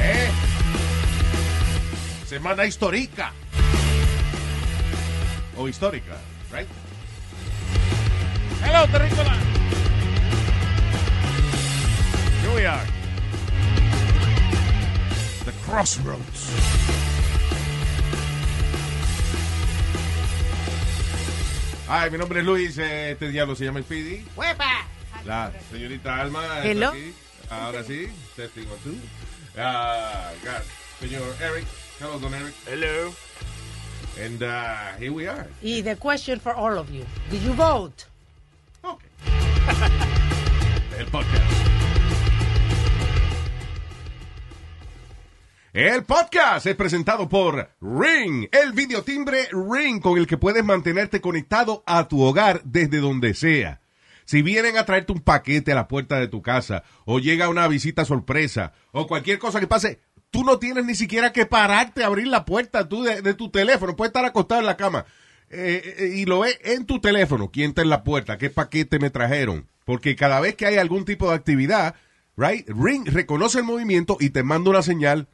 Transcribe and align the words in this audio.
¿Eh? 0.00 0.30
Semana 2.26 2.64
histórica. 2.64 3.32
O 5.56 5.68
histórica, 5.68 6.16
right? 6.50 6.66
Hello, 8.64 8.86
Terrícola. 8.88 9.36
Here 12.40 12.54
we 12.54 12.66
are. 12.66 12.86
The 15.44 15.52
Crossroads. 15.66 16.50
Ay, 21.88 22.10
mi 22.10 22.16
nombre 22.16 22.40
es 22.40 22.46
Luis, 22.46 22.78
este 22.78 23.28
diablo 23.28 23.54
se 23.54 23.66
llama 23.66 23.82
Speedy. 23.82 24.24
¡Huepa! 24.34 24.91
La 25.26 25.52
señorita 25.70 26.16
Alma 26.20 26.42
está 26.58 26.66
Hello. 26.68 26.88
aquí. 26.90 27.14
Ahora 27.50 27.84
sí, 27.84 28.08
testing 28.36 28.66
one, 28.66 28.78
two. 28.82 28.94
Ah, 29.58 30.30
got 30.44 30.62
señor 31.00 31.22
Eric. 31.40 31.66
Hello, 32.00 32.18
don 32.18 32.34
Eric. 32.34 32.54
Hello. 32.66 33.12
And 34.22 34.42
uh, 34.42 34.98
here 34.98 35.10
we 35.12 35.26
are. 35.28 35.46
Y 35.62 35.82
the 35.82 35.96
question 35.96 36.38
for 36.40 36.54
all 36.54 36.76
of 36.78 36.90
you. 36.90 37.04
Did 37.30 37.42
you 37.42 37.52
vote? 37.54 38.06
Okay. 38.84 39.06
El 40.98 41.06
podcast. 41.06 41.68
El 45.74 46.04
podcast 46.04 46.66
es 46.66 46.76
presentado 46.76 47.28
por 47.30 47.70
Ring, 47.80 48.46
el 48.52 48.72
videotimbre 48.72 49.48
Ring 49.52 50.02
con 50.02 50.18
el 50.18 50.26
que 50.26 50.36
puedes 50.36 50.62
mantenerte 50.62 51.22
conectado 51.22 51.82
a 51.86 52.08
tu 52.08 52.20
hogar 52.22 52.60
desde 52.64 52.98
donde 52.98 53.32
sea. 53.32 53.80
Si 54.32 54.40
vienen 54.40 54.78
a 54.78 54.86
traerte 54.86 55.12
un 55.12 55.20
paquete 55.20 55.72
a 55.72 55.74
la 55.74 55.88
puerta 55.88 56.18
de 56.18 56.26
tu 56.26 56.40
casa, 56.40 56.84
o 57.04 57.18
llega 57.18 57.50
una 57.50 57.68
visita 57.68 58.06
sorpresa, 58.06 58.72
o 58.90 59.06
cualquier 59.06 59.38
cosa 59.38 59.60
que 59.60 59.66
pase, 59.66 60.00
tú 60.30 60.42
no 60.42 60.58
tienes 60.58 60.86
ni 60.86 60.94
siquiera 60.94 61.34
que 61.34 61.44
pararte 61.44 62.02
a 62.02 62.06
abrir 62.06 62.28
la 62.28 62.46
puerta 62.46 62.88
tú 62.88 63.02
de, 63.02 63.34
tu 63.34 63.50
teléfono. 63.50 63.94
Puedes 63.94 64.08
estar 64.08 64.24
acostado 64.24 64.62
en 64.62 64.66
la 64.66 64.78
cama 64.78 65.04
eh, 65.50 65.82
eh, 65.98 66.12
y 66.14 66.24
lo 66.24 66.40
ves 66.40 66.58
en 66.64 66.86
tu 66.86 66.98
teléfono. 66.98 67.50
¿Quién 67.50 67.72
está 67.72 67.82
en 67.82 67.90
la 67.90 68.04
puerta? 68.04 68.38
¿Qué 68.38 68.48
paquete 68.48 68.98
me 68.98 69.10
trajeron? 69.10 69.68
Porque 69.84 70.16
cada 70.16 70.40
vez 70.40 70.54
que 70.54 70.64
hay 70.64 70.78
algún 70.78 71.04
tipo 71.04 71.28
de 71.28 71.34
actividad, 71.34 71.94
right, 72.38 72.66
Ring 72.70 73.06
reconoce 73.08 73.58
el 73.58 73.64
movimiento 73.64 74.16
y 74.18 74.30
te 74.30 74.42
manda 74.42 74.70
una 74.70 74.80
señal 74.80 75.28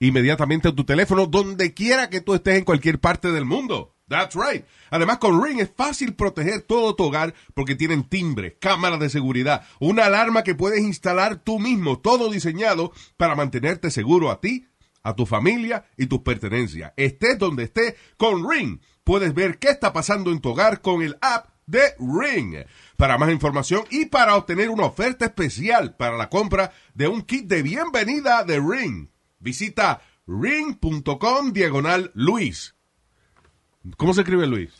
inmediatamente 0.00 0.66
a 0.66 0.74
tu 0.74 0.82
teléfono 0.82 1.26
donde 1.26 1.74
quiera 1.74 2.10
que 2.10 2.20
tú 2.20 2.34
estés 2.34 2.58
en 2.58 2.64
cualquier 2.64 2.98
parte 2.98 3.30
del 3.30 3.44
mundo. 3.44 3.91
That's 4.08 4.34
right. 4.34 4.64
Además, 4.90 5.18
con 5.18 5.42
Ring 5.42 5.60
es 5.60 5.70
fácil 5.74 6.14
proteger 6.14 6.62
todo 6.62 6.94
tu 6.94 7.04
hogar 7.04 7.34
porque 7.54 7.76
tienen 7.76 8.04
timbre, 8.04 8.58
cámaras 8.58 9.00
de 9.00 9.08
seguridad, 9.08 9.66
una 9.80 10.06
alarma 10.06 10.42
que 10.42 10.54
puedes 10.54 10.80
instalar 10.80 11.42
tú 11.42 11.58
mismo, 11.58 11.98
todo 11.98 12.30
diseñado 12.30 12.92
para 13.16 13.34
mantenerte 13.34 13.90
seguro 13.90 14.30
a 14.30 14.40
ti, 14.40 14.66
a 15.02 15.14
tu 15.14 15.26
familia 15.26 15.86
y 15.96 16.06
tus 16.06 16.20
pertenencias. 16.20 16.92
Estés 16.96 17.38
donde 17.38 17.64
estés, 17.64 17.94
con 18.16 18.48
Ring 18.48 18.80
puedes 19.04 19.34
ver 19.34 19.58
qué 19.58 19.68
está 19.68 19.92
pasando 19.92 20.30
en 20.30 20.40
tu 20.40 20.50
hogar 20.50 20.80
con 20.80 21.02
el 21.02 21.16
app 21.20 21.48
de 21.66 21.94
Ring. 21.98 22.66
Para 22.96 23.18
más 23.18 23.30
información 23.30 23.84
y 23.90 24.06
para 24.06 24.36
obtener 24.36 24.68
una 24.68 24.84
oferta 24.84 25.24
especial 25.24 25.96
para 25.96 26.16
la 26.16 26.28
compra 26.28 26.72
de 26.94 27.08
un 27.08 27.22
kit 27.22 27.46
de 27.46 27.62
bienvenida 27.62 28.44
de 28.44 28.60
Ring, 28.60 29.08
visita 29.38 30.02
ring.com 30.26 31.52
diagonal 31.52 32.10
Luis. 32.14 32.74
¿Cómo 33.96 34.14
se 34.14 34.20
escribe 34.22 34.46
Luis? 34.46 34.70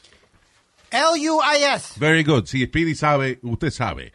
L-U-I-S. 0.91 1.99
Very 1.99 2.23
good. 2.23 2.47
Si 2.47 2.65
Speedy 2.67 2.95
sabe, 2.95 3.39
usted 3.43 3.71
sabe. 3.71 4.13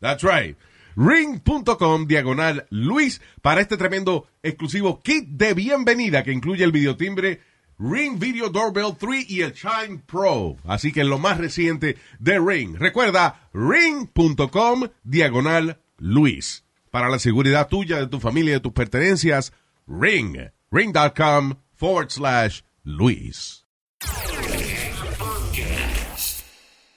That's 0.00 0.22
right. 0.22 0.56
Ring.com 0.96 2.06
diagonal 2.06 2.66
Luis 2.70 3.20
para 3.42 3.60
este 3.60 3.76
tremendo 3.76 4.26
exclusivo 4.42 5.00
kit 5.02 5.26
de 5.28 5.54
bienvenida 5.54 6.22
que 6.22 6.32
incluye 6.32 6.64
el 6.64 6.72
videotimbre 6.72 7.40
Ring 7.78 8.18
Video 8.18 8.50
Doorbell 8.50 8.96
3 8.98 9.30
y 9.30 9.40
el 9.40 9.54
Chime 9.54 10.02
Pro. 10.06 10.56
Así 10.64 10.92
que 10.92 11.02
lo 11.02 11.18
más 11.18 11.38
reciente 11.38 11.96
de 12.18 12.38
Ring. 12.38 12.76
Recuerda, 12.76 13.48
ring.com 13.54 14.88
diagonal 15.02 15.80
Luis. 15.96 16.64
Para 16.90 17.08
la 17.08 17.18
seguridad 17.18 17.68
tuya, 17.68 17.98
de 17.98 18.06
tu 18.06 18.20
familia 18.20 18.50
y 18.50 18.54
de 18.54 18.60
tus 18.60 18.72
pertenencias, 18.72 19.52
Ring. 19.86 20.36
Ring.com 20.70 21.54
forward 21.76 22.10
slash 22.10 22.60
Luis. 22.84 23.59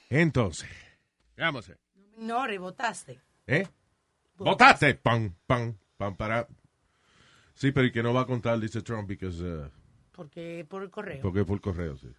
Entonces, 0.10 0.70
vamos 1.38 1.66
a 1.68 1.70
ver. 1.70 1.80
No, 2.18 2.46
rebotaste. 2.46 3.20
¿Eh? 3.48 3.68
Votaste. 4.38 4.96
Pam, 4.96 5.34
pam, 5.48 5.76
pam, 5.98 6.16
para. 6.16 6.48
Sí, 7.56 7.72
pero 7.72 7.88
¿y 7.88 7.92
que 7.92 8.04
no 8.04 8.14
va 8.14 8.22
a 8.22 8.26
contar, 8.26 8.60
dice 8.60 8.82
Trump, 8.82 9.08
because, 9.08 9.44
uh, 9.44 9.70
Porque 10.12 10.66
por 10.68 10.84
el 10.84 10.90
correo. 10.90 11.22
porque 11.22 11.46
fue 11.46 11.56
el 11.56 11.62
correo, 11.62 11.98
sí. 11.98 12.10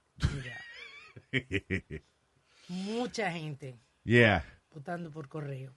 Mucha 2.68 3.30
gente 3.32 3.76
yeah. 4.04 4.44
votando 4.72 5.10
por 5.10 5.28
correo 5.28 5.72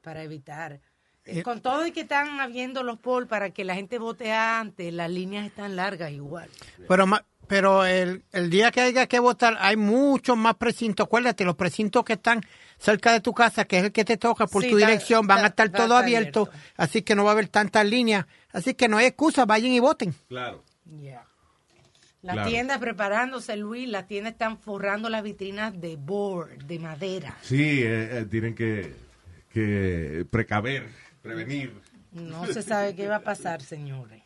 para 0.00 0.22
evitar. 0.22 0.80
eh, 1.24 1.42
Con 1.42 1.60
todo 1.60 1.86
y 1.86 1.92
que 1.92 2.02
están 2.02 2.40
habiendo 2.40 2.82
los 2.82 2.98
polls 2.98 3.28
para 3.28 3.50
que 3.50 3.64
la 3.64 3.74
gente 3.74 3.98
vote 3.98 4.32
antes, 4.32 4.92
las 4.92 5.10
líneas 5.10 5.46
están 5.46 5.76
largas 5.76 6.10
igual. 6.12 6.48
Pero, 6.88 7.06
ma- 7.06 7.24
pero 7.46 7.84
el, 7.84 8.24
el 8.32 8.50
día 8.50 8.70
que 8.70 8.80
haya 8.80 9.06
que 9.06 9.18
votar 9.20 9.56
hay 9.60 9.76
muchos 9.76 10.36
más 10.36 10.56
precintos. 10.56 11.06
Acuérdate, 11.06 11.44
los 11.44 11.56
precintos 11.56 12.04
que 12.04 12.14
están 12.14 12.40
cerca 12.78 13.12
de 13.12 13.20
tu 13.20 13.32
casa, 13.32 13.64
que 13.64 13.78
es 13.78 13.84
el 13.84 13.92
que 13.92 14.04
te 14.04 14.16
toca 14.16 14.46
por 14.46 14.62
Sí, 14.62 14.70
tu 14.70 14.76
dirección, 14.76 15.26
van 15.26 15.44
a 15.44 15.48
estar 15.48 15.68
va 15.74 15.78
a 15.78 15.82
todo 15.86 15.96
abierto, 15.96 16.48
abierto. 16.50 16.72
así 16.76 17.02
que 17.02 17.14
no 17.14 17.24
va 17.24 17.30
a 17.30 17.32
haber 17.32 17.48
tantas 17.48 17.86
líneas. 17.86 18.26
Así 18.52 18.74
que 18.74 18.88
no 18.88 18.96
hay 18.98 19.06
excusa, 19.06 19.44
vayan 19.46 19.72
y 19.72 19.80
voten. 19.80 20.14
Claro. 20.28 20.64
Yeah. 21.00 21.24
Las 22.22 22.34
Claro. 22.34 22.50
tiendas 22.50 22.78
preparándose, 22.78 23.56
Luis, 23.56 23.88
las 23.88 24.08
tiendas 24.08 24.32
están 24.32 24.58
forrando 24.58 25.08
las 25.08 25.22
vitrinas 25.22 25.80
de 25.80 25.96
board, 25.96 26.64
de 26.64 26.78
madera. 26.80 27.36
Sí, 27.42 27.82
eh, 27.82 28.18
eh, 28.18 28.26
tienen 28.28 28.54
que, 28.54 28.94
que 29.52 30.26
precaver, 30.30 30.88
prevenir. 31.22 31.72
No 32.10 32.46
se 32.46 32.62
sabe 32.62 32.96
qué 32.96 33.06
va 33.06 33.16
a 33.16 33.20
pasar, 33.22 33.62
señores. 33.62 34.22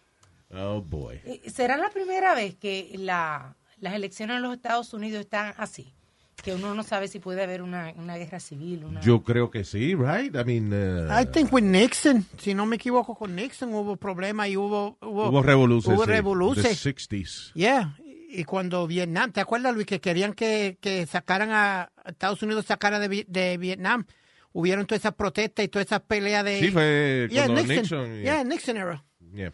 Oh, 0.53 0.83
boy. 0.83 1.21
Eh, 1.25 1.43
¿Será 1.51 1.77
la 1.77 1.91
primera 1.91 2.35
vez 2.35 2.57
que 2.57 2.91
la, 2.99 3.57
las 3.79 3.95
elecciones 3.95 4.37
en 4.37 4.43
los 4.43 4.55
Estados 4.55 4.93
Unidos 4.93 5.21
están 5.21 5.55
así? 5.57 5.95
Que 6.43 6.55
uno 6.55 6.75
no 6.75 6.83
sabe 6.83 7.07
si 7.09 7.19
puede 7.19 7.43
haber 7.43 7.61
una, 7.61 7.93
una 7.97 8.17
guerra 8.17 8.41
civil. 8.41 8.85
Una... 8.85 9.01
Yo 9.03 9.23
creo 9.23 9.51
que 9.51 9.63
sí, 9.63 9.95
right? 9.95 10.35
I 10.35 10.45
mean, 10.45 10.73
uh, 10.73 11.21
I 11.21 11.27
think 11.27 11.53
with 11.53 11.65
Nixon, 11.65 12.25
si 12.39 12.55
no 12.55 12.65
me 12.65 12.77
equivoco, 12.77 13.15
con 13.15 13.37
Nixon 13.37 13.75
hubo 13.75 13.97
problemas 13.97 14.49
y 14.49 14.57
hubo... 14.57 14.97
Hubo, 15.03 15.29
hubo 15.29 15.43
revoluciones. 15.43 15.99
Hubo 15.99 16.07
revoluciones. 16.07 16.83
The 16.83 16.95
60s. 16.95 17.53
Yeah. 17.53 17.95
Y 18.33 18.45
cuando 18.45 18.87
Vietnam, 18.87 19.33
¿te 19.33 19.41
acuerdas, 19.41 19.75
Luis, 19.75 19.87
que 19.87 20.01
querían 20.01 20.33
que, 20.33 20.79
que 20.81 21.05
sacaran 21.05 21.51
a 21.53 21.93
Estados 22.07 22.43
Unidos, 22.43 22.65
sacara 22.65 22.99
de, 22.99 23.27
de 23.29 23.59
Vietnam? 23.59 24.07
Hubieron 24.53 24.87
todas 24.87 25.03
esas 25.03 25.15
protestas 25.15 25.65
y 25.65 25.69
todas 25.69 25.87
esas 25.87 26.01
peleas 26.01 26.45
de... 26.45 26.59
Sí, 26.59 26.71
fue 26.71 27.29
Yeah, 27.31 27.49
Nixon. 27.49 27.69
Nixon, 27.77 28.23
yeah, 28.23 28.45
Nixon 28.45 28.77
era. 28.79 29.05
Yeah. 29.35 29.53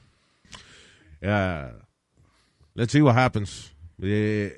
Uh, 1.22 1.72
let's 2.74 2.92
see 2.92 3.00
what 3.00 3.16
happens. 3.16 3.74
Eh, 4.00 4.52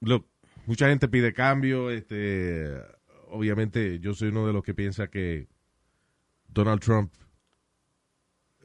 look, 0.00 0.26
mucha 0.66 0.88
gente 0.88 1.08
pide 1.08 1.32
cambio. 1.32 1.90
Este, 1.90 2.70
obviamente, 3.28 3.98
yo 4.00 4.14
soy 4.14 4.28
uno 4.28 4.46
de 4.46 4.52
los 4.52 4.62
que 4.62 4.74
piensa 4.74 5.08
que 5.08 5.48
Donald 6.48 6.80
Trump 6.80 7.12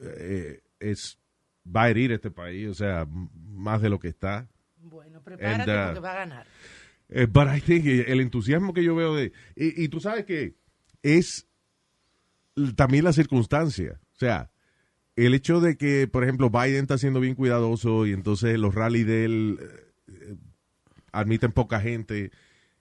eh, 0.00 0.62
es 0.80 1.18
va 1.66 1.84
a 1.84 1.90
herir 1.90 2.12
este 2.12 2.30
país, 2.30 2.68
o 2.68 2.74
sea, 2.74 3.06
más 3.06 3.82
de 3.82 3.90
lo 3.90 3.98
que 3.98 4.08
está. 4.08 4.48
Bueno, 4.76 5.20
prepárate 5.22 5.70
And, 5.70 5.80
uh, 5.80 5.86
porque 5.86 6.00
va 6.00 6.12
a 6.12 6.16
ganar. 6.16 6.46
Eh, 7.08 7.26
but 7.26 7.48
I 7.48 7.60
think 7.60 7.86
el 7.86 8.20
entusiasmo 8.20 8.72
que 8.72 8.82
yo 8.82 8.94
veo 8.94 9.14
de... 9.14 9.32
Y, 9.54 9.84
y 9.84 9.88
tú 9.88 10.00
sabes 10.00 10.24
que 10.24 10.54
es 11.02 11.46
también 12.74 13.04
la 13.04 13.12
circunstancia. 13.12 14.00
O 14.12 14.18
sea, 14.18 14.50
el 15.16 15.34
hecho 15.34 15.60
de 15.60 15.76
que, 15.76 16.06
por 16.06 16.22
ejemplo, 16.22 16.50
Biden 16.50 16.82
está 16.82 16.98
siendo 16.98 17.20
bien 17.20 17.34
cuidadoso 17.34 18.06
y 18.06 18.12
entonces 18.12 18.58
los 18.58 18.74
rallies 18.74 19.06
de 19.06 19.24
él 19.24 19.58
eh, 20.08 20.36
admiten 21.10 21.52
poca 21.52 21.80
gente 21.80 22.30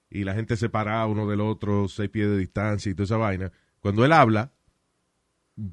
y 0.09 0.25
la 0.25 0.35
gente 0.35 0.57
separada 0.57 1.07
uno 1.07 1.27
del 1.27 1.39
otro, 1.41 1.87
seis 1.87 2.09
pies 2.09 2.27
de 2.27 2.37
distancia 2.37 2.91
y 2.91 2.93
toda 2.93 3.05
esa 3.05 3.17
vaina. 3.17 3.51
Cuando 3.79 4.03
él 4.03 4.11
habla, 4.11 4.51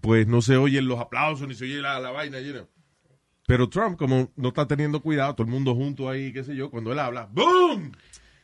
pues 0.00 0.28
no 0.28 0.40
se 0.40 0.56
oyen 0.56 0.86
los 0.86 1.00
aplausos 1.00 1.48
ni 1.48 1.54
se 1.54 1.64
oye 1.64 1.80
la, 1.80 1.98
la 1.98 2.10
vaina, 2.10 2.40
you 2.40 2.52
know. 2.52 2.68
Pero 3.46 3.68
Trump, 3.68 3.98
como 3.98 4.30
no 4.36 4.48
está 4.48 4.66
teniendo 4.66 5.02
cuidado, 5.02 5.34
todo 5.34 5.44
el 5.44 5.52
mundo 5.52 5.74
junto 5.74 6.08
ahí, 6.08 6.32
qué 6.32 6.44
sé 6.44 6.54
yo, 6.54 6.70
cuando 6.70 6.92
él 6.92 7.00
habla, 7.00 7.28
¡boom! 7.32 7.92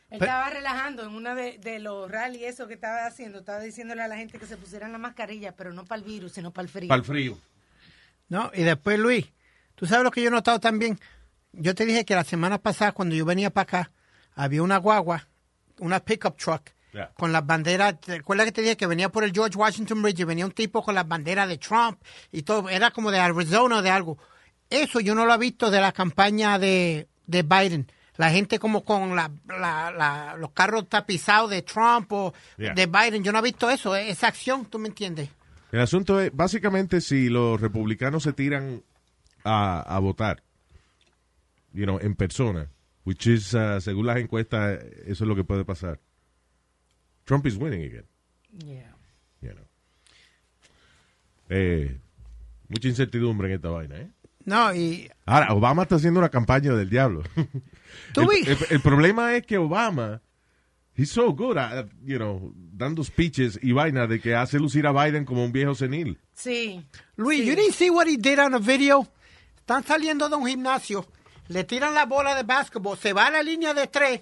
Él 0.09 0.21
estaba 0.21 0.49
relajando 0.49 1.03
en 1.03 1.13
una 1.13 1.35
de, 1.35 1.57
de 1.59 1.79
los 1.79 2.11
rallies, 2.11 2.43
eso 2.43 2.67
que 2.67 2.73
estaba 2.73 3.05
haciendo, 3.05 3.39
estaba 3.39 3.61
diciéndole 3.61 4.01
a 4.01 4.07
la 4.07 4.17
gente 4.17 4.39
que 4.39 4.45
se 4.45 4.57
pusieran 4.57 4.91
la 4.91 4.97
mascarilla, 4.97 5.55
pero 5.55 5.71
no 5.71 5.85
para 5.85 6.01
el 6.01 6.05
virus, 6.05 6.33
sino 6.33 6.51
para 6.51 6.63
el 6.63 6.69
frío. 6.69 6.89
Para 6.89 6.99
el 6.99 7.05
frío. 7.05 7.37
No, 8.29 8.51
y 8.53 8.63
después, 8.63 8.97
Luis, 8.99 9.25
tú 9.75 9.85
sabes 9.85 10.03
lo 10.03 10.11
que 10.11 10.21
yo 10.21 10.27
he 10.29 10.31
notado 10.31 10.59
también. 10.59 10.99
Yo 11.51 11.73
te 11.75 11.85
dije 11.85 12.05
que 12.05 12.15
la 12.15 12.23
semana 12.23 12.59
pasada, 12.59 12.91
cuando 12.91 13.15
yo 13.15 13.25
venía 13.25 13.49
para 13.49 13.63
acá, 13.63 13.91
había 14.35 14.61
una 14.63 14.77
guagua, 14.77 15.27
una 15.79 15.99
pickup 15.99 16.37
truck, 16.37 16.61
Yeah. 16.91 17.11
con 17.15 17.31
las 17.31 17.45
banderas. 17.45 18.01
¿Te 18.01 18.15
acuerdas 18.15 18.45
que 18.47 18.51
te 18.51 18.61
dije 18.61 18.75
que 18.75 18.87
venía 18.87 19.09
por 19.09 19.23
el 19.23 19.31
George 19.31 19.55
Washington 19.55 20.01
Bridge 20.01 20.21
y 20.21 20.23
venía 20.23 20.43
un 20.45 20.51
tipo 20.51 20.81
con 20.81 20.95
las 20.95 21.07
banderas 21.07 21.47
de 21.47 21.59
Trump 21.59 22.01
y 22.31 22.41
todo? 22.41 22.67
Era 22.67 22.89
como 22.89 23.11
de 23.11 23.19
Arizona 23.19 23.77
o 23.77 23.81
de 23.83 23.91
algo. 23.91 24.17
Eso 24.71 24.99
yo 24.99 25.13
no 25.13 25.25
lo 25.27 25.33
he 25.35 25.37
visto 25.37 25.69
de 25.69 25.81
la 25.81 25.91
campaña 25.91 26.57
de, 26.57 27.07
de 27.27 27.43
Biden. 27.43 27.91
La 28.17 28.31
gente 28.31 28.57
como 28.57 28.83
con 28.83 29.15
la, 29.15 29.29
la- 29.47 29.91
la- 29.91 30.35
los 30.37 30.49
carros 30.51 30.89
tapizados 30.89 31.51
de 31.51 31.61
Trump 31.61 32.11
o 32.11 32.33
Yeah. 32.57 32.73
de 32.73 32.87
Biden. 32.87 33.23
Yo 33.23 33.31
no 33.31 33.37
he 33.37 33.43
visto 33.43 33.69
eso, 33.69 33.95
esa 33.95 34.27
acción, 34.27 34.65
¿tú 34.65 34.79
me 34.79 34.87
entiendes? 34.87 35.29
El 35.71 35.81
asunto 35.81 36.19
es, 36.19 36.35
básicamente, 36.35 36.99
si 37.01 37.29
los 37.29 37.59
republicanos 37.61 38.23
se 38.23 38.33
tiran 38.33 38.81
a, 39.43 39.81
a 39.81 39.99
votar, 39.99 40.43
you 41.73 41.83
know, 41.85 41.99
en 42.01 42.15
persona, 42.15 42.69
which 43.05 43.27
is, 43.27 43.53
uh, 43.53 43.79
según 43.79 44.07
las 44.07 44.17
encuestas, 44.17 44.83
eso 45.05 45.23
es 45.23 45.27
lo 45.27 45.35
que 45.35 45.43
puede 45.43 45.63
pasar. 45.65 45.99
Trump 47.25 47.45
is 47.45 47.55
winning 47.57 47.83
again, 47.85 48.05
Yeah. 48.65 48.95
you 49.41 49.51
know. 49.51 49.65
Eh, 51.49 51.99
mucha 52.67 52.87
incertidumbre 52.87 53.47
en 53.49 53.55
esta 53.55 53.69
vaina, 53.69 53.97
¿eh? 53.97 54.09
No, 54.45 54.73
y 54.73 55.09
Ahora, 55.25 55.53
Obama 55.53 55.83
está 55.83 55.95
haciendo 55.95 56.19
una 56.19 56.29
campaña 56.29 56.73
del 56.73 56.89
diablo. 56.89 57.21
El, 58.15 58.47
el- 58.47 58.57
el 58.69 58.79
problema 58.81 59.35
es 59.35 59.45
que 59.45 59.57
Obama, 59.57 60.21
he's 60.99 61.11
so 61.11 61.31
good 61.31 61.57
at, 61.57 61.85
you 62.03 62.17
know, 62.17 62.51
dando 62.55 63.03
speeches 63.03 63.57
y 63.61 63.71
vaina 63.71 64.05
de 64.07 64.19
que 64.19 64.35
hace 64.35 64.59
lucir 64.59 64.85
a 64.85 64.91
Biden 64.91 65.25
como 65.25 65.43
un 65.43 65.51
viejo 65.51 65.73
senil. 65.75 66.19
Sí. 66.35 66.83
Luis, 67.15 67.39
Sí. 67.41 67.45
you 67.47 67.55
didn't 67.55 67.73
see 67.73 67.89
what 67.89 68.07
he 68.07 68.17
did 68.17 68.39
on 68.39 68.51
the 68.51 68.59
video. 68.59 69.07
Están 69.59 69.83
saliendo 69.85 70.27
de 70.29 70.35
un 70.35 70.47
gimnasio, 70.47 71.05
le 71.47 71.63
tiran 71.63 71.93
la 71.93 72.05
bola 72.05 72.35
de 72.35 72.43
básquetbol, 72.43 72.97
se 72.97 73.13
va 73.13 73.27
a 73.27 73.31
la 73.31 73.43
línea 73.43 73.73
de 73.73 73.87
tres, 73.87 74.21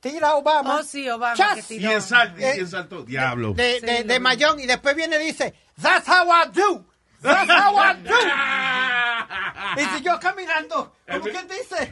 tira 0.00 0.28
a 0.30 0.34
Obama. 0.36 0.78
Oh, 0.78 0.82
sí, 0.82 1.08
Obama, 1.08 1.34
Chas. 1.36 1.66
que 1.66 1.74
Y 1.74 1.78
tiró. 1.78 1.92
en 1.92 2.00
salto, 2.02 2.40
Eh, 2.40 2.58
y 2.62 2.66
salto, 2.66 3.02
diablo. 3.04 3.52
de, 3.54 3.80
de, 3.80 3.96
Sí, 3.98 4.02
de 4.04 4.20
Mayón 4.20 4.58
y 4.60 4.66
después 4.66 4.94
viene 4.96 5.22
y 5.22 5.26
dice, 5.26 5.54
That's 5.80 6.08
how 6.08 6.26
I 6.28 6.48
do. 6.52 6.84
That's 7.20 7.50
how 7.50 7.74
I 7.78 7.94
do. 8.02 8.14
y 9.82 9.96
siguió 9.96 10.18
caminando. 10.20 10.92
¿Cómo 11.10 11.24
que 11.24 11.42
dice? 11.44 11.90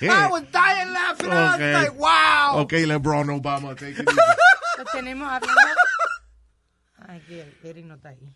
I 0.06 0.26
was 0.30 0.42
dying 0.52 0.92
laughing. 0.92 1.30
I 1.30 1.34
was 1.34 1.54
Okay. 1.54 1.72
like, 1.72 1.94
wow. 1.98 2.33
Ok, 2.52 2.72
LeBron 2.72 3.28
Obama, 3.30 3.74
take 3.74 4.00
it. 4.00 4.08
Lo 4.78 4.84
tenemos 4.92 5.28
hablando. 5.28 5.60
Ay, 7.06 7.20
que 7.28 7.44
Eric 7.62 7.84
no 7.86 7.94
está 7.94 8.10
ahí. 8.10 8.34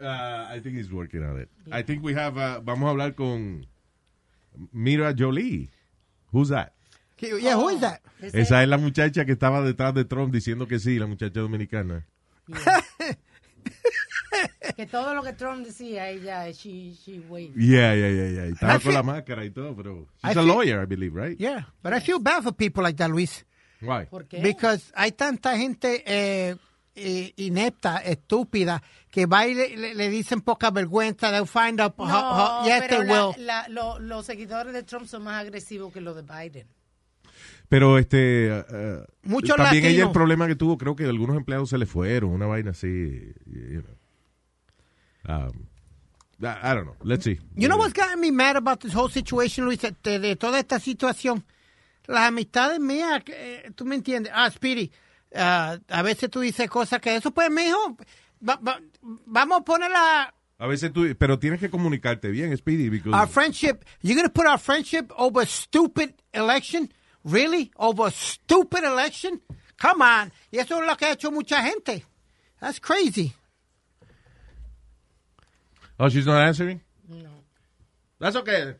Uh, 0.00 0.56
I 0.56 0.60
think 0.60 0.76
he's 0.76 0.90
working 0.90 1.22
on 1.22 1.40
it. 1.40 1.48
I 1.70 1.82
think 1.82 2.02
we 2.02 2.14
have, 2.14 2.36
uh, 2.36 2.60
vamos 2.60 2.88
a 2.88 2.90
hablar 2.90 3.14
con 3.14 3.66
Mira 4.72 5.14
Jolie. 5.16 5.70
Who's 6.32 6.48
that? 6.48 6.72
Yeah, 7.18 7.54
who 7.56 7.68
is 7.68 7.80
that? 7.80 8.00
Esa 8.20 8.62
es 8.62 8.68
la 8.68 8.78
muchacha 8.78 9.24
que 9.24 9.32
estaba 9.32 9.62
detrás 9.62 9.94
de 9.94 10.04
Trump 10.04 10.32
diciendo 10.32 10.66
que 10.66 10.80
sí, 10.80 10.98
la 10.98 11.06
muchacha 11.06 11.38
dominicana. 11.40 12.04
Que 14.84 14.90
todo 14.90 15.14
lo 15.14 15.22
que 15.22 15.32
Trump 15.32 15.64
decía, 15.66 16.08
ella, 16.10 16.50
she, 16.52 16.94
she 16.94 17.20
waved. 17.28 17.54
Yeah, 17.56 17.94
yeah, 17.94 18.10
yeah, 18.10 18.28
yeah. 18.30 18.46
Y 18.48 18.52
Estaba 18.52 18.76
I 18.76 18.80
con 18.80 18.94
la 18.94 19.02
máscara 19.02 19.44
y 19.44 19.50
todo, 19.50 19.74
pero 19.76 20.06
I 20.22 20.28
she's 20.28 20.36
a 20.36 20.40
feel- 20.42 20.46
lawyer, 20.48 20.82
I 20.82 20.86
believe, 20.86 21.14
right? 21.14 21.38
Yeah, 21.38 21.66
but 21.82 21.92
I 21.92 22.00
feel 22.00 22.18
bad 22.20 22.42
for 22.42 22.52
people 22.54 22.82
like 22.82 22.96
that, 22.98 23.10
Luis. 23.10 23.44
Why? 23.80 24.06
¿Por 24.10 24.26
qué? 24.26 24.40
Because 24.40 24.92
hay 24.94 25.12
tanta 25.12 25.56
gente 25.56 26.02
eh, 26.06 26.56
inepta, 27.36 27.98
estúpida, 27.98 28.82
que 29.10 29.26
va 29.26 29.46
y 29.46 29.54
le, 29.54 29.76
le- 29.76 29.94
le 29.94 30.08
dicen 30.10 30.40
poca 30.40 30.70
vergüenza. 30.70 31.30
They'll 31.30 31.46
find 31.46 31.80
out. 31.80 31.94
no, 31.98 32.04
how- 32.04 32.60
how- 32.62 32.64
yes, 32.66 32.82
pero 32.88 32.98
they 32.98 33.06
la- 33.08 33.26
will. 33.28 33.46
la- 33.46 33.68
lo- 33.68 33.98
los 33.98 34.26
seguidores 34.26 34.72
de 34.72 34.82
Trump 34.82 35.06
son 35.06 35.22
más 35.24 35.40
agresivos 35.40 35.92
que 35.92 36.00
los 36.00 36.14
de 36.16 36.22
Biden. 36.22 36.66
Pero 37.68 37.96
este, 37.98 38.50
uh, 38.52 39.04
Muchos 39.22 39.56
también 39.56 39.84
ella 39.84 39.90
latinos. 39.92 40.08
el 40.08 40.12
problema 40.12 40.46
que 40.46 40.54
tuvo, 40.56 40.76
creo 40.76 40.94
que 40.94 41.04
algunos 41.04 41.36
empleados 41.36 41.70
se 41.70 41.78
le 41.78 41.86
fueron, 41.86 42.30
una 42.30 42.46
vaina 42.46 42.72
así, 42.72 43.32
you 43.46 43.80
know. 43.82 43.96
Um, 45.28 45.66
I, 46.42 46.72
I 46.72 46.74
don't 46.74 46.86
know. 46.86 46.96
Let's 47.04 47.24
see. 47.24 47.38
You 47.56 47.68
know 47.68 47.76
what's 47.76 47.92
gotten 47.92 48.20
me 48.20 48.30
mad 48.30 48.56
about 48.56 48.80
this 48.80 48.92
whole 48.92 49.08
situation, 49.08 49.64
Luis? 49.66 49.78
De, 49.80 50.18
de 50.18 50.36
toda 50.36 50.58
esta 50.58 50.80
situación. 50.80 51.44
Las 52.08 52.28
amistades 52.28 52.80
mías, 52.80 53.22
eh, 53.28 53.70
tú 53.76 53.84
me 53.84 53.94
entiendes. 53.94 54.32
Ah, 54.34 54.50
Speedy, 54.50 54.90
ah, 55.36 55.78
a 55.88 56.02
veces 56.02 56.28
tú 56.30 56.40
dices 56.40 56.68
cosas 56.68 57.00
que 57.00 57.14
eso, 57.14 57.30
pues, 57.30 57.48
mijo, 57.50 57.96
va- 58.46 58.56
va- 58.66 58.80
vamos 59.26 59.60
a 59.60 59.64
poner 59.64 59.90
la, 59.90 60.34
A 60.58 60.66
veces 60.66 60.92
tú, 60.92 61.06
pero 61.18 61.38
tienes 61.38 61.60
que 61.60 61.70
comunicarte 61.70 62.28
bien, 62.30 62.56
Speedy, 62.56 62.88
because 62.88 63.12
our 63.16 63.28
friendship. 63.28 63.84
You're 64.00 64.16
going 64.16 64.28
to 64.28 64.32
put 64.32 64.46
our 64.46 64.58
friendship 64.58 65.12
over 65.16 65.42
a 65.42 65.46
stupid 65.46 66.14
election? 66.32 66.92
Really? 67.24 67.70
Over 67.76 68.06
a 68.08 68.10
stupid 68.10 68.82
election? 68.84 69.40
Come 69.80 70.02
on. 70.02 70.32
Y 70.52 70.58
eso 70.58 70.80
es 70.80 70.86
lo 70.86 70.96
que 70.96 71.06
ha 71.06 71.12
hecho 71.12 71.30
mucha 71.32 71.62
gente. 71.62 72.04
That's 72.60 72.78
crazy. 72.80 73.32
Oh, 75.98 76.08
she's 76.08 76.26
not 76.26 76.40
answering? 76.42 76.80
No. 77.08 77.30
That's 78.18 78.36
okay. 78.36 78.74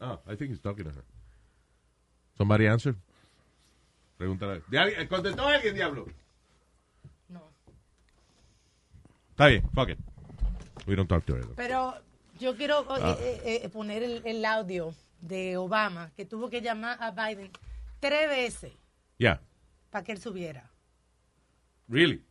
Oh, 0.00 0.18
I 0.26 0.34
think 0.36 0.50
he's 0.50 0.60
talking 0.60 0.84
to 0.84 0.90
her. 0.90 1.04
Somebody 2.36 2.66
answer. 2.66 2.94
Pregúntale. 4.18 4.62
¿De 4.70 4.78
alguien- 4.78 5.08
¿Contestó 5.08 5.46
alguien, 5.46 5.74
diablo? 5.74 6.06
No. 7.28 7.42
Está 9.30 9.46
bien, 9.48 9.62
fuck 9.74 9.88
it. 9.90 9.98
We 10.86 10.94
don't 10.96 11.08
talk 11.08 11.24
to 11.26 11.34
her. 11.36 11.46
Pero 11.56 11.94
yo 12.38 12.54
quiero 12.56 12.84
Ah. 12.88 13.16
eh, 13.20 13.40
eh, 13.44 13.60
eh, 13.64 13.68
poner 13.68 14.02
el, 14.02 14.22
el 14.26 14.44
audio 14.44 14.94
de 15.20 15.56
Obama, 15.56 16.10
que 16.16 16.24
tuvo 16.24 16.50
que 16.50 16.60
llamar 16.60 16.98
a 17.02 17.10
Biden 17.10 17.50
tres 18.00 18.28
veces 18.28 18.72
Yeah. 19.18 19.40
para 19.90 20.04
que 20.04 20.12
él 20.12 20.20
subiera. 20.20 20.70
Really? 21.88 22.22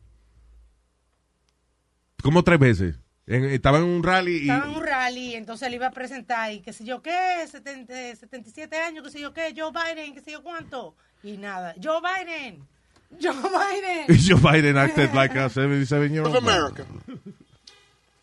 ¿Cómo 2.26 2.42
tres 2.42 2.58
veces? 2.58 2.96
En- 3.28 3.44
estaba 3.44 3.78
en 3.78 3.84
un 3.84 4.02
rally 4.02 4.38
y... 4.38 4.50
Estaba 4.50 4.66
en 4.66 4.74
un 4.76 4.82
rally, 4.84 5.34
entonces 5.36 5.70
le 5.70 5.76
iba 5.76 5.86
a 5.86 5.90
presentar 5.92 6.50
y 6.52 6.58
qué 6.60 6.72
sé 6.72 6.84
yo 6.84 7.00
qué, 7.00 7.46
70, 7.48 8.16
77 8.16 8.76
años, 8.80 9.04
qué 9.04 9.10
sé 9.12 9.20
yo 9.20 9.32
qué, 9.32 9.54
Joe 9.56 9.70
Biden, 9.70 10.12
qué 10.12 10.20
sé 10.20 10.32
yo 10.32 10.42
cuánto. 10.42 10.96
Y 11.22 11.36
nada, 11.36 11.76
Joe 11.80 12.00
Biden, 12.00 12.66
Joe 13.22 13.32
Biden. 13.32 14.18
Joe 14.28 14.40
Biden 14.40 14.76
acted 14.76 15.14
like 15.14 15.38
a 15.38 15.48
77 15.48 16.12
year 16.12 16.24
old. 16.26 16.34
of 16.34 16.42
America. 16.42 16.84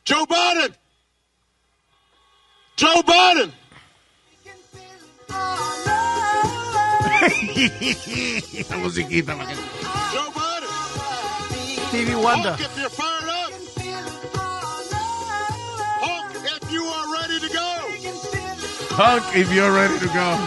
Joe 0.03 0.25
Biden. 0.25 0.75
Joe 2.75 3.03
Biden. 3.03 3.53
La 8.69 8.77
musiquita. 8.79 9.33
Joe 9.33 9.45
Biden. 10.35 11.87
Stevie 11.87 12.15
Wonder. 12.15 12.57
Go. 18.97 19.03
Hulk, 19.03 19.35
if 19.35 19.51
you're 19.53 19.71
ready 19.71 19.99
to 19.99 20.07
go. 20.07 20.37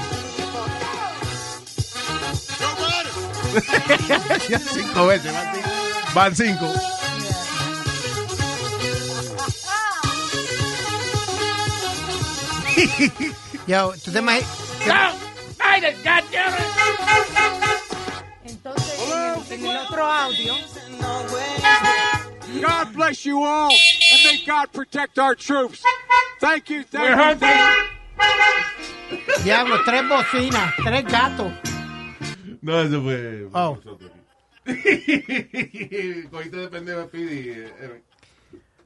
Joe 2.59 2.75
Biden. 2.81 3.13
Ya 4.51 4.59
cinco 4.59 5.07
veces, 5.07 5.33
van 5.33 5.55
cinco. 5.55 5.71
Van 6.15 6.35
cinco. 6.37 6.67
Yo, 13.67 13.95
tú 14.05 14.13
te 14.13 14.19
imaginas. 14.19 14.47
Entonces, 18.45 19.01
en 19.01 19.13
el, 19.13 19.53
en 19.53 19.67
el 19.67 19.77
otro 19.79 20.05
audio, 20.05 20.55
God 22.61 22.93
bless 22.95 23.25
you 23.25 23.43
all, 23.43 23.71
and 23.71 24.25
may 24.25 24.45
God 24.47 24.73
protect 24.73 25.19
our 25.19 25.35
troops. 25.35 25.83
Thank 26.41 26.71
you, 26.71 26.85
thank 26.85 27.09
you, 27.09 27.35
thank 27.37 27.91
you. 27.91 27.96
Diablo, 29.45 29.77
tres 29.85 30.09
bocinas, 30.09 30.75
tres 30.85 31.05
gatos. 31.05 31.53
No, 32.63 32.81
eso 32.81 33.03
fue. 33.03 33.49
Oh. 33.53 33.79
Cogiste 36.31 36.57
de 36.57 36.69
pendejo, 36.69 37.05
Speedy. 37.07 37.51
eh, 37.51 38.03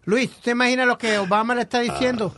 Luis, 0.05 0.31
¿te 0.43 0.51
imaginas 0.51 0.87
lo 0.87 0.99
que 0.99 1.19
Obama 1.19 1.55
le 1.55 1.63
está 1.63 1.81
diciendo? 1.81 2.35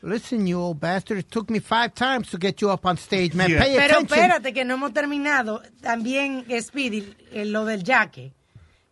Listen, 0.00 0.46
you 0.46 0.58
old 0.60 0.78
bastard, 0.78 1.18
it 1.18 1.28
took 1.28 1.50
me 1.50 1.58
five 1.60 1.92
times 1.92 2.28
to 2.30 2.38
get 2.38 2.60
you 2.60 2.70
up 2.70 2.86
on 2.86 2.96
stage, 2.96 3.34
man. 3.34 3.50
Yeah. 3.50 3.58
Pay 3.64 3.74
Pero 3.76 3.94
attention. 3.96 4.18
espérate, 4.20 4.52
que 4.54 4.64
no 4.64 4.74
hemos 4.74 4.92
terminado. 4.92 5.60
También 5.82 6.46
Speedy, 6.62 7.14
eh, 7.32 7.44
lo 7.44 7.64
del 7.64 7.82
jaque. 7.82 8.32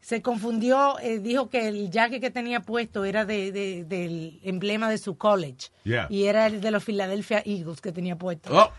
Se 0.07 0.23
confundió, 0.23 1.01
eh, 1.01 1.19
dijo 1.19 1.51
que 1.51 1.67
el 1.67 1.91
jaque 1.93 2.21
que 2.21 2.31
tenía 2.31 2.61
puesto 2.61 3.05
era 3.05 3.25
de, 3.25 3.51
de- 3.51 3.83
del 3.83 4.39
emblema 4.45 4.89
de 4.89 4.99
su 4.99 5.19
college. 5.19 5.73
Yeah. 5.83 6.07
Y 6.09 6.27
era 6.27 6.47
el 6.47 6.61
de 6.61 6.71
los 6.71 6.85
Philadelphia 6.85 7.43
Eagles 7.45 7.81
que 7.81 7.91
tenía 7.91 8.15
puesto. 8.15 8.51
Oh, 8.57 8.71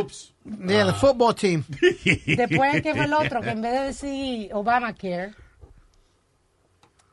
ups. 0.00 0.32
Yeah, 0.46 0.86
the 0.86 0.94
football 0.94 1.34
team. 1.34 1.62
Después, 2.26 2.80
¿qué 2.80 2.94
fue 2.94 3.04
el 3.04 3.12
otro? 3.12 3.42
Que 3.42 3.50
en 3.50 3.60
vez 3.60 3.72
de 3.72 3.84
decir 3.84 4.54
Obamacare, 4.54 5.34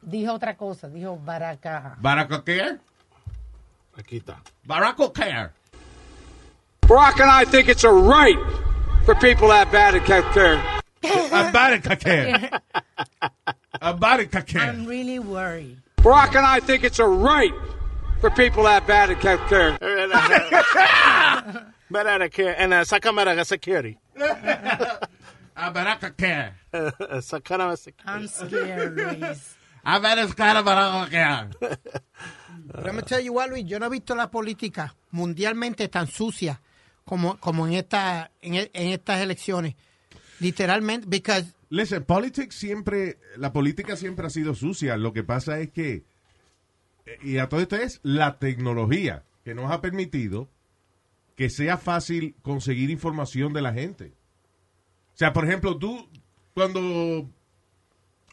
dijo 0.04 0.32
otra 0.32 0.56
cosa. 0.56 0.88
Dijo 0.88 1.18
Baraka. 1.18 1.98
Barack 2.00 2.46
Care. 2.46 2.78
Aquí 3.98 4.18
está. 4.20 4.42
Barack 4.64 4.96
Care. 5.14 5.50
Barack 6.88 7.20
and 7.20 7.30
I 7.30 7.44
think 7.46 7.68
it's 7.68 7.84
a 7.84 7.92
right 7.92 8.40
for 9.04 9.16
people 9.16 9.50
to 9.50 9.54
have 9.54 9.70
bad 9.70 9.96
health 9.96 10.34
care. 10.34 10.79
Barack 11.02 12.00
Care. 12.00 12.62
Barack 13.82 14.46
Care. 14.48 14.62
I'm 14.62 14.86
really 14.86 15.20
worried. 15.20 15.78
Barack 15.98 16.36
and 16.36 16.46
I 16.46 16.60
think 16.60 16.84
it's 16.84 17.00
a 17.00 17.06
right 17.06 17.54
for 18.22 18.30
people 18.32 18.64
to 18.64 18.70
have 18.70 18.88
bad 18.88 19.10
health 19.10 19.48
care. 19.50 19.78
Mira, 21.90 22.30
que 22.30 22.48
en 22.48 22.74
esa 22.74 23.00
cámara 23.00 23.36
de 23.36 23.44
security. 23.46 23.98
Barack 25.56 26.16
Care. 26.18 26.56
De 26.72 27.22
security. 27.22 27.94
I'm 28.06 28.28
scared, 28.28 28.96
Luis. 28.96 29.56
Barack 29.86 30.36
Care. 31.10 31.50
But 32.72 32.86
I'm 32.86 32.86
gonna 32.86 33.02
tell 33.02 33.20
you 33.20 33.34
what, 33.34 33.50
Luis, 33.50 33.66
yo 33.66 33.80
no 33.80 33.88
he 33.88 33.90
visto 33.90 34.14
la 34.14 34.28
política 34.30 34.94
mundialmente 35.12 35.88
tan 35.88 36.06
sucia 36.06 36.62
como, 37.04 37.38
como 37.40 37.66
en, 37.66 37.74
esta, 37.74 38.30
en, 38.42 38.56
en 38.56 38.88
estas 38.90 39.22
elecciones. 39.22 39.74
Literalmente, 40.40 41.06
because 41.08 41.54
Listen, 41.70 42.04
politics 42.04 42.56
siempre, 42.56 43.20
la 43.38 43.54
política 43.54 43.96
siempre 43.96 44.26
ha 44.26 44.32
sido 44.32 44.56
sucia. 44.56 44.98
Lo 44.98 45.14
que 45.14 45.24
pasa 45.24 45.60
es 45.60 45.70
que, 45.70 46.04
y 47.22 47.38
a 47.38 47.48
todo 47.48 47.62
esto 47.62 47.76
es 47.76 48.00
la 48.02 48.40
tecnología 48.40 49.24
que 49.44 49.54
nos 49.54 49.72
ha 49.72 49.80
permitido 49.80 50.50
que 51.36 51.50
sea 51.50 51.78
fácil 51.78 52.36
conseguir 52.42 52.90
información 52.90 53.54
de 53.54 53.62
la 53.62 53.72
gente. 53.72 54.14
O 55.14 55.18
sea, 55.20 55.32
por 55.32 55.46
ejemplo, 55.46 55.78
tú, 55.78 56.10
cuando, 56.56 57.30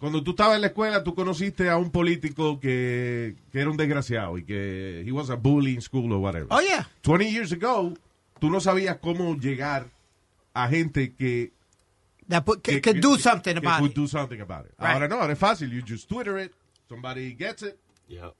cuando 0.00 0.24
tú 0.24 0.30
estabas 0.30 0.56
en 0.56 0.62
la 0.62 0.68
escuela, 0.68 1.04
tú 1.04 1.14
conociste 1.14 1.68
a 1.68 1.76
un 1.76 1.90
político 1.90 2.58
que, 2.58 3.36
que 3.52 3.60
era 3.60 3.70
un 3.70 3.76
desgraciado 3.76 4.38
y 4.38 4.44
que 4.44 5.02
he 5.02 5.12
was 5.12 5.28
a 5.28 5.34
bully 5.34 5.74
in 5.74 5.82
school 5.82 6.10
or 6.10 6.20
whatever. 6.20 6.48
Oh, 6.50 6.60
yeah. 6.60 6.88
20 7.02 7.30
years 7.30 7.52
ago, 7.52 7.92
tú 8.40 8.48
no 8.48 8.60
sabías 8.60 8.96
cómo 8.96 9.36
llegar 9.36 9.90
a 10.54 10.68
gente 10.68 11.14
que 11.14 11.55
that 12.28 12.44
put, 12.44 12.62
que- 12.62 12.80
could 12.80 13.00
do 13.00 13.16
something 13.18 13.56
about 13.56 13.80
could 13.80 13.90
it. 13.92 13.96
do 13.96 14.06
something 14.06 14.40
about 14.40 14.66
it. 14.66 14.74
Right. 14.78 14.94
Ahora 14.94 15.08
no, 15.08 15.20
ahora 15.20 15.32
es 15.32 15.38
fácil. 15.38 15.70
You 15.70 15.82
just 15.86 16.08
Twitter 16.08 16.38
it, 16.38 16.52
somebody 16.88 17.34
gets 17.34 17.62
it, 17.62 17.78
Yeah. 18.08 18.30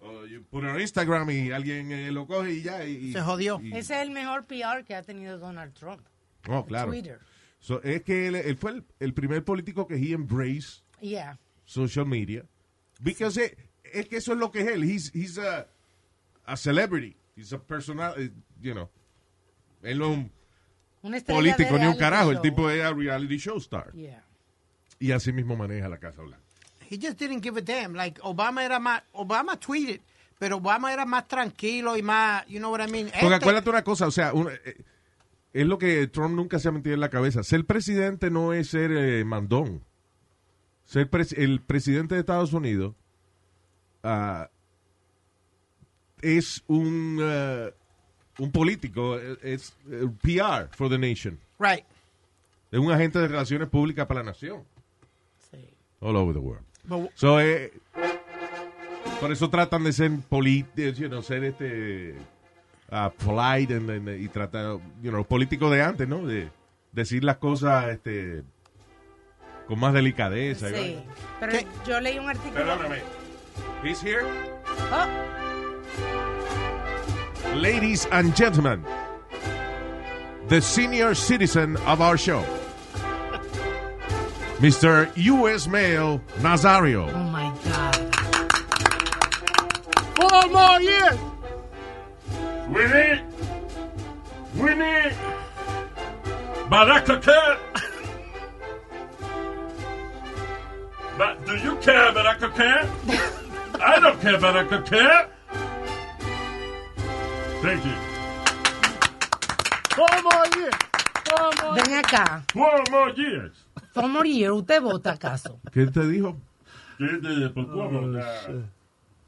or 0.00 0.26
you 0.26 0.42
put 0.50 0.64
it 0.64 0.70
on 0.70 0.80
Instagram 0.80 1.28
y 1.30 1.50
alguien 1.50 1.90
eh, 1.92 2.10
lo 2.12 2.26
coge 2.26 2.52
y 2.52 2.62
ya. 2.62 2.84
Y, 2.84 3.12
Se 3.12 3.20
jodió. 3.20 3.60
y- 3.62 3.72
Ese 3.76 3.94
es 3.96 4.02
el 4.02 4.10
mejor 4.10 4.44
PR 4.46 4.84
que 4.84 4.94
ha 4.94 5.02
tenido 5.02 5.38
Donald 5.38 5.74
Trump. 5.74 6.02
oh, 6.48 6.64
claro. 6.64 6.90
Twitter. 6.90 7.20
So, 7.60 7.82
es 7.82 8.02
que 8.02 8.28
él, 8.28 8.36
él 8.36 8.56
fue 8.56 8.70
el, 8.70 8.84
el 9.00 9.12
primer 9.12 9.44
político 9.44 9.86
que 9.86 9.96
he 9.96 10.12
embraced 10.12 10.82
Yeah. 11.00 11.38
social 11.64 12.06
media. 12.06 12.44
Because 13.00 13.56
es 13.84 14.06
que 14.08 14.16
eso 14.18 14.32
es 14.32 14.38
lo 14.38 14.50
que 14.50 14.60
es 14.60 14.68
él. 14.68 14.84
He's, 14.84 15.10
he's 15.14 15.38
a, 15.38 15.66
a 16.46 16.56
celebrity. 16.56 17.16
He's 17.36 17.52
a 17.52 17.58
personal, 17.58 18.14
eh, 18.16 18.30
you 18.60 18.72
know. 18.74 18.88
Él 19.82 19.98
no 19.98 20.10
es 20.12 20.18
un 20.18 20.32
político 21.26 21.74
de 21.74 21.80
ni 21.80 21.86
un 21.86 21.96
carajo. 21.96 22.30
El 22.30 22.40
tipo 22.40 22.68
es 22.70 22.82
a 22.84 22.92
reality 22.92 23.36
show 23.38 23.56
star. 23.58 23.92
Yeah. 23.92 24.24
Y 24.98 25.12
así 25.12 25.32
mismo 25.32 25.56
maneja 25.56 25.88
la 25.88 25.98
Casa 25.98 26.22
Blanca. 26.22 26.42
He 26.90 26.96
just 26.96 27.18
didn't 27.18 27.42
give 27.42 27.58
a 27.58 27.62
damn. 27.62 27.94
Like, 27.94 28.20
Obama 28.22 28.64
era 28.64 28.78
más, 28.78 29.02
Obama 29.12 29.58
tweeted, 29.58 30.00
pero 30.38 30.56
Obama 30.56 30.92
era 30.92 31.04
más 31.04 31.28
tranquilo 31.28 31.96
y 31.96 32.02
más, 32.02 32.46
you 32.46 32.58
know 32.58 32.70
what 32.72 32.80
I 32.86 32.90
mean? 32.90 33.06
Porque 33.08 33.24
Este- 33.26 33.34
acuérdate 33.34 33.70
una 33.70 33.84
cosa, 33.84 34.06
o 34.06 34.10
sea, 34.10 34.32
un- 34.32 34.48
eh, 34.50 34.82
es 35.52 35.66
lo 35.66 35.78
que 35.78 36.06
Trump 36.08 36.34
nunca 36.34 36.58
se 36.58 36.68
ha 36.68 36.72
metido 36.72 36.94
en 36.94 37.00
la 37.00 37.10
cabeza. 37.10 37.42
Ser 37.42 37.64
presidente 37.66 38.30
no 38.30 38.52
es 38.52 38.68
ser 38.70 38.90
eh, 38.92 39.24
mandón. 39.24 39.84
Ser 40.84 41.10
pres- 41.10 41.36
el 41.36 41.60
presidente 41.60 42.14
de 42.14 42.20
Estados 42.20 42.52
Unidos 42.54 42.94
ah, 44.02 44.48
es 46.22 46.64
un, 46.66 47.18
eh, 47.22 47.72
un 48.38 48.50
político, 48.52 49.18
eh, 49.18 49.36
es 49.42 49.74
eh, 49.90 50.06
PR 50.22 50.68
for 50.76 50.88
the 50.88 50.98
nation. 50.98 51.38
Right. 51.58 51.84
Es 52.70 52.78
un 52.78 52.90
agente 52.92 53.18
de 53.18 53.28
relaciones 53.28 53.68
públicas 53.68 54.06
para 54.06 54.20
la 54.20 54.26
nación. 54.30 54.62
Sí. 55.50 55.58
All 56.00 56.16
over 56.16 56.34
the 56.34 56.40
world. 56.40 56.64
But- 56.84 57.10
So, 57.14 57.40
eh, 57.40 57.72
por 59.20 59.32
eso 59.32 59.48
tratan 59.50 59.84
de 59.84 59.92
ser 59.92 60.10
políticos, 60.28 60.98
you 60.98 61.08
know, 61.08 61.22
ser 61.22 61.44
este 61.44 62.14
ah, 62.90 63.10
polite 63.24 63.74
and- 63.74 63.90
and- 63.90 64.20
y 64.20 64.28
tratar, 64.28 64.78
you 65.02 65.10
know, 65.10 65.24
políticos 65.24 65.70
de 65.72 65.82
antes, 65.82 66.08
¿no? 66.08 66.24
De 66.26 66.48
decir 66.92 67.24
las 67.24 67.36
cosas 67.38 67.88
este 67.90 68.42
con 69.66 69.78
más 69.80 69.92
delicadeza. 69.92 70.68
Sí. 70.70 70.98
Pero 71.40 71.52
¿Qué? 71.52 71.66
yo 71.86 72.00
leí 72.00 72.18
un 72.18 72.28
artículo. 72.28 72.54
Perdóname. 72.54 73.00
He's 73.84 74.02
here. 74.02 74.22
Oh, 74.92 75.06
Ladies 77.58 78.06
and 78.12 78.36
gentlemen, 78.36 78.84
the 80.46 80.60
senior 80.60 81.12
citizen 81.12 81.76
of 81.78 82.00
our 82.00 82.16
show, 82.16 82.44
Mr. 84.58 85.10
U.S. 85.16 85.66
Mail 85.66 86.20
Nazario. 86.36 87.12
oh 87.12 87.24
my 87.24 87.52
God. 87.64 88.14
Four 90.14 90.48
more 90.52 90.80
years. 90.80 91.18
Winnie! 92.68 93.22
Winnie! 94.54 95.12
Baraka 96.70 97.18
care! 97.18 97.58
but 101.18 101.44
do 101.44 101.56
you 101.56 101.74
care, 101.78 102.10
about 102.10 102.38
Baraka 102.38 102.50
care? 102.50 102.88
I 103.84 103.98
don't 103.98 104.20
care, 104.20 104.36
about 104.36 104.68
Baraka 104.68 104.88
care! 104.88 105.28
Thank 107.62 107.84
you. 107.84 107.96
Four 109.96 110.22
more 110.22 110.46
years. 110.56 110.74
Four 111.28 111.50
more 111.62 111.74
Ven 111.74 111.94
acá. 111.98 112.42
Four 112.52 112.82
more 112.90 113.10
years. 113.16 113.52
Four 113.92 114.08
more 114.08 114.26
years. 114.26 114.52
¿Usted 114.54 114.80
vota 114.82 115.12
acaso? 115.12 115.60
¿Qué 115.72 115.86
te 115.86 116.06
dijo? 116.06 116.36
¿Qué 116.98 117.04
de- 117.18 117.50
pues, 117.50 117.66
¿Cómo? 117.66 118.00
na- 118.06 118.24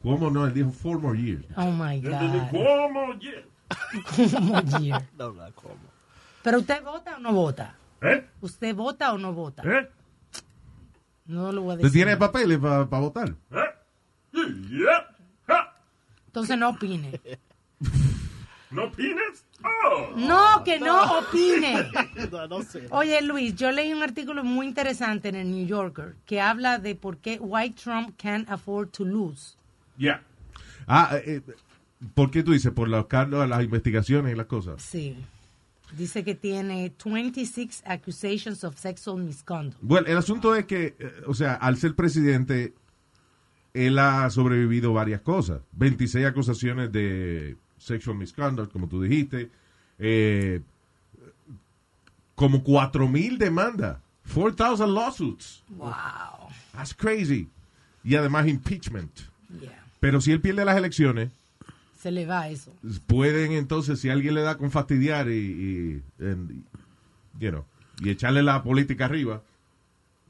¿Cómo 0.02 0.30
no? 0.30 0.46
Él 0.46 0.54
dijo 0.54 0.70
four 0.70 0.98
more 1.00 1.18
years. 1.18 1.44
Oh 1.56 1.70
my 1.72 2.00
¿Qué 2.00 2.08
de- 2.08 2.14
God. 2.14 2.50
Four 2.50 2.92
more 2.92 3.18
years. 3.20 3.46
Four 4.30 4.40
more 4.40 4.62
years. 4.80 5.02
No, 5.18 5.32
no, 5.32 5.52
¿cómo? 5.54 5.74
Pero 6.42 6.58
usted 6.58 6.82
vota 6.82 7.16
o 7.16 7.20
no 7.20 7.32
vota? 7.32 7.74
¿Eh? 8.00 8.26
¿Usted 8.40 8.74
vota 8.74 9.12
o 9.12 9.18
no 9.18 9.32
vota? 9.34 9.62
¿Eh? 9.64 9.90
No 11.26 11.52
lo 11.52 11.62
voy 11.62 11.74
a 11.74 11.76
¿Te 11.76 11.82
decir. 11.84 11.98
tiene 12.04 12.16
papeles 12.16 12.58
para 12.58 12.84
votar? 12.84 13.34
¿Eh? 13.50 13.64
Yeah. 14.32 15.06
Entonces 16.26 16.56
no 16.56 16.70
opine. 16.70 17.20
¿No 18.70 18.84
opinas? 18.84 19.44
Oh. 19.64 20.16
No, 20.16 20.62
que 20.64 20.78
no 20.78 21.18
opine. 21.18 21.90
No, 22.30 22.46
no 22.46 22.62
sé. 22.62 22.86
Oye, 22.90 23.20
Luis, 23.22 23.54
yo 23.56 23.72
leí 23.72 23.92
un 23.92 24.02
artículo 24.02 24.44
muy 24.44 24.66
interesante 24.66 25.28
en 25.28 25.34
el 25.34 25.50
New 25.50 25.66
Yorker 25.66 26.14
que 26.26 26.40
habla 26.40 26.78
de 26.78 26.94
por 26.94 27.18
qué 27.18 27.38
why 27.40 27.70
Trump 27.70 28.14
can't 28.16 28.48
afford 28.48 28.90
to 28.90 29.04
lose. 29.04 29.56
Yeah. 29.96 30.22
Ah, 30.86 31.10
eh, 31.24 31.40
¿por 32.14 32.30
qué 32.30 32.42
tú 32.42 32.52
dices? 32.52 32.72
¿Por 32.72 32.88
los 32.88 33.06
cargos, 33.06 33.48
las 33.48 33.62
investigaciones 33.62 34.32
y 34.32 34.36
las 34.36 34.46
cosas? 34.46 34.82
Sí. 34.82 35.16
Dice 35.96 36.22
que 36.22 36.34
tiene 36.34 36.92
26 37.04 37.82
accusations 37.84 38.62
of 38.62 38.78
sexual 38.78 39.18
misconduct. 39.18 39.78
Bueno, 39.80 40.06
el 40.06 40.16
asunto 40.16 40.54
es 40.54 40.66
que, 40.66 40.94
eh, 40.98 41.12
o 41.26 41.34
sea, 41.34 41.54
al 41.54 41.76
ser 41.76 41.96
presidente, 41.96 42.74
él 43.74 43.98
ha 43.98 44.30
sobrevivido 44.30 44.92
varias 44.92 45.20
cosas. 45.20 45.62
26 45.72 46.26
acusaciones 46.26 46.92
de 46.92 47.56
sexual 47.80 48.16
misconduct, 48.16 48.70
como 48.72 48.86
tú 48.88 49.02
dijiste. 49.02 49.50
Eh, 49.98 50.60
como 52.34 52.62
4.000 52.62 53.38
demandas. 53.38 53.98
4,000 54.32 54.94
lawsuits. 54.94 55.62
Wow. 55.68 55.90
That's 56.72 56.94
crazy. 56.94 57.48
Y 58.04 58.14
además 58.14 58.46
impeachment. 58.46 59.10
Yeah. 59.60 59.84
Pero 59.98 60.20
si 60.20 60.32
él 60.32 60.40
pierde 60.40 60.64
las 60.64 60.76
elecciones, 60.76 61.30
Se 61.98 62.10
le 62.10 62.24
va 62.24 62.48
eso. 62.48 62.72
pueden 63.06 63.52
entonces, 63.52 64.00
si 64.00 64.08
alguien 64.08 64.34
le 64.34 64.40
da 64.42 64.56
con 64.56 64.70
fastidiar 64.70 65.28
y, 65.28 65.32
y, 65.34 66.02
and, 66.24 66.62
you 67.38 67.50
know, 67.50 67.64
y 68.02 68.08
echarle 68.10 68.42
la 68.42 68.62
política 68.62 69.04
arriba, 69.04 69.42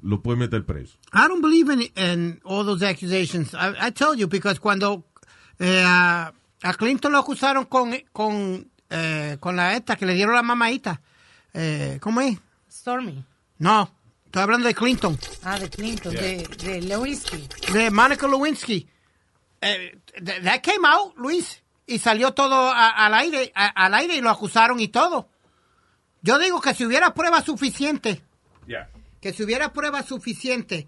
lo 0.03 0.21
puede 0.21 0.39
meter 0.39 0.65
preso. 0.65 0.97
I 1.13 1.29
don't 1.29 1.43
believe 1.43 1.71
in, 1.73 1.83
in 1.97 2.41
all 2.43 2.65
those 2.65 2.83
accusations. 2.83 3.55
I, 3.55 3.75
I 3.89 3.91
tell 3.93 4.17
you, 4.17 4.27
because 4.27 4.59
cuando 4.59 5.05
eh, 5.61 5.85
a, 6.63 6.75
Clinton 6.75 7.13
lo 7.13 7.19
acusaron 7.19 7.65
con, 7.67 7.97
con, 8.13 8.71
eh, 8.91 9.37
con 9.41 9.57
la 9.57 9.77
esta 9.77 9.97
que 9.97 10.07
le 10.07 10.15
dieron 10.15 10.35
la 10.35 10.43
mamadita. 10.43 11.01
Eh, 11.55 11.99
¿Cómo 12.01 12.21
es? 12.21 12.39
Stormy. 12.71 13.25
No, 13.59 13.91
estoy 14.27 14.43
hablando 14.43 14.67
de 14.69 14.75
Clinton, 14.75 15.19
Ah, 15.43 15.59
de 15.59 15.69
Clinton, 15.69 16.13
de, 16.15 16.47
de 16.63 16.81
Lewinsky. 16.83 17.49
de 17.73 17.91
Monica 17.91 18.27
Lewinsky. 18.29 18.89
Eh, 19.61 19.99
th- 20.25 20.43
that 20.45 20.61
came 20.63 20.87
out, 20.87 21.15
Luis, 21.19 21.63
y 21.87 21.99
salió 21.99 22.33
todo 22.33 22.71
a- 22.71 22.91
al 23.05 23.15
aire, 23.15 23.53
a- 23.55 23.67
al 23.85 23.95
aire 23.95 24.17
y 24.17 24.21
lo 24.21 24.31
acusaron 24.31 24.81
y 24.81 24.89
todo. 24.89 25.29
Yo 26.23 26.39
digo 26.39 26.61
que 26.61 26.75
si 26.75 26.85
hubiera 26.87 27.13
pruebas 27.15 27.45
suficientes 27.45 28.21
que 29.21 29.33
si 29.33 29.43
hubiera 29.43 29.73
pruebas 29.73 30.07
suficientes 30.07 30.87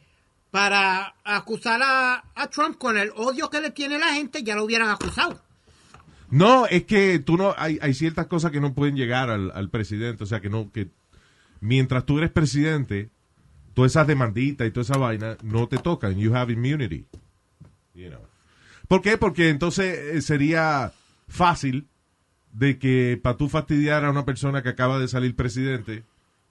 para 0.50 1.14
acusar 1.25 1.81
a, 1.83 2.25
a 2.35 2.47
Trump 2.49 2.79
con 2.79 2.97
el 2.97 3.11
odio 3.17 3.50
que 3.50 3.61
le 3.61 3.71
tiene 3.71 3.99
la 3.99 4.12
gente, 4.14 4.43
ya 4.43 4.55
lo 4.55 4.64
hubieran 4.64 4.88
acusado. 4.91 5.43
No, 6.33 6.65
es 6.67 6.85
que 6.85 7.19
tú 7.19 7.37
no, 7.37 7.55
hay, 7.59 7.79
hay 7.83 7.93
ciertas 7.93 8.27
cosas 8.27 8.53
que 8.53 8.61
no 8.61 8.73
pueden 8.73 8.97
llegar 8.97 9.29
al, 9.29 9.51
al 9.51 9.69
presidente, 9.69 10.25
o 10.25 10.27
sea 10.27 10.41
que 10.41 10.49
no, 10.49 10.73
que 10.73 10.89
mientras 11.61 12.07
tú 12.07 12.17
eres 12.17 12.31
presidente, 12.31 13.11
todas 13.75 13.93
esas 13.93 14.07
demanditas 14.07 14.67
y 14.67 14.71
toda 14.71 14.85
esa 14.85 14.97
vaina 14.97 15.37
no 15.43 15.69
te 15.69 15.77
tocan. 15.77 16.17
You 16.17 16.35
have 16.35 16.51
immunity. 16.51 17.05
You 17.95 18.09
know. 18.09 18.23
¿Por 18.89 19.03
qué? 19.03 19.19
Porque 19.19 19.51
entonces 19.51 20.17
eh, 20.17 20.23
sería 20.23 20.95
fácil 21.29 21.87
de 22.51 22.79
que 22.79 23.21
para 23.23 23.37
tú 23.37 23.51
fastidiar 23.51 24.07
a 24.07 24.11
una 24.11 24.25
persona 24.25 24.62
que 24.62 24.71
acaba 24.71 24.99
de 24.99 25.09
salir 25.09 25.37
presidente, 25.37 26.03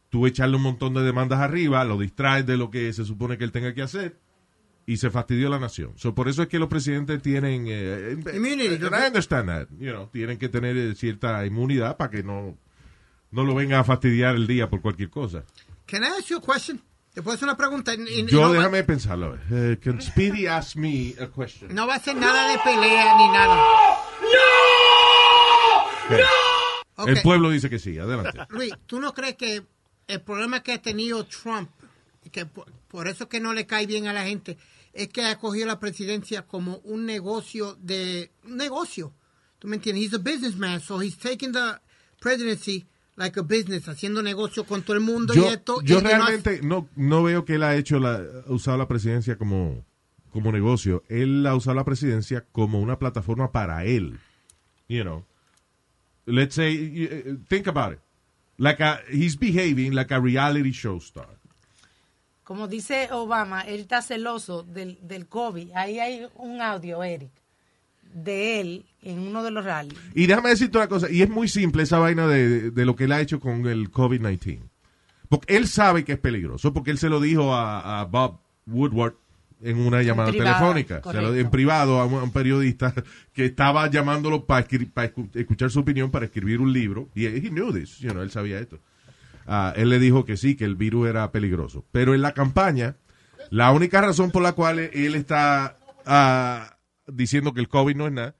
tú 0.09 0.27
echarle 0.27 0.57
un 0.57 0.61
montón 0.61 0.93
de 0.93 1.01
demandas 1.01 1.39
arriba, 1.39 1.83
lo 1.85 1.97
distraes 1.97 2.45
de 2.45 2.55
lo 2.55 2.69
que 2.69 2.93
se 2.93 3.03
supone 3.03 3.39
que 3.39 3.45
él 3.45 3.51
tenga 3.51 3.73
que 3.73 3.81
hacer 3.81 4.15
y 4.85 4.97
se 4.97 5.09
fastidió 5.09 5.49
la 5.49 5.59
nación. 5.59 5.93
So, 5.95 6.13
por 6.15 6.27
eso 6.27 6.41
es 6.43 6.47
que 6.47 6.59
los 6.59 6.67
presidentes 6.69 7.21
tienen 7.21 7.67
eh, 7.67 8.17
eh, 8.25 8.35
Immunity. 8.35 8.75
and 8.85 8.95
I 8.95 9.07
understand 9.07 9.47
that, 9.49 9.67
you 9.79 9.91
know, 9.91 10.07
tienen 10.07 10.37
que 10.37 10.49
tener 10.49 10.75
eh, 10.77 10.95
cierta 10.95 11.45
inmunidad 11.45 11.97
para 11.97 12.09
que 12.11 12.23
no 12.23 12.57
no 13.31 13.43
lo 13.45 13.55
vengan 13.55 13.79
a 13.79 13.83
fastidiar 13.85 14.35
el 14.35 14.45
día 14.47 14.69
por 14.69 14.81
cualquier 14.81 15.09
cosa. 15.09 15.43
Can 15.85 16.03
I 16.03 16.07
ask 16.07 16.27
you 16.29 16.37
a 16.37 16.41
question? 16.41 16.81
¿Te 17.13 17.21
puedo 17.21 17.35
hacer 17.35 17.45
una 17.47 17.57
pregunta? 17.57 17.93
Y- 17.93 18.25
Yo 18.25 18.41
no, 18.41 18.49
va- 18.49 18.53
déjame 18.55 18.83
pensarlo. 18.83 19.37
Eh, 19.51 19.77
can 19.81 20.01
Speedy 20.01 20.47
ask 20.47 20.75
me 20.75 21.13
a 21.19 21.27
question? 21.27 21.73
no 21.75 21.85
va 21.87 21.95
a 21.95 21.99
ser 21.99 22.15
nada 22.15 22.49
de 22.51 22.57
pelea 22.59 23.17
ni 23.17 23.27
nada. 23.29 23.61
Ok. 26.95 27.07
El 27.07 27.21
pueblo 27.21 27.49
dice 27.49 27.69
que 27.69 27.79
sí. 27.79 27.97
Adelante. 27.97 28.39
Luis, 28.49 28.73
¿tú 28.85 28.99
no 28.99 29.13
crees 29.13 29.35
que 29.35 29.63
el 30.07 30.21
problema 30.21 30.61
que 30.61 30.73
ha 30.73 30.81
tenido 30.81 31.25
Trump, 31.25 31.69
que 32.29 32.45
por, 32.45 32.71
por 32.87 33.07
eso 33.07 33.27
que 33.27 33.39
no 33.39 33.53
le 33.53 33.65
cae 33.65 33.87
bien 33.87 34.07
a 34.07 34.13
la 34.13 34.25
gente, 34.25 34.57
es 34.93 35.07
que 35.09 35.23
ha 35.25 35.37
cogido 35.37 35.67
la 35.67 35.79
presidencia 35.79 36.43
como 36.43 36.77
un 36.83 37.05
negocio 37.05 37.75
de 37.81 38.31
un 38.43 38.57
negocio? 38.57 39.13
¿Tú 39.59 39.67
me 39.67 39.77
entiendes? 39.77 40.05
He's 40.05 40.13
a 40.13 40.17
businessman, 40.17 40.81
so 40.81 41.01
he's 41.01 41.17
taking 41.17 41.51
the 41.51 41.79
presidency 42.19 42.87
like 43.15 43.39
a 43.39 43.43
business, 43.43 43.87
haciendo 43.87 44.23
negocio 44.23 44.65
con 44.65 44.83
todo 44.83 44.95
el 44.95 45.03
mundo 45.03 45.33
Yo, 45.33 45.45
y 45.45 45.53
esto. 45.53 45.81
yo 45.83 45.99
y 45.99 46.01
realmente 46.01 46.61
no, 46.63 46.87
no 46.95 47.23
veo 47.23 47.45
que 47.45 47.55
él 47.55 47.63
ha 47.63 47.75
hecho 47.75 47.99
la, 47.99 48.15
ha 48.47 48.51
usado 48.51 48.77
la 48.77 48.87
presidencia 48.87 49.37
como, 49.37 49.85
como 50.31 50.51
negocio. 50.51 51.03
Él 51.09 51.45
ha 51.45 51.55
usado 51.55 51.75
la 51.75 51.85
presidencia 51.85 52.45
como 52.51 52.79
una 52.79 52.97
plataforma 52.97 53.51
para 53.51 53.85
él. 53.85 54.19
You 54.87 55.03
know. 55.03 55.25
Let's 56.25 56.55
say, 56.55 56.73
eh, 56.75 57.35
think 57.47 57.67
about 57.67 57.93
it. 57.93 57.99
Like 58.57 58.81
a, 58.81 59.01
he's 59.09 59.35
behaving 59.37 59.93
like 59.93 60.13
a 60.13 60.19
reality 60.19 60.71
show 60.71 60.99
star. 60.99 61.40
Como 62.43 62.67
dice 62.67 63.09
Obama, 63.11 63.61
él 63.61 63.81
está 63.81 64.01
celoso 64.01 64.63
del, 64.63 64.97
del 65.01 65.27
COVID. 65.27 65.71
Ahí 65.75 65.99
hay 65.99 66.27
un 66.35 66.61
audio, 66.61 67.03
Eric, 67.03 67.31
de 68.13 68.59
él 68.59 68.85
en 69.01 69.19
uno 69.19 69.43
de 69.43 69.51
los 69.51 69.63
rallies. 69.63 69.97
Y 70.15 70.27
déjame 70.27 70.49
decirte 70.49 70.77
una 70.77 70.87
cosa, 70.87 71.09
y 71.09 71.21
es 71.21 71.29
muy 71.29 71.47
simple 71.47 71.83
esa 71.83 71.99
vaina 71.99 72.27
de, 72.27 72.71
de 72.71 72.85
lo 72.85 72.95
que 72.95 73.05
él 73.05 73.11
ha 73.11 73.21
hecho 73.21 73.39
con 73.39 73.67
el 73.67 73.91
COVID-19. 73.91 74.61
Porque 75.29 75.55
él 75.55 75.67
sabe 75.67 76.03
que 76.03 76.13
es 76.13 76.19
peligroso, 76.19 76.73
porque 76.73 76.91
él 76.91 76.97
se 76.97 77.07
lo 77.09 77.21
dijo 77.21 77.53
a, 77.53 78.01
a 78.01 78.05
Bob 78.05 78.39
Woodward 78.67 79.15
en 79.61 79.77
una 79.77 80.01
llamada 80.01 80.29
privado, 80.29 80.73
telefónica, 80.73 81.01
en 81.39 81.49
privado 81.49 81.99
a 81.99 82.05
un, 82.05 82.15
a 82.15 82.23
un 82.23 82.31
periodista 82.31 82.93
que 83.33 83.45
estaba 83.45 83.89
llamándolo 83.89 84.45
para 84.45 84.67
escuchar 85.33 85.71
su 85.71 85.79
opinión, 85.79 86.11
para 86.11 86.25
escribir 86.25 86.59
un 86.59 86.73
libro, 86.73 87.09
y 87.15 87.27
he 87.27 87.49
knew 87.49 87.71
this, 87.71 87.99
you 87.99 88.09
know, 88.09 88.23
él 88.23 88.31
sabía 88.31 88.59
esto. 88.59 88.79
Ah, 89.53 89.73
él 89.75 89.89
le 89.89 89.99
dijo 89.99 90.23
que 90.23 90.37
sí, 90.37 90.55
que 90.55 90.63
el 90.63 90.77
virus 90.77 91.09
era 91.09 91.29
peligroso. 91.33 91.85
Pero 91.91 92.15
en 92.15 92.21
la 92.21 92.33
campaña, 92.33 92.95
la 93.49 93.73
única 93.73 93.99
razón 93.99 94.31
por 94.31 94.41
la 94.41 94.53
cual 94.53 94.79
él 94.79 95.13
está 95.13 95.77
ah, 96.05 96.77
diciendo 97.05 97.53
que 97.53 97.59
el 97.59 97.67
COVID 97.67 97.97
no 97.97 98.07
es 98.07 98.13
nada, 98.13 98.35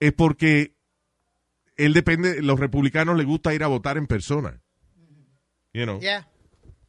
es 0.00 0.12
porque 0.12 0.74
él 1.76 1.94
depende, 1.94 2.42
los 2.42 2.60
republicanos 2.60 3.16
les 3.16 3.24
gusta 3.24 3.54
ir 3.54 3.64
a 3.64 3.68
votar 3.68 3.96
en 3.96 4.06
persona. 4.06 4.60
You 5.72 5.84
know, 5.84 5.98
Yeah. 5.98 6.28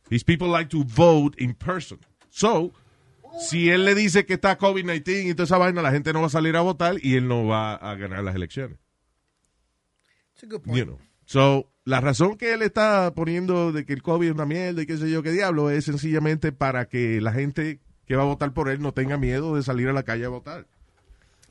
these 0.09 0.25
people 0.25 0.49
like 0.49 0.69
to 0.71 0.83
vote 0.83 1.41
in 1.41 1.53
person. 1.55 1.99
So, 2.29 2.73
si 3.39 3.69
él 3.69 3.85
le 3.85 3.95
dice 3.95 4.25
que 4.25 4.33
está 4.33 4.57
COVID-19 4.57 5.29
y 5.29 5.33
toda 5.33 5.45
esa 5.45 5.57
vaina, 5.57 5.81
la 5.81 5.91
gente 5.91 6.11
no 6.11 6.19
va 6.19 6.27
a 6.27 6.29
salir 6.29 6.57
a 6.57 6.61
votar 6.61 6.97
y 7.01 7.15
él 7.15 7.29
no 7.29 7.47
va 7.47 7.75
a 7.75 7.95
ganar 7.95 8.21
las 8.21 8.35
elecciones. 8.35 8.77
It's 10.33 10.43
a 10.43 10.47
good 10.47 10.61
point. 10.61 10.77
You 10.77 10.85
know. 10.85 10.99
So, 11.25 11.71
la 11.85 12.01
razón 12.01 12.35
que 12.35 12.53
él 12.53 12.63
está 12.63 13.13
poniendo 13.13 13.71
de 13.71 13.85
que 13.85 13.93
el 13.93 14.01
COVID 14.01 14.27
es 14.27 14.33
una 14.33 14.45
mierda 14.45 14.81
y 14.81 14.85
qué 14.87 14.97
sé 14.97 15.09
yo 15.09 15.21
qué 15.21 15.31
diablo 15.31 15.69
es 15.69 15.85
sencillamente 15.85 16.51
para 16.51 16.85
que 16.85 17.21
la 17.21 17.31
gente 17.31 17.79
que 18.07 18.15
va 18.15 18.23
a 18.23 18.25
votar 18.25 18.51
por 18.53 18.69
él 18.69 18.81
no 18.81 18.91
tenga 18.91 19.17
miedo 19.17 19.55
de 19.55 19.63
salir 19.63 19.87
a 19.87 19.93
la 19.93 20.03
calle 20.03 20.25
a 20.25 20.29
votar. 20.29 20.65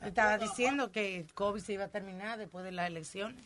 Estaba 0.03 0.37
diciendo 0.37 0.91
que 0.91 1.17
el 1.17 1.33
COVID 1.33 1.61
se 1.61 1.73
iba 1.73 1.85
a 1.85 1.87
terminar 1.87 2.37
después 2.37 2.65
de 2.65 2.73
las 2.73 2.87
elecciones. 2.87 3.43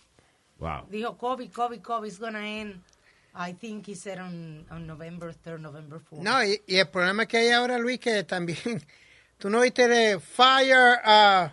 Wow. 0.58 0.88
Dijo 0.90 1.18
COVID, 1.18 1.52
COVID, 1.52 1.80
COVID 1.80 2.08
is 2.08 2.20
gonna 2.20 2.46
end. 2.46 2.82
I 3.36 3.54
think 3.54 3.88
he 3.88 3.96
said 3.96 4.20
on, 4.20 4.66
on 4.72 4.88
November 4.88 5.34
3rd, 5.34 5.60
November 5.60 6.02
4th. 6.12 6.22
No, 6.22 6.44
y, 6.44 6.62
y 6.68 6.78
el 6.78 6.88
problema 6.90 7.28
que 7.28 7.38
hay 7.38 7.50
ahora, 7.52 7.78
Luis, 7.78 8.00
que 8.00 8.24
también, 8.24 8.58
tú 9.38 9.50
no 9.50 9.62
viste 9.62 9.88
de 9.88 10.20
Fire, 10.20 11.00
uh, 11.06 11.46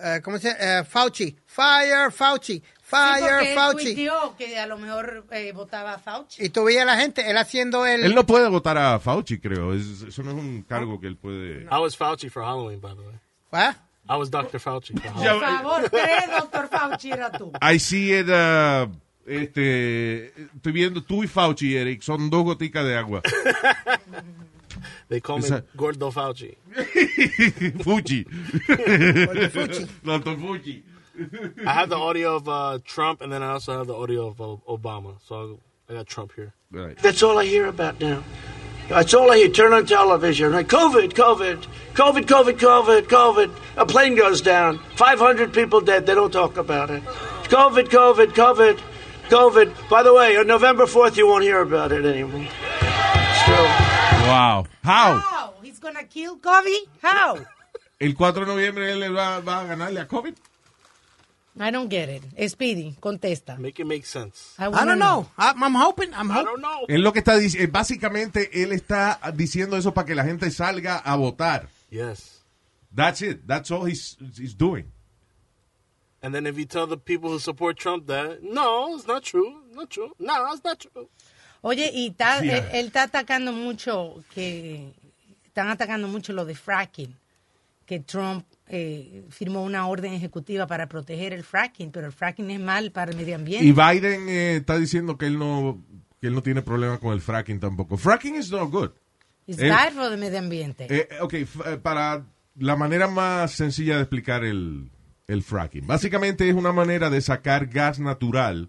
uh, 0.00 0.22
¿cómo 0.22 0.38
se 0.38 0.48
llama? 0.48 0.80
Uh, 0.80 0.84
Fauci, 0.84 1.36
Fire 1.46 2.10
Fauci, 2.10 2.62
Sí, 2.92 3.20
Fire 3.22 3.48
él 3.48 3.54
Fauci. 3.54 3.84
tuiteó 3.94 4.36
que 4.36 4.58
a 4.58 4.66
lo 4.66 4.76
mejor 4.78 5.24
eh, 5.30 5.52
votaba 5.52 5.94
a 5.94 5.98
Fauci. 5.98 6.44
Y 6.44 6.48
tú 6.50 6.64
veías 6.64 6.82
a 6.82 6.86
la 6.86 6.96
gente, 6.96 7.28
él 7.30 7.36
haciendo 7.38 7.86
el... 7.86 8.04
Él 8.04 8.14
no 8.14 8.26
puede 8.26 8.48
votar 8.48 8.76
a 8.78 8.98
Fauci, 8.98 9.38
creo. 9.38 9.72
Es- 9.74 10.02
eso 10.02 10.22
no 10.22 10.30
es 10.30 10.36
un 10.36 10.62
cargo 10.62 11.00
que 11.00 11.06
él 11.06 11.16
puede... 11.16 11.62
I 11.64 11.80
was 11.80 11.96
Fauci 11.96 12.28
for 12.28 12.42
Halloween, 12.44 12.80
by 12.80 12.94
the 12.94 13.00
way. 13.02 13.14
¿Ah? 13.52 13.74
I 14.08 14.16
was 14.16 14.30
Dr. 14.30 14.58
Fauci 14.60 14.92
for 14.98 15.10
Halloween. 15.12 15.40
Por 15.40 15.48
favor, 15.48 15.90
tres, 15.90 16.30
doctor 16.38 16.68
Fauci 16.68 17.10
era 17.12 17.30
tú. 17.32 17.52
I 17.62 17.78
see 17.78 18.12
it, 18.12 18.28
uh, 18.28 18.88
este, 19.26 20.26
estoy 20.56 20.72
viendo 20.72 21.02
tú 21.02 21.22
y 21.22 21.28
Fauci, 21.28 21.76
Eric, 21.76 22.02
son 22.02 22.28
dos 22.28 22.42
goticas 22.44 22.84
de 22.84 22.96
agua. 22.96 23.22
They 25.08 25.20
call 25.20 25.38
me 25.40 25.44
Esa- 25.46 25.64
Gordo 25.74 26.10
Fauci. 26.10 26.56
Fuji. 27.84 28.24
Fuji. 28.24 29.86
Doctor 30.02 30.38
Fuji. 30.38 30.82
I 31.66 31.72
have 31.72 31.88
the 31.88 31.96
audio 31.96 32.36
of 32.36 32.48
uh, 32.48 32.78
Trump, 32.84 33.20
and 33.20 33.32
then 33.32 33.42
I 33.42 33.52
also 33.52 33.78
have 33.78 33.86
the 33.86 33.94
audio 33.94 34.28
of 34.28 34.40
uh, 34.40 34.56
Obama. 34.68 35.16
So 35.26 35.60
I 35.88 35.94
got 35.94 36.06
Trump 36.06 36.32
here. 36.34 36.54
Right. 36.70 36.96
That's 36.98 37.22
all 37.22 37.38
I 37.38 37.44
hear 37.44 37.66
about 37.66 38.00
now. 38.00 38.22
That's 38.88 39.14
all 39.14 39.30
I 39.30 39.36
hear. 39.36 39.48
Turn 39.48 39.72
on 39.72 39.86
television. 39.86 40.52
Right? 40.52 40.66
COVID, 40.66 41.12
COVID, 41.12 41.66
COVID, 41.94 42.24
COVID, 42.24 42.58
COVID, 42.58 43.02
COVID. 43.02 43.50
A 43.76 43.86
plane 43.86 44.16
goes 44.16 44.40
down. 44.40 44.78
500 44.96 45.52
people 45.52 45.80
dead. 45.80 46.06
They 46.06 46.14
don't 46.14 46.32
talk 46.32 46.56
about 46.56 46.90
it. 46.90 47.02
COVID, 47.48 47.88
COVID, 47.88 48.28
COVID, 48.32 48.80
COVID. 49.28 49.88
By 49.88 50.02
the 50.02 50.12
way, 50.14 50.36
on 50.36 50.46
November 50.46 50.86
4th, 50.86 51.16
you 51.16 51.26
won't 51.26 51.44
hear 51.44 51.60
about 51.60 51.92
it 51.92 52.04
anymore. 52.04 52.46
Still. 53.42 53.64
Wow. 54.28 54.66
How? 54.82 55.18
How? 55.18 55.54
He's 55.62 55.78
gonna 55.78 56.04
kill 56.04 56.38
COVID? 56.38 56.86
How? 57.02 57.38
El 58.00 58.14
4 58.14 58.44
de 58.44 58.46
noviembre 58.46 58.90
él 58.90 58.98
le 59.00 59.10
va, 59.10 59.40
va 59.40 59.60
a 59.60 59.64
ganarle 59.64 60.00
a 60.00 60.06
COVID. 60.06 60.34
I 61.58 61.70
don't 61.70 61.88
get 61.90 62.08
it. 62.08 62.22
Speedy, 62.50 62.96
contesta. 63.00 63.58
Make 63.58 63.78
it 63.80 63.86
make 63.86 64.06
sense. 64.06 64.54
I 64.58 64.70
don't 64.84 64.98
know. 64.98 65.26
I'm, 65.36 65.62
I'm 65.62 65.74
hoping, 65.74 66.12
I'm 66.14 66.30
I 66.30 66.34
hoping. 66.34 66.46
don't 66.46 66.62
know. 66.62 66.86
Él 66.88 67.02
lo 67.02 67.12
que 67.12 67.20
está 67.20 67.36
diciendo, 67.36 67.70
básicamente 67.72 68.62
él 68.62 68.72
está 68.72 69.20
diciendo 69.34 69.76
eso 69.76 69.92
para 69.92 70.06
que 70.06 70.14
la 70.14 70.24
gente 70.24 70.50
salga 70.50 70.96
a 70.98 71.16
votar. 71.16 71.68
Yes. 71.90 72.40
That's 72.94 73.20
it. 73.22 73.46
That's 73.46 73.70
all 73.70 73.84
he's, 73.84 74.16
he's 74.38 74.54
doing. 74.54 74.92
And 76.22 76.34
then 76.34 76.46
if 76.46 76.56
you 76.56 76.64
tell 76.64 76.86
the 76.86 76.96
people 76.96 77.30
who 77.30 77.38
support 77.38 77.76
Trump 77.76 78.06
that, 78.06 78.42
no, 78.42 78.94
it's 78.94 79.06
not 79.06 79.24
true. 79.24 79.62
Not 79.74 79.90
true. 79.90 80.12
No, 80.18 80.52
it's 80.52 80.64
not 80.64 80.78
true. 80.80 81.08
Oye, 81.64 81.90
y 81.92 82.14
él, 82.18 82.64
él 82.72 82.86
está 82.86 83.04
atacando 83.04 83.52
mucho, 83.52 84.22
que 84.34 84.92
están 85.46 85.68
atacando 85.68 86.08
mucho 86.08 86.32
lo 86.32 86.44
de 86.44 86.54
fracking, 86.54 87.14
que 87.86 88.00
Trump 88.00 88.44
eh, 88.68 89.24
firmó 89.30 89.62
una 89.62 89.86
orden 89.86 90.12
ejecutiva 90.12 90.66
para 90.66 90.88
proteger 90.88 91.32
el 91.32 91.42
fracking, 91.44 91.90
pero 91.90 92.06
el 92.06 92.12
fracking 92.12 92.50
es 92.50 92.60
mal 92.60 92.90
para 92.92 93.10
el 93.10 93.16
medio 93.16 93.34
ambiente. 93.36 93.64
Y 93.66 93.72
Biden 93.72 94.28
eh, 94.28 94.56
está 94.56 94.78
diciendo 94.78 95.18
que 95.18 95.26
él 95.26 95.38
no 95.38 95.82
que 96.20 96.28
él 96.28 96.34
no 96.34 96.42
tiene 96.42 96.62
problema 96.62 96.98
con 96.98 97.12
el 97.12 97.20
fracking 97.20 97.58
tampoco. 97.58 97.96
Fracking 97.96 98.36
is 98.36 98.50
not 98.52 98.70
good. 98.70 98.90
Es 99.46 99.58
El- 99.58 99.70
bad 99.70 99.92
for 99.92 100.08
the 100.08 100.16
medio 100.16 100.38
ambiente. 100.38 100.86
Eh, 100.88 101.08
ok, 101.20 101.32
eh, 101.34 101.46
para 101.82 102.24
la 102.56 102.76
manera 102.76 103.08
más 103.08 103.50
sencilla 103.52 103.96
de 103.96 104.02
explicar 104.02 104.44
el, 104.44 104.88
el 105.26 105.42
fracking. 105.42 105.84
Básicamente 105.86 106.48
es 106.48 106.54
una 106.54 106.70
manera 106.72 107.10
de 107.10 107.20
sacar 107.20 107.66
gas 107.66 107.98
natural 107.98 108.68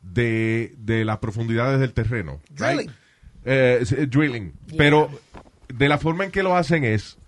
de, 0.00 0.74
de 0.78 1.04
las 1.04 1.18
profundidades 1.18 1.80
del 1.80 1.92
terreno. 1.92 2.40
right? 2.50 2.60
Drilling. 2.60 2.90
Eh, 3.44 3.84
eh, 3.98 4.06
drilling. 4.06 4.52
Pero 4.76 5.10
de 5.68 5.88
la 5.88 5.98
forma 5.98 6.24
en 6.24 6.30
que 6.30 6.42
lo 6.44 6.56
hacen 6.56 6.84
es, 6.84 7.18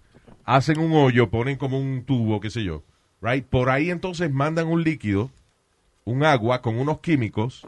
hacen 0.48 0.78
un 0.78 0.92
hoyo, 0.94 1.28
ponen 1.28 1.56
como 1.58 1.78
un 1.78 2.04
tubo, 2.04 2.40
qué 2.40 2.48
sé 2.48 2.64
yo. 2.64 2.82
Right? 3.20 3.44
Por 3.44 3.68
ahí 3.68 3.90
entonces 3.90 4.32
mandan 4.32 4.68
un 4.68 4.82
líquido, 4.82 5.30
un 6.04 6.24
agua 6.24 6.62
con 6.62 6.78
unos 6.78 7.00
químicos, 7.00 7.66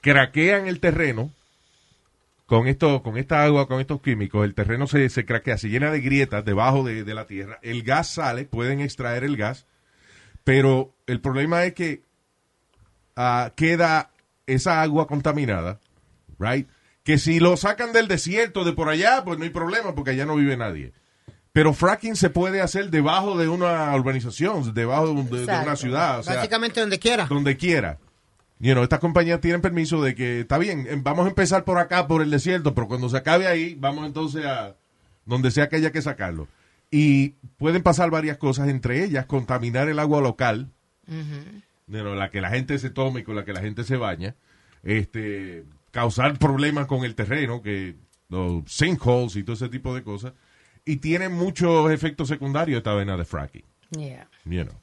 craquean 0.00 0.68
el 0.68 0.78
terreno 0.78 1.32
con 2.46 2.68
esto, 2.68 3.02
con 3.02 3.16
esta 3.16 3.42
agua, 3.42 3.66
con 3.66 3.80
estos 3.80 4.00
químicos, 4.02 4.44
el 4.44 4.54
terreno 4.54 4.86
se, 4.86 5.08
se 5.08 5.24
craquea, 5.24 5.58
se 5.58 5.68
llena 5.68 5.90
de 5.90 6.00
grietas 6.00 6.44
debajo 6.44 6.84
de, 6.84 7.02
de 7.02 7.14
la 7.14 7.26
tierra, 7.26 7.58
el 7.62 7.82
gas 7.82 8.08
sale, 8.08 8.44
pueden 8.44 8.80
extraer 8.80 9.24
el 9.24 9.36
gas, 9.36 9.66
pero 10.44 10.92
el 11.06 11.20
problema 11.20 11.64
es 11.64 11.74
que 11.74 12.02
ah, 13.16 13.52
queda 13.56 14.10
esa 14.46 14.80
agua 14.82 15.08
contaminada, 15.08 15.80
right? 16.38 16.68
Que 17.02 17.18
si 17.18 17.40
lo 17.40 17.56
sacan 17.56 17.92
del 17.92 18.06
desierto 18.06 18.64
de 18.64 18.74
por 18.74 18.88
allá, 18.88 19.24
pues 19.24 19.38
no 19.38 19.44
hay 19.44 19.50
problema, 19.50 19.94
porque 19.94 20.10
allá 20.10 20.26
no 20.26 20.36
vive 20.36 20.56
nadie. 20.56 20.92
Pero 21.52 21.72
fracking 21.74 22.14
se 22.16 22.30
puede 22.30 22.60
hacer 22.60 22.90
debajo 22.90 23.36
de 23.36 23.48
una 23.48 23.94
urbanización, 23.96 24.72
debajo 24.72 25.12
de, 25.14 25.38
de- 25.38 25.44
una 25.44 25.76
ciudad, 25.76 26.20
o 26.20 26.22
sea, 26.22 26.36
Básicamente 26.36 26.80
donde 26.80 26.98
quiera. 26.98 27.26
donde 27.26 27.56
quiera. 27.56 27.98
You 28.60 28.72
know, 28.72 28.82
estas 28.84 29.00
compañías 29.00 29.40
tienen 29.40 29.60
permiso 29.62 30.02
de 30.02 30.14
que, 30.14 30.40
está 30.40 30.58
bien, 30.58 30.86
em, 30.88 31.02
vamos 31.02 31.24
a 31.26 31.30
empezar 31.30 31.64
por 31.64 31.78
acá, 31.78 32.06
por 32.06 32.20
el 32.22 32.30
desierto, 32.30 32.74
pero 32.74 32.86
cuando 32.88 33.08
se 33.08 33.16
acabe 33.16 33.46
ahí, 33.46 33.74
vamos 33.74 34.06
entonces 34.06 34.44
a 34.44 34.76
donde 35.24 35.50
sea 35.50 35.68
que 35.68 35.76
haya 35.76 35.90
que 35.92 36.02
sacarlo. 36.02 36.46
Y 36.90 37.30
pueden 37.56 37.82
pasar 37.82 38.10
varias 38.10 38.36
cosas, 38.36 38.68
entre 38.68 39.02
ellas 39.02 39.24
contaminar 39.26 39.88
el 39.88 39.98
agua 39.98 40.20
local, 40.20 40.68
you 41.08 42.00
know, 42.00 42.14
la 42.14 42.30
que 42.30 42.40
la 42.40 42.50
gente 42.50 42.78
se 42.78 42.90
toma 42.90 43.20
y 43.20 43.22
con 43.24 43.34
la 43.34 43.44
que 43.44 43.52
la 43.52 43.60
gente 43.60 43.82
se 43.84 43.96
baña, 43.96 44.34
este, 44.82 45.64
causar 45.90 46.38
problemas 46.38 46.86
con 46.86 47.04
el 47.04 47.14
terreno, 47.14 47.62
que 47.62 47.96
los 48.28 48.62
sinkholes 48.70 49.36
y 49.36 49.42
todo 49.42 49.54
ese 49.54 49.68
tipo 49.68 49.94
de 49.94 50.02
cosas, 50.02 50.32
y 50.84 50.96
tiene 50.96 51.28
muchos 51.28 51.90
efectos 51.90 52.28
secundarios 52.28 52.78
esta 52.78 52.94
vena 52.94 53.16
de 53.16 53.24
fracking, 53.24 53.64
Yeah. 53.90 54.28
you 54.44 54.64
know. 54.64 54.74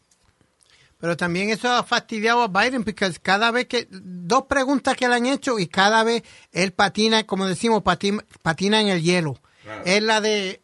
Pero 0.99 1.15
también 1.15 1.49
eso 1.51 1.71
ha 1.71 1.83
fastidiado 1.83 2.41
a 2.41 2.47
Biden 2.47 2.83
porque 2.83 3.12
cada 3.21 3.51
vez 3.51 3.67
que, 3.67 3.88
dos 3.91 4.43
preguntas 4.49 4.95
que 4.97 5.07
le 5.07 5.13
han 5.15 5.27
hecho 5.27 5.60
y 5.60 5.67
cada 5.67 6.03
vez 6.03 6.23
él 6.51 6.71
patina, 6.73 7.23
como 7.25 7.45
decimos, 7.45 7.83
patina, 7.83 8.23
patina 8.41 8.81
en 8.81 8.88
el 8.88 9.01
hielo. 9.03 9.38
Es 9.86 10.01
la 10.01 10.21
de, 10.21 10.60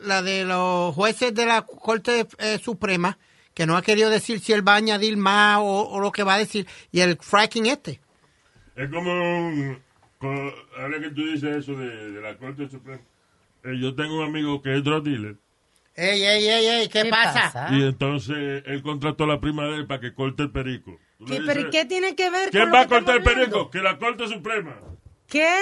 la 0.00 0.20
de 0.20 0.44
los 0.44 0.94
jueces 0.94 1.32
de 1.34 1.46
la 1.46 1.62
Corte 1.62 2.26
eh, 2.38 2.58
Suprema, 2.62 3.18
que 3.54 3.64
no 3.66 3.76
ha 3.78 3.82
querido 3.82 4.10
decir 4.10 4.40
si 4.40 4.52
él 4.52 4.66
va 4.66 4.74
a 4.74 4.76
añadir 4.76 5.16
más 5.16 5.58
o, 5.60 5.88
o 5.88 6.00
lo 6.00 6.12
que 6.12 6.22
va 6.22 6.34
a 6.34 6.38
decir, 6.38 6.66
y 6.92 7.00
el 7.00 7.16
fracking 7.18 7.66
este. 7.66 7.98
Es 8.76 8.90
como 8.90 9.10
un- 9.10 9.82
ahora 10.20 11.00
que 11.00 11.10
tú 11.10 11.24
dices 11.32 11.56
eso 11.56 11.72
de, 11.72 12.10
de 12.12 12.20
la 12.20 12.36
Corte 12.36 12.68
Suprema. 12.68 13.00
Eh, 13.64 13.78
yo 13.80 13.94
tengo 13.94 14.18
un 14.18 14.24
amigo 14.24 14.62
que 14.62 14.76
es 14.76 14.84
drug 14.84 15.04
dealer. 15.04 15.36
Ey, 15.94 16.22
ey, 16.22 16.46
ey, 16.46 16.66
ey, 16.66 16.88
¿qué, 16.88 17.02
¿Qué 17.02 17.10
pasa? 17.10 17.52
pasa? 17.52 17.68
Y 17.74 17.82
entonces 17.82 18.62
él 18.66 18.82
contrató 18.82 19.24
a 19.24 19.26
la 19.26 19.40
prima 19.40 19.64
de 19.66 19.76
él 19.76 19.86
para 19.86 20.00
que 20.00 20.14
corte 20.14 20.44
el 20.44 20.50
perico. 20.52 20.96
Tú 21.18 21.26
le 21.26 21.26
¿Qué, 21.26 21.40
dices, 21.40 21.54
¿Pero 21.54 21.68
¿y 21.68 21.70
qué 21.70 21.84
tiene 21.86 22.14
que 22.14 22.30
ver 22.30 22.50
¿Quién 22.50 22.64
con 22.64 22.74
va 22.74 22.80
a 22.82 22.86
cortar 22.86 23.16
el 23.16 23.22
perico? 23.24 23.68
Que 23.70 23.80
la 23.80 23.98
Corte 23.98 24.28
Suprema. 24.28 24.76
¿Qué? 25.26 25.48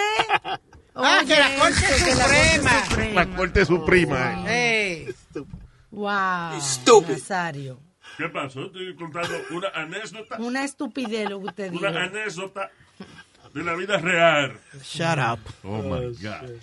Ah, 0.98 1.20
que 1.26 1.34
la 1.34 1.48
Oye, 1.48 1.58
Corte 1.58 1.84
eso, 1.94 2.04
que 2.06 2.14
la 2.14 2.24
Corte 2.24 2.88
Suprema. 2.88 3.24
La 3.24 3.36
Corte 3.36 3.64
Suprema. 3.66 4.44
Ey. 4.50 5.14
Wow. 5.90 6.58
Stupid. 6.58 7.10
Nazario. 7.12 7.80
¿Qué 8.16 8.28
pasó? 8.30 8.64
Estoy 8.64 8.94
contando 8.96 9.34
una 9.50 9.68
anécdota. 9.74 10.36
Una 10.38 10.64
estupidez 10.64 11.28
lo 11.28 11.38
que 11.40 11.46
usted 11.48 11.70
dijo. 11.70 11.86
Una 11.86 12.04
anécdota 12.04 12.70
de 13.52 13.62
la 13.62 13.74
vida 13.74 13.98
real. 13.98 14.58
Shut 14.82 15.18
up. 15.18 15.40
Oh 15.64 15.82
my 15.82 16.06
God. 16.16 16.60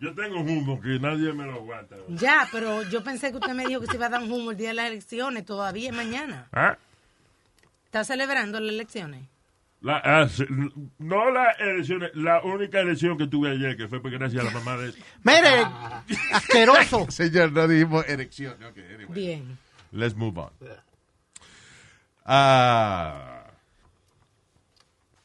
Yo 0.00 0.14
tengo 0.14 0.40
un 0.40 0.48
humo 0.48 0.80
que 0.80 0.98
nadie 1.00 1.32
me 1.32 1.44
lo 1.44 1.54
aguanta. 1.54 1.96
Ya, 2.08 2.48
pero 2.52 2.82
yo 2.84 3.02
pensé 3.02 3.30
que 3.32 3.38
usted 3.38 3.52
me 3.52 3.66
dijo 3.66 3.80
que 3.80 3.88
se 3.88 3.96
iba 3.96 4.06
a 4.06 4.10
dar 4.10 4.22
un 4.22 4.30
humo 4.30 4.52
el 4.52 4.56
día 4.56 4.68
de 4.68 4.74
las 4.74 4.86
elecciones. 4.86 5.44
Todavía 5.44 5.90
es 5.90 5.96
mañana. 5.96 6.46
¿Ah? 6.52 6.76
¿Está 7.86 8.04
celebrando 8.04 8.60
las 8.60 8.72
elecciones? 8.72 9.24
La- 9.80 10.00
ah, 10.04 10.28
no 10.98 11.30
las 11.30 11.58
elecciones, 11.60 12.10
la 12.14 12.42
única 12.42 12.80
elección 12.80 13.16
que 13.18 13.26
tuve 13.28 13.50
ayer, 13.50 13.76
que 13.76 13.86
fue 13.88 14.00
porque 14.00 14.18
gracias 14.18 14.42
a 14.42 14.46
la 14.46 14.50
mamá 14.52 14.76
de... 14.76 14.92
Mire, 15.24 15.66
asqueroso. 16.32 17.06
Señor, 17.10 17.50
no 17.52 17.66
dijimos 17.66 18.04
erección. 18.08 18.54
Okay, 18.62 18.84
anyway. 18.94 19.06
Bien. 19.14 19.58
Let's 19.92 20.14
move 20.14 20.38
on. 20.38 20.50
Ah, 22.24 23.37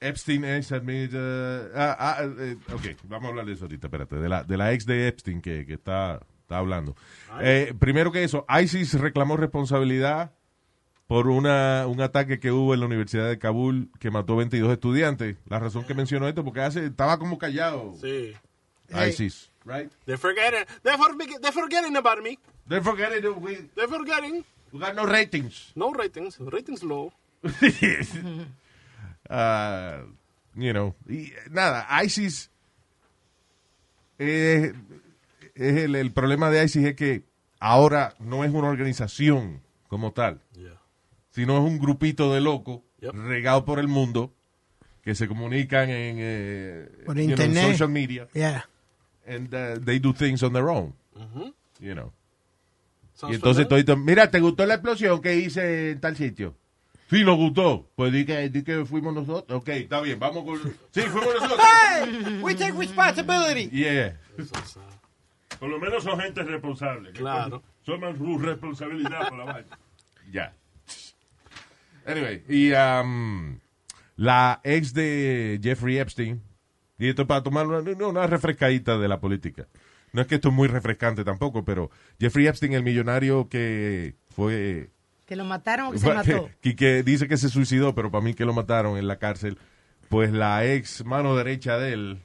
Epstein 0.03 0.43
ex 0.45 0.71
admit, 0.71 1.13
uh, 1.13 1.69
ah, 1.75 1.95
ah, 1.99 2.17
eh, 2.39 2.57
ok, 2.73 2.97
vamos 3.03 3.27
a 3.27 3.29
hablar 3.29 3.45
de 3.45 3.53
eso 3.53 3.65
ahorita, 3.65 3.87
espérate, 3.87 4.15
de 4.17 4.29
la, 4.29 4.43
de 4.43 4.57
la 4.57 4.73
ex 4.73 4.85
de 4.85 5.07
Epstein 5.07 5.41
que, 5.41 5.65
que 5.65 5.73
está, 5.73 6.19
está 6.41 6.57
hablando. 6.57 6.95
Eh, 7.41 7.73
primero 7.79 8.11
que 8.11 8.23
eso, 8.23 8.45
ISIS 8.61 8.93
reclamó 8.99 9.37
responsabilidad 9.37 10.31
por 11.07 11.27
una, 11.27 11.85
un 11.87 12.01
ataque 12.01 12.39
que 12.39 12.51
hubo 12.51 12.73
en 12.73 12.79
la 12.79 12.85
Universidad 12.85 13.27
de 13.29 13.37
Kabul 13.37 13.89
que 13.99 14.09
mató 14.11 14.35
22 14.35 14.71
estudiantes. 14.71 15.37
La 15.47 15.59
razón 15.59 15.83
que 15.85 15.93
menciono 15.93 16.27
esto, 16.27 16.43
porque 16.43 16.61
hace, 16.61 16.85
estaba 16.87 17.17
como 17.19 17.37
callado 17.37 17.93
Sí. 18.01 18.33
ISIS, 18.89 19.49
right? 19.65 19.91
They're 20.05 20.17
forgetting. 20.17 20.65
They're, 20.83 20.97
for, 20.97 21.15
they're 21.17 21.51
forgetting 21.51 21.95
about 21.95 22.21
me. 22.21 22.37
They're 22.67 22.83
forgetting 22.83 23.23
we, 23.41 23.69
They're 23.75 23.87
forgetting. 23.87 24.43
we 24.71 24.79
got 24.79 24.95
no 24.95 25.05
ratings. 25.05 25.71
No 25.75 25.91
ratings. 25.93 26.37
Ratings 26.39 26.83
low. 26.83 27.11
Ah, 29.29 30.01
you 30.55 30.71
know, 30.71 30.95
y, 31.07 31.31
nada, 31.49 31.87
ISIS 32.03 32.51
eh, 34.19 34.73
es 35.55 35.77
el, 35.77 35.95
el 35.95 36.11
problema 36.11 36.49
de 36.49 36.63
ISIS 36.63 36.85
es 36.85 36.95
que 36.95 37.23
ahora 37.59 38.15
no 38.19 38.43
es 38.43 38.51
una 38.51 38.69
organización 38.69 39.61
como 39.87 40.11
tal, 40.11 40.41
Yeah. 40.55 40.79
sino 41.31 41.57
es 41.57 41.63
un 41.63 41.79
grupito 41.79 42.33
de 42.33 42.41
locos 42.41 42.81
Yep. 43.01 43.13
regado 43.15 43.65
por 43.65 43.79
el 43.79 43.87
mundo 43.89 44.33
que 45.01 45.13
se 45.15 45.27
comunican 45.27 45.89
en, 45.89 46.15
eh, 46.19 46.89
Por 47.05 47.17
you 47.17 47.23
know, 47.23 47.31
internet. 47.31 47.71
social 47.71 47.89
media 47.89 48.27
Yeah. 48.33 48.65
and 49.27 49.53
uh, 49.53 49.79
they 49.83 49.99
do 49.99 50.13
things 50.13 50.41
on 50.43 50.53
their 50.53 50.67
own, 50.69 50.93
you 51.79 51.93
know. 51.93 52.13
Sounds 53.15 53.33
Y 53.33 53.35
entonces 53.35 53.67
todito, 53.67 53.95
mira, 53.97 54.29
¿te 54.31 54.39
gustó 54.39 54.65
la 54.65 54.75
explosión 54.75 55.21
que 55.21 55.35
hice 55.35 55.91
en 55.91 55.99
tal 56.01 56.15
sitio? 56.15 56.55
Sí, 57.09 57.23
nos 57.23 57.37
gustó. 57.37 57.89
Pues 57.95 58.11
di 58.11 58.25
que, 58.25 58.49
di 58.49 58.63
que 58.63 58.85
fuimos 58.85 59.13
nosotros. 59.13 59.59
Ok, 59.59 59.69
está 59.69 60.01
bien, 60.01 60.19
vamos 60.19 60.43
con... 60.43 60.59
Sí, 60.91 61.01
fuimos 61.01 61.33
nosotros. 61.35 61.59
Hey, 61.61 62.39
we 62.41 62.55
take 62.55 62.73
responsibility. 62.73 63.69
Yeah. 63.69 64.19
Por 65.59 65.69
lo 65.69 65.79
menos 65.79 66.03
son 66.03 66.19
gente 66.19 66.43
responsable. 66.43 67.11
Claro. 67.11 67.63
Toman 67.85 68.17
su 68.17 68.37
responsabilidad 68.37 69.29
por 69.29 69.37
la 69.37 69.45
vaina. 69.45 69.79
Ya. 70.31 70.53
Anyway, 72.05 72.43
y 72.47 72.71
um, 72.71 73.59
la 74.15 74.61
ex 74.63 74.93
de 74.93 75.59
Jeffrey 75.61 75.99
Epstein, 75.99 76.41
y 76.97 77.09
esto 77.09 77.27
para 77.27 77.43
tomar 77.43 77.67
una, 77.67 77.79
una 78.07 78.25
refrescadita 78.25 78.97
de 78.97 79.07
la 79.07 79.19
política. 79.19 79.67
No 80.13 80.21
es 80.21 80.27
que 80.27 80.35
esto 80.35 80.49
es 80.49 80.53
muy 80.53 80.67
refrescante 80.67 81.23
tampoco, 81.23 81.65
pero 81.65 81.91
Jeffrey 82.19 82.47
Epstein, 82.47 82.73
el 82.73 82.83
millonario 82.83 83.49
que 83.49 84.15
fue 84.29 84.91
¿Que 85.25 85.35
lo 85.35 85.45
mataron 85.45 85.87
o 85.87 85.91
que 85.91 85.99
se 85.99 86.13
mató? 86.13 86.49
Que, 86.61 86.75
que 86.75 87.03
dice 87.03 87.27
que 87.27 87.37
se 87.37 87.49
suicidó, 87.49 87.95
pero 87.95 88.11
para 88.11 88.23
mí 88.23 88.33
que 88.33 88.45
lo 88.45 88.53
mataron 88.53 88.97
en 88.97 89.07
la 89.07 89.17
cárcel. 89.17 89.57
Pues 90.09 90.31
la 90.31 90.65
ex 90.65 91.05
mano 91.05 91.35
derecha 91.35 91.77
de 91.77 91.93
él, 91.93 92.21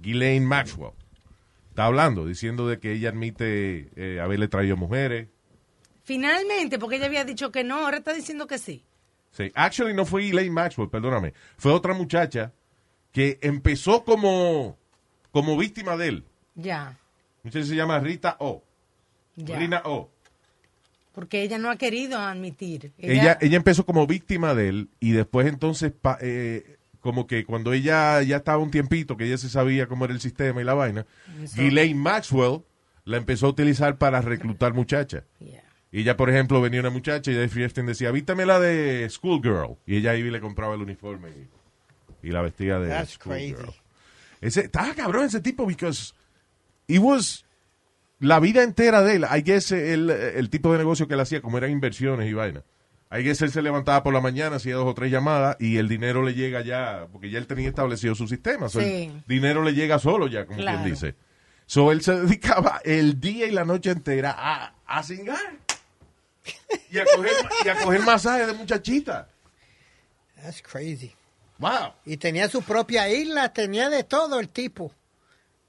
Ghislaine 0.00 0.44
Maxwell, 0.44 0.92
está 1.70 1.86
hablando, 1.86 2.26
diciendo 2.26 2.66
de 2.66 2.78
que 2.78 2.92
ella 2.92 3.10
admite 3.10 3.90
eh, 3.96 4.20
haberle 4.20 4.48
traído 4.48 4.76
mujeres. 4.76 5.28
Finalmente, 6.02 6.78
porque 6.78 6.96
ella 6.96 7.06
había 7.06 7.24
dicho 7.24 7.52
que 7.52 7.64
no, 7.64 7.84
ahora 7.84 7.98
está 7.98 8.12
diciendo 8.12 8.46
que 8.46 8.58
sí. 8.58 8.84
Sí. 9.30 9.50
Actually, 9.54 9.94
no 9.94 10.04
fue 10.04 10.22
Ghislaine 10.22 10.52
Maxwell, 10.52 10.90
perdóname. 10.90 11.32
Fue 11.56 11.72
otra 11.72 11.94
muchacha 11.94 12.52
que 13.12 13.38
empezó 13.40 14.04
como, 14.04 14.76
como 15.30 15.56
víctima 15.56 15.96
de 15.96 16.08
él. 16.08 16.24
Ya, 16.54 16.98
Muchacha 17.42 17.66
se 17.66 17.74
llama 17.74 17.98
Rita 17.98 18.36
O. 18.38 18.62
Rina 19.36 19.82
O. 19.84 20.10
Porque 21.12 21.42
ella 21.42 21.58
no 21.58 21.70
ha 21.70 21.76
querido 21.76 22.18
admitir. 22.18 22.92
ella, 22.98 23.36
ella 23.40 23.56
empezó 23.56 23.84
como 23.84 24.06
víctima 24.06 24.54
de 24.54 24.68
él 24.68 24.88
y 24.98 25.12
después 25.12 25.46
entonces 25.46 25.92
pa- 25.92 26.18
eh, 26.22 26.76
como 27.00 27.26
que 27.26 27.44
cuando 27.44 27.72
ella 27.72 28.22
ya 28.22 28.36
estaba 28.38 28.58
un 28.58 28.70
tiempito 28.70 29.16
que 29.16 29.24
ella 29.26 29.36
se 29.38 29.50
sabía 29.50 29.86
cómo 29.86 30.04
era 30.06 30.14
el 30.14 30.20
sistema 30.20 30.60
y 30.60 30.64
la 30.64 30.74
vaina, 30.74 31.04
Eso. 31.42 31.60
Ghislaine 31.60 31.98
Maxwell 31.98 32.62
la 33.04 33.16
empezó 33.18 33.46
a 33.46 33.50
utilizar 33.50 33.98
para 33.98 34.20
reclutar 34.22 34.72
muchachas. 34.72 35.24
Ya. 35.40 35.62
Y 35.90 36.00
ella, 36.00 36.16
por 36.16 36.30
ejemplo, 36.30 36.60
venía 36.62 36.80
una 36.80 36.88
muchacha 36.90 37.30
y 37.30 37.34
Jeffrey 37.34 37.64
Epstein 37.64 37.86
decía, 37.86 38.10
vístame 38.12 38.46
la 38.46 38.58
de 38.58 39.06
Schoolgirl. 39.10 39.76
Y 39.84 39.96
ella 39.96 40.14
iba 40.16 40.28
y 40.28 40.30
le 40.30 40.40
compraba 40.40 40.74
el 40.74 40.80
uniforme 40.80 41.28
y, 42.22 42.28
y 42.28 42.30
la 42.30 42.40
vestía 42.40 42.78
de 42.78 42.88
That's 42.88 43.14
Schoolgirl. 43.18 43.56
crazy. 43.56 43.78
Ese, 44.40 44.60
estaba 44.62 44.94
cabrón 44.94 45.24
ese 45.24 45.40
tipo, 45.42 45.66
because 45.66 46.14
it 46.86 47.00
was 47.00 47.44
la 48.22 48.40
vida 48.40 48.62
entera 48.62 49.02
de 49.02 49.16
él. 49.16 49.26
I 49.30 49.42
guess 49.42 49.72
el, 49.72 50.08
el 50.10 50.48
tipo 50.48 50.72
de 50.72 50.78
negocio 50.78 51.06
que 51.06 51.14
él 51.14 51.20
hacía, 51.20 51.42
como 51.42 51.58
eran 51.58 51.70
inversiones 51.70 52.28
y 52.30 52.32
vaina. 52.32 52.62
I 53.10 53.22
guess 53.22 53.42
él 53.42 53.50
se 53.52 53.60
levantaba 53.60 54.02
por 54.02 54.14
la 54.14 54.20
mañana, 54.22 54.56
hacía 54.56 54.74
dos 54.76 54.86
o 54.86 54.94
tres 54.94 55.10
llamadas 55.12 55.56
y 55.60 55.76
el 55.76 55.86
dinero 55.86 56.22
le 56.22 56.32
llega 56.32 56.62
ya, 56.62 57.06
porque 57.12 57.28
ya 57.28 57.38
él 57.38 57.46
tenía 57.46 57.68
establecido 57.68 58.14
su 58.14 58.26
sistema. 58.26 58.70
Sí. 58.70 58.78
El 58.78 59.22
dinero 59.28 59.62
le 59.62 59.74
llega 59.74 59.98
solo 59.98 60.28
ya, 60.28 60.46
como 60.46 60.58
Claro. 60.58 60.78
quien 60.78 60.94
dice. 60.94 61.14
So 61.66 61.92
él 61.92 62.00
se 62.00 62.18
dedicaba 62.20 62.80
el 62.84 63.20
día 63.20 63.46
y 63.46 63.50
la 63.50 63.64
noche 63.66 63.90
entera 63.90 64.34
a, 64.38 64.74
a 64.86 65.02
cingar. 65.02 65.38
Y 66.90 66.98
a 66.98 67.04
coger, 67.04 67.32
y 67.64 67.68
a 67.68 67.74
coger 67.84 68.00
masajes 68.02 68.46
de 68.46 68.52
muchachita. 68.54 69.28
That's 70.42 70.62
crazy. 70.62 71.12
Wow. 71.58 71.92
Y 72.04 72.16
tenía 72.16 72.48
su 72.48 72.62
propia 72.62 73.08
isla, 73.08 73.52
tenía 73.52 73.88
de 73.90 74.04
todo 74.04 74.40
el 74.40 74.48
tipo. 74.48 74.92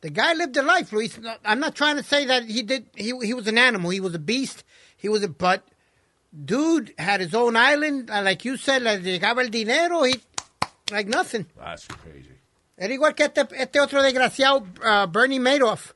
The 0.04 0.10
guy 0.12 0.34
lived 0.34 0.58
a 0.58 0.62
life, 0.62 0.92
Luis. 0.92 1.18
I'm 1.46 1.60
not 1.60 1.76
trying 1.76 1.96
to 1.98 2.04
say 2.04 2.26
that 2.26 2.44
he 2.44 2.62
did. 2.62 2.84
He 2.94 3.14
he 3.24 3.34
was 3.34 3.48
an 3.48 3.58
animal. 3.58 3.90
He 3.90 4.02
was 4.02 4.14
a 4.14 4.20
beast. 4.20 4.64
He 4.98 5.08
was 5.10 5.24
a 5.24 5.30
but. 5.30 5.64
Dude 6.34 6.94
had 6.98 7.22
his 7.22 7.34
own 7.34 7.56
island, 7.56 8.10
uh, 8.10 8.22
like 8.22 8.44
you 8.44 8.58
said. 8.58 8.82
Le 8.82 8.98
llegaba 9.00 9.42
el 9.42 9.50
dinero. 9.50 10.04
He 10.04 10.16
like 10.92 11.08
nothing. 11.08 11.46
That's 11.58 11.88
crazy. 11.88 12.32
Era 12.78 12.94
igual 12.94 13.14
que 13.16 13.26
este, 13.26 13.48
este 13.56 13.80
otro 13.80 14.02
desgraciado, 14.02 14.66
uh, 14.84 15.08
Bernie 15.08 15.40
Madoff, 15.40 15.94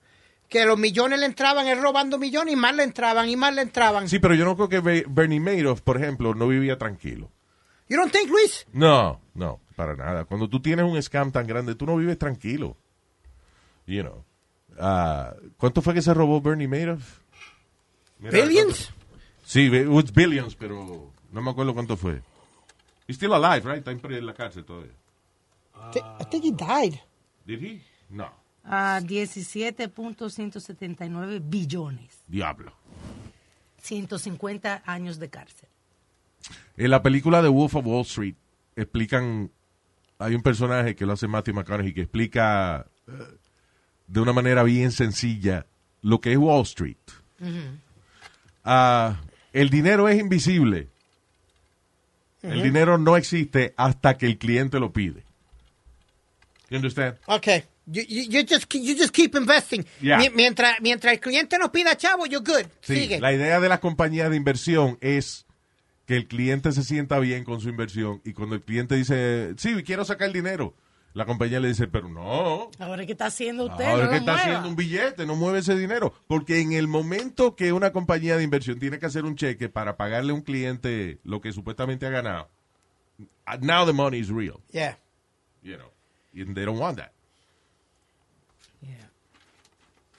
que 0.48 0.64
los 0.64 0.78
millones 0.78 1.20
le 1.20 1.26
entraban, 1.26 1.68
él 1.68 1.82
robando 1.82 2.18
millones 2.20 2.54
y 2.54 2.56
más 2.56 2.76
le 2.76 2.84
entraban 2.84 3.28
y 3.28 3.36
más 3.36 3.54
le 3.56 3.64
entraban. 3.64 4.08
Sí, 4.08 4.20
pero 4.20 4.36
yo 4.36 4.46
no 4.46 4.56
creo 4.56 4.70
que 4.70 4.80
Be- 4.80 5.06
Bernie 5.10 5.40
Madoff, 5.40 5.82
por 5.82 5.98
ejemplo, 5.98 6.34
no 6.36 6.48
vivía 6.48 6.78
tranquilo. 6.78 7.32
You 7.90 7.98
don't 7.98 8.12
think, 8.12 8.30
Luis? 8.30 8.68
No, 8.74 9.20
no, 9.34 9.60
para 9.76 9.96
nada. 9.96 10.26
Cuando 10.26 10.48
tú 10.48 10.62
tienes 10.62 10.86
un 10.86 11.02
scam 11.02 11.32
tan 11.32 11.48
grande, 11.48 11.74
tú 11.76 11.86
no 11.88 11.98
vives 11.98 12.18
tranquilo. 12.20 12.78
You 13.88 14.04
know. 14.04 14.24
Ah, 14.80 15.34
¿Cuánto 15.58 15.82
fue 15.82 15.96
que 15.96 16.04
se 16.04 16.14
robó 16.14 16.40
Bernie 16.42 16.68
Madoff? 16.68 17.22
Mira, 18.20 18.32
Billions? 18.32 18.92
Sí, 19.44 19.74
it 19.74 19.88
was 19.88 20.14
billions, 20.14 20.54
pero 20.56 21.12
no 21.32 21.42
me 21.42 21.50
acuerdo 21.50 21.74
cuánto 21.74 21.98
fue. 21.98 22.22
He's 23.08 23.16
still 23.16 23.34
alive, 23.34 23.66
right? 23.66 23.88
Está 23.88 23.92
en 23.92 24.26
la 24.26 24.34
cárcel 24.34 24.66
todavía. 24.66 24.92
I 26.20 26.26
think 26.30 26.44
he 26.44 26.52
died. 26.52 27.00
Did 27.46 27.64
he? 27.64 27.82
No. 28.10 28.30
A 28.66 29.00
17.179 29.02 31.40
billones. 31.42 32.26
Diablo. 32.28 32.74
150 33.82 34.84
años 34.86 35.20
de 35.20 35.30
cárcel. 35.30 35.70
En 36.76 36.92
la 36.92 37.02
película 37.02 37.42
de 37.42 37.48
Wolf 37.48 37.76
of 37.76 37.86
Wall 37.86 38.02
Street 38.02 38.36
explican, 38.76 39.50
hay 40.20 40.36
un 40.36 40.42
personaje 40.42 40.94
que 40.96 41.06
lo 41.06 41.14
hace 41.14 41.30
Matthew 41.30 41.54
McConaughey 41.56 41.94
que 41.94 42.02
explica 42.02 42.88
de 44.08 44.20
una 44.22 44.34
manera 44.34 44.64
bien 44.64 44.92
sencilla 44.92 45.66
lo 46.02 46.20
que 46.22 46.32
es 46.32 46.38
Wall 46.38 46.64
Street. 46.64 46.98
Ah, 48.64 49.22
el 49.54 49.70
dinero 49.70 50.08
es 50.10 50.20
invisible. 50.20 50.90
El 52.42 52.56
Ujú. 52.58 52.64
dinero 52.64 52.98
no 52.98 53.18
existe 53.18 53.74
hasta 53.78 54.18
que 54.18 54.26
el 54.26 54.38
cliente 54.38 54.80
lo 54.80 54.92
pide. 54.94 55.24
You 56.70 56.78
understand? 56.78 57.18
Okay. 57.26 57.64
You, 57.86 58.04
you, 58.04 58.24
you 58.30 58.42
just 58.46 58.72
you 58.74 58.96
just 58.98 59.14
keep 59.14 59.34
investing. 59.36 59.86
Yeah. 60.02 60.18
Mi- 60.18 60.30
Mientras, 60.30 60.80
mientras 60.82 61.14
el 61.14 61.20
cliente 61.22 61.58
nos 61.58 61.70
pida 61.70 61.96
chavo, 61.96 62.26
you're 62.26 62.44
good. 62.46 62.68
Sí, 62.82 62.96
Sigue. 62.96 63.20
la 63.22 63.32
idea 63.34 63.60
de 63.62 63.70
las 63.70 63.80
compañías 63.80 64.30
de 64.30 64.36
inversión 64.36 64.98
es 65.00 65.46
que 66.06 66.18
el 66.18 66.28
cliente 66.28 66.72
se 66.74 66.84
sienta 66.84 67.18
bien 67.20 67.44
con 67.46 67.62
su 67.62 67.70
inversión 67.70 68.22
y 68.26 68.34
cuando 68.34 68.56
el 68.56 68.62
cliente 68.62 68.96
dice, 68.96 69.54
sí, 69.58 69.74
quiero 69.84 70.04
sacar 70.06 70.28
el 70.28 70.34
dinero, 70.34 70.74
la 71.14 71.26
compañía 71.26 71.60
le 71.60 71.70
dice, 71.70 71.88
pero 71.88 72.08
no, 72.10 72.70
Ahora, 72.80 73.06
¿qué 73.06 73.14
está 73.14 73.26
haciendo 73.28 73.66
usted? 73.66 73.86
ahora 73.86 74.06
No 74.06 74.10
que 74.12 74.18
está 74.18 74.32
mueva. 74.34 74.48
haciendo 74.48 74.70
un 74.70 74.76
billete, 74.76 75.26
no 75.26 75.36
mueve 75.36 75.60
ese 75.60 75.76
dinero. 75.76 76.14
Porque 76.28 76.60
en 76.62 76.74
el 76.74 76.88
momento 76.88 77.56
que 77.56 77.72
una 77.74 77.92
compañía 77.92 78.38
de 78.38 78.44
inversión 78.44 78.78
tiene 78.80 79.00
que 79.00 79.08
hacer 79.08 79.26
un 79.26 79.36
cheque 79.36 79.68
para 79.70 79.98
pagarle 79.98 80.32
a 80.32 80.36
un 80.36 80.42
cliente 80.42 81.18
lo 81.24 81.42
que 81.42 81.52
supuestamente 81.54 82.06
ha 82.06 82.10
ganado, 82.12 82.50
uh, 83.20 83.26
now 83.62 83.86
the 83.86 83.94
money 83.94 84.20
is 84.20 84.30
real, 84.30 84.60
Yeah. 84.72 84.98
you 85.64 85.76
know, 85.78 85.90
and 86.36 86.54
they 86.56 86.66
don't 86.66 86.80
want 86.80 86.98
that. 86.98 87.12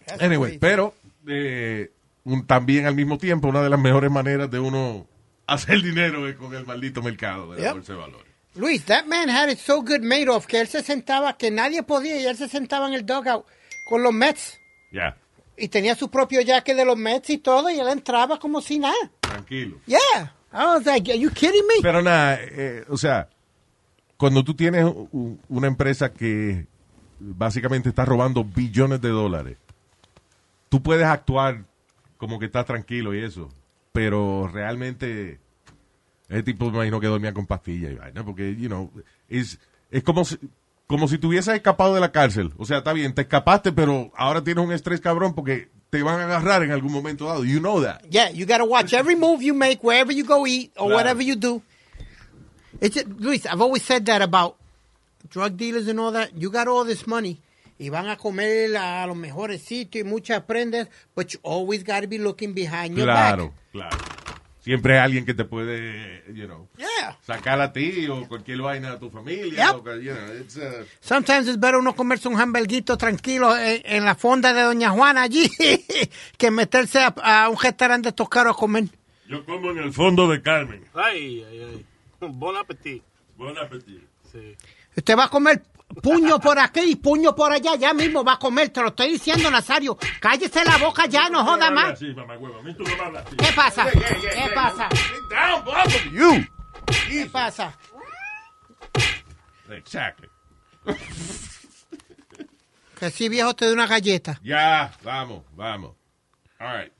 That's 0.07 0.23
Anyway, 0.23 0.49
crazy. 0.53 0.59
pero 0.59 0.95
eh, 1.27 1.93
un- 2.25 2.47
también 2.47 2.87
al 2.87 2.95
mismo 2.95 3.19
tiempo 3.19 3.49
una 3.49 3.63
de 3.63 3.69
las 3.69 3.79
mejores 3.79 4.11
maneras 4.11 4.51
de 4.51 4.59
uno 4.59 5.07
hacer 5.47 5.83
dinero 5.83 6.27
es 6.29 6.37
con 6.37 6.55
el 6.55 6.65
maldito 6.67 7.03
mercado 7.03 7.53
de 7.53 7.59
la 7.61 7.65
Yep. 7.69 7.73
bolsa 7.75 7.93
de 7.93 7.99
valores. 7.99 8.28
Luis, 8.59 8.85
that 8.87 9.07
man 9.07 9.29
had 9.29 9.49
it 9.49 9.59
so 9.59 9.81
good 9.83 10.01
made 10.03 10.29
off 10.29 10.47
que 10.47 10.61
él 10.61 10.67
se 10.67 10.83
sentaba, 10.83 11.37
que 11.39 11.51
nadie 11.51 11.83
podía, 11.85 12.21
y 12.21 12.27
él 12.27 12.37
se 12.37 12.49
sentaba 12.49 12.89
en 12.89 12.95
el 12.95 13.07
dugout 13.07 13.47
con 13.89 14.03
los 14.03 14.13
Mets. 14.13 14.59
Ya, 14.93 15.17
Y 15.57 15.69
tenía 15.69 15.95
su 15.95 16.09
propio 16.11 16.41
jaque 16.47 16.75
de 16.75 16.85
los 16.85 16.97
Mets 16.97 17.31
y 17.31 17.39
todo, 17.39 17.71
y 17.71 17.79
él 17.79 17.89
entraba 17.89 18.39
como 18.39 18.61
si 18.61 18.79
nada. 18.79 18.95
tranquilo. 19.21 19.79
Yeah. 19.87 20.33
I 20.53 20.65
was 20.77 20.87
like, 20.87 21.11
are 21.11 21.19
you 21.19 21.31
kidding 21.31 21.67
me? 21.67 21.83
Pero 21.83 22.03
nada, 22.03 22.39
eh, 22.41 22.85
o 22.89 22.97
sea, 22.97 23.29
cuando 24.17 24.43
tú 24.43 24.55
tienes 24.55 24.85
una 25.49 25.67
empresa 25.67 26.13
que 26.13 26.67
básicamente 27.21 27.89
está 27.91 28.05
robando 28.05 28.43
billones 28.45 29.01
de 29.01 29.11
dólares, 29.11 29.57
tú 30.69 30.83
puedes 30.83 31.07
actuar 31.07 31.65
como 32.17 32.39
que 32.39 32.47
estás 32.47 32.67
tranquilo 32.67 33.15
y 33.15 33.23
eso, 33.23 33.51
pero 33.93 34.49
realmente 34.53 35.39
ese 36.29 36.43
tipo 36.43 36.67
me 36.71 36.77
imagino 36.77 37.01
que 37.01 37.07
dormía 37.07 37.33
con 37.33 37.47
pastillas 37.47 37.93
y 37.93 37.95
vaina, 37.97 38.25
porque, 38.25 38.55
you 38.57 38.69
know, 38.69 38.91
es, 39.29 39.59
es 39.91 40.03
como 40.03 40.25
si, 40.25 40.39
como 40.87 41.09
si 41.09 41.19
te 41.19 41.27
hubieses 41.27 41.55
escapado 41.55 41.95
de 41.95 42.01
la 42.01 42.13
cárcel. 42.13 42.53
O 42.59 42.65
sea, 42.65 42.79
está 42.79 42.93
bien, 42.93 43.15
te 43.15 43.23
escapaste, 43.23 43.73
pero 43.73 44.11
ahora 44.17 44.43
tienes 44.45 44.65
un 44.65 44.73
estrés 44.73 45.01
cabrón 45.01 45.35
porque 45.35 45.69
te 45.91 46.03
van 46.03 46.21
a 46.21 46.25
agarrar 46.25 46.63
en 46.63 46.71
algún 46.71 46.93
momento 46.93 47.27
dado. 47.27 47.45
You 47.45 47.61
know 47.61 47.83
that. 47.83 48.03
Yeah, 48.11 48.31
you 48.31 48.45
got 48.47 48.59
to 48.59 48.65
watch 48.67 48.93
every 48.93 49.17
move 49.17 49.43
you 49.43 49.55
make, 49.55 49.81
wherever 49.83 50.13
you 50.13 50.25
go 50.25 50.47
eat, 50.47 50.71
or 50.77 50.89
Claro. 50.89 50.95
whatever 50.97 51.23
you 51.23 51.35
do. 51.37 51.63
It's 52.81 52.97
Luis, 53.19 53.47
I've 53.47 53.61
always 53.63 53.83
said 53.83 54.05
that 54.07 54.23
about 54.23 54.57
drug 55.31 55.57
dealers 55.57 55.89
and 55.89 55.99
all 55.99 56.13
that. 56.13 56.31
You 56.37 56.51
got 56.51 56.69
all 56.69 56.85
this 56.85 57.07
money. 57.07 57.41
Y 57.81 57.89
van 57.91 58.09
a 58.09 58.17
comer 58.17 58.77
a 58.77 59.07
los 59.07 59.17
mejores 59.17 59.63
sitios 59.63 60.05
y 60.05 60.09
muchas 60.09 60.43
prendas, 60.43 60.89
but 61.15 61.33
you 61.33 61.39
always 61.43 61.85
got 61.85 62.01
to 62.03 62.09
be 62.09 62.19
looking 62.19 62.53
behind 62.53 62.97
your 62.97 63.07
Claro, 63.07 63.47
back. 63.49 63.55
claro. 63.73 63.97
Siempre 64.69 64.99
hay 64.99 65.05
alguien 65.05 65.25
que 65.25 65.33
te 65.33 65.47
puede, 65.47 66.23
you 66.35 66.45
know, 66.47 66.69
Yeah. 66.77 67.17
sacar 67.27 67.59
a 67.59 67.73
ti 67.73 68.07
o 68.07 68.29
cualquier 68.29 68.61
vaina 68.61 68.93
a 68.93 68.99
tu 68.99 69.09
familia. 69.09 69.73
Yep. 69.73 69.87
o 69.87 69.97
you 69.97 70.13
know, 70.15 70.35
it's, 70.39 70.57
uh, 70.59 70.85
Sometimes 71.01 71.49
it's 71.49 71.59
better 71.59 71.79
uno 71.79 71.95
comerse 71.97 72.29
un 72.29 72.39
hamburguito 72.39 72.99
tranquilo 72.99 73.57
en, 73.57 73.81
en 73.87 74.05
la 74.05 74.15
fonda 74.15 74.53
de 74.53 74.61
Doña 74.61 74.91
Juana 74.91 75.23
allí 75.23 75.51
que 76.37 76.51
meterse 76.51 76.99
a, 76.99 77.15
a 77.23 77.49
un 77.49 77.57
restaurante 77.59 78.09
de 78.09 78.11
estos 78.11 78.29
caros 78.29 78.55
a 78.55 78.59
comer. 78.61 78.85
Yo 79.27 79.43
como 79.47 79.71
en 79.71 79.79
el 79.79 79.91
fondo 79.95 80.29
de 80.29 80.43
Carmen. 80.43 80.85
Ay, 80.93 81.47
ay, 81.51 81.63
ay. 81.63 81.87
Bon 82.21 82.55
appetit. 82.55 83.03
Buen 83.39 83.57
apetito. 83.57 84.05
Sí. 84.31 84.55
Usted 84.95 85.17
va 85.17 85.25
a 85.25 85.31
comer 85.31 85.63
puño 86.03 86.39
por 86.39 86.59
aquí 86.59 86.81
y 86.81 86.97
puño 86.97 87.35
por 87.35 87.53
allá, 87.53 87.75
ya 87.77 87.93
mismo 87.93 88.25
va 88.25 88.35
a 88.35 88.39
comer, 88.39 88.71
te 88.71 88.81
lo 88.81 88.89
estoy 88.89 89.13
diciendo, 89.13 89.51
Nazario. 89.51 89.97
Cállese 90.21 90.65
la 90.65 90.79
boca 90.79 91.07
ya, 91.07 91.29
no 91.29 91.45
joda 91.45 91.71
más. 91.71 91.99
¿Qué 91.99 93.53
pasa? 93.55 93.91
¿Qué 93.91 94.51
pasa? 94.55 94.89
¿Qué 97.09 97.27
pasa? 97.31 97.79
Exactly. 99.71 100.29
Que 102.99 103.11
si 103.11 103.29
viejo 103.29 103.55
te 103.55 103.67
doy 103.67 103.75
una 103.75 103.87
galleta. 103.87 104.41
Ya, 104.43 104.93
vamos, 105.03 105.45
vamos. 105.53 105.95
All 106.59 106.77
right. 106.77 106.93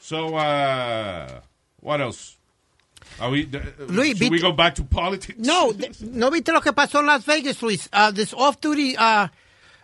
So, 0.00 0.36
uh, 0.36 1.40
what 1.80 2.00
else? 2.00 2.36
We, 3.30 3.44
uh, 3.44 3.86
Luis, 3.88 4.18
we 4.20 4.28
viste- 4.30 4.40
go 4.42 4.52
back 4.52 4.74
to 4.74 4.84
politics? 4.84 5.38
No, 5.38 5.70
¿no 6.12 6.30
viste 6.30 6.52
lo 6.52 6.60
que 6.60 6.72
pasó 6.72 7.00
en 7.00 7.06
Las 7.06 7.24
Vegas, 7.26 7.60
Luis? 7.62 7.88
Uh, 7.92 8.12
this 8.12 8.32
off-duty 8.34 8.96
uh, 8.96 9.28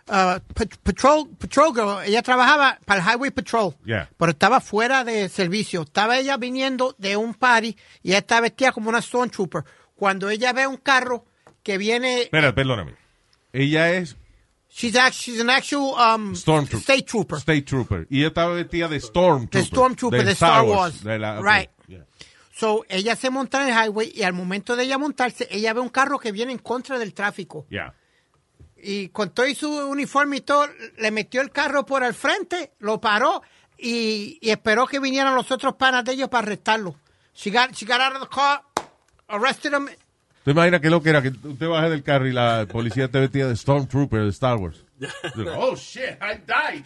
uh, 0.07 0.39
pat- 0.53 0.77
patrol, 0.83 1.27
patrol 1.37 1.73
girl, 1.73 2.01
ella 2.05 2.21
trabajaba 2.21 2.79
para 2.85 3.01
el 3.01 3.05
Highway 3.07 3.31
Patrol, 3.31 3.75
Yeah. 3.85 4.09
pero 4.17 4.31
estaba 4.31 4.59
fuera 4.61 5.03
de 5.03 5.29
servicio. 5.29 5.83
Estaba 5.83 6.17
ella 6.17 6.37
viniendo 6.37 6.95
de 6.97 7.15
un 7.17 7.33
party 7.33 7.75
y 8.03 8.09
ella 8.09 8.19
estaba 8.19 8.41
vestida 8.41 8.71
como 8.71 8.89
una 8.89 9.01
stormtrooper. 9.01 9.63
Cuando 9.95 10.29
ella 10.29 10.53
ve 10.53 10.65
un 10.67 10.77
carro 10.77 11.25
que 11.63 11.77
viene, 11.77 12.23
Espera, 12.23 12.53
perdóname. 12.55 12.95
Ella 13.53 13.91
es 13.93 14.15
she's, 14.69 14.95
act- 14.95 15.13
she's 15.15 15.41
an 15.41 15.49
actual 15.49 15.93
um, 15.99 16.33
Stormtrooper. 16.35 16.81
state 16.81 17.03
trooper. 17.03 17.37
State 17.39 17.63
Trooper. 17.63 18.07
Y 18.09 18.19
ella 18.19 18.27
estaba 18.29 18.53
vestida 18.53 18.87
de 18.87 18.99
Stormtrooper. 18.99 19.61
De 19.61 19.65
Stormtrooper, 19.65 20.25
de 20.25 20.31
Star 20.33 20.63
Wars. 20.63 21.03
De 21.03 21.17
la- 21.19 21.41
Right. 21.41 21.69
yeah. 21.87 22.05
So, 22.59 22.83
ella 22.89 23.15
se 23.15 23.29
monta 23.29 23.61
en 23.61 23.69
el 23.73 23.85
highway 23.85 24.11
y 24.13 24.23
al 24.23 24.33
momento 24.33 24.75
de 24.75 24.83
ella 24.83 24.97
montarse, 24.97 25.47
ella 25.49 25.71
ve 25.73 25.79
un 25.79 25.89
carro 25.89 26.19
que 26.19 26.31
viene 26.33 26.51
en 26.51 26.57
contra 26.57 26.99
del 26.99 27.13
tráfico. 27.13 27.65
Yeah. 27.69 27.93
y 28.81 29.09
con 29.09 29.29
todo 29.29 29.47
y 29.47 29.55
su 29.55 29.69
uniforme 29.69 30.37
y 30.37 30.41
todo, 30.41 30.67
le 30.97 31.11
metió 31.11 31.41
el 31.41 31.51
carro 31.51 31.85
por 31.85 32.03
el 32.03 32.13
frente, 32.13 32.71
lo 32.79 32.99
paró 32.99 33.41
y, 33.77 34.37
y 34.41 34.49
esperó 34.49 34.87
que 34.87 34.99
vinieran 34.99 35.35
los 35.35 35.51
otros 35.51 35.75
panas 35.75 36.03
de 36.03 36.13
ellos 36.13 36.29
para 36.29 36.47
arrestarlo. 36.47 36.95
She 37.33 37.51
got, 37.51 37.71
she 37.73 37.85
got 37.85 38.01
out 38.01 38.15
of 38.15 38.21
the 38.21 38.27
car, 38.33 38.61
arrested 39.29 39.73
him. 39.73 39.87
¿Te 40.43 40.51
imaginas 40.51 40.81
qué 40.81 40.89
lo 40.89 41.01
que 41.01 41.09
era? 41.11 41.21
Que 41.21 41.31
tú 41.31 41.55
te 41.55 41.65
bajes 41.67 41.89
del 41.91 42.03
carro 42.03 42.27
y 42.27 42.31
la 42.33 42.65
policía 42.69 43.09
te 43.09 43.19
vestía 43.19 43.47
de 43.47 43.55
Stormtrooper 43.55 44.23
de 44.23 44.29
Star 44.29 44.57
Wars. 44.57 44.83
oh 45.57 45.75
shit, 45.75 46.17
I 46.21 46.35
died. 46.45 46.83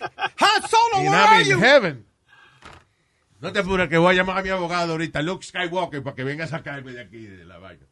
Han 0.38 0.62
Solo, 0.68 1.02
where 1.10 1.14
are 1.14 1.40
in 1.42 1.48
you? 1.48 1.58
heaven. 1.58 2.04
No 3.42 3.52
te 3.52 3.58
apures 3.58 3.88
que 3.88 3.98
voy 3.98 4.12
a 4.14 4.16
llamar 4.16 4.38
a 4.38 4.42
mi 4.42 4.48
abogado 4.50 4.92
ahorita, 4.92 5.20
Luke 5.20 5.44
Skywalker, 5.44 6.02
para 6.02 6.14
que 6.16 6.24
venga 6.24 6.44
a 6.44 6.46
sacarme 6.48 6.92
de 6.92 7.00
aquí 7.00 7.26
de 7.26 7.44
la 7.44 7.58
vaina. 7.58 7.86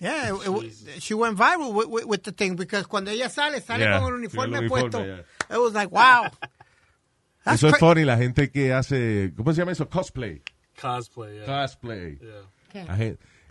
Yeah, 0.00 0.30
it- 0.34 0.64
it- 0.64 1.00
she 1.00 1.14
went 1.14 1.36
viral 1.38 1.72
with, 1.72 1.86
with, 1.88 2.04
with 2.04 2.22
the 2.22 2.32
thing 2.32 2.54
because 2.56 2.86
cuando 2.86 3.10
ella 3.10 3.28
sale, 3.30 3.60
sale 3.60 3.84
Yeah, 3.84 3.98
con 4.00 4.08
el 4.08 4.14
uniforme 4.20 4.68
puesto. 4.68 5.04
It 5.04 5.58
was 5.58 5.72
like, 5.72 5.90
wow. 5.90 6.28
That's 7.44 7.62
Eso 7.62 7.68
es 7.68 7.78
funny, 7.78 8.04
la 8.04 8.16
gente 8.16 8.50
que 8.50 8.72
hace, 8.72 9.32
¿cómo 9.36 9.52
se 9.52 9.60
llama 9.60 9.72
eso? 9.72 9.88
Cosplay. 9.88 10.42
Cosplay, 10.80 11.38
yeah. 11.38 11.46
Cosplay. 11.46 12.18
Yeah. 12.74 12.86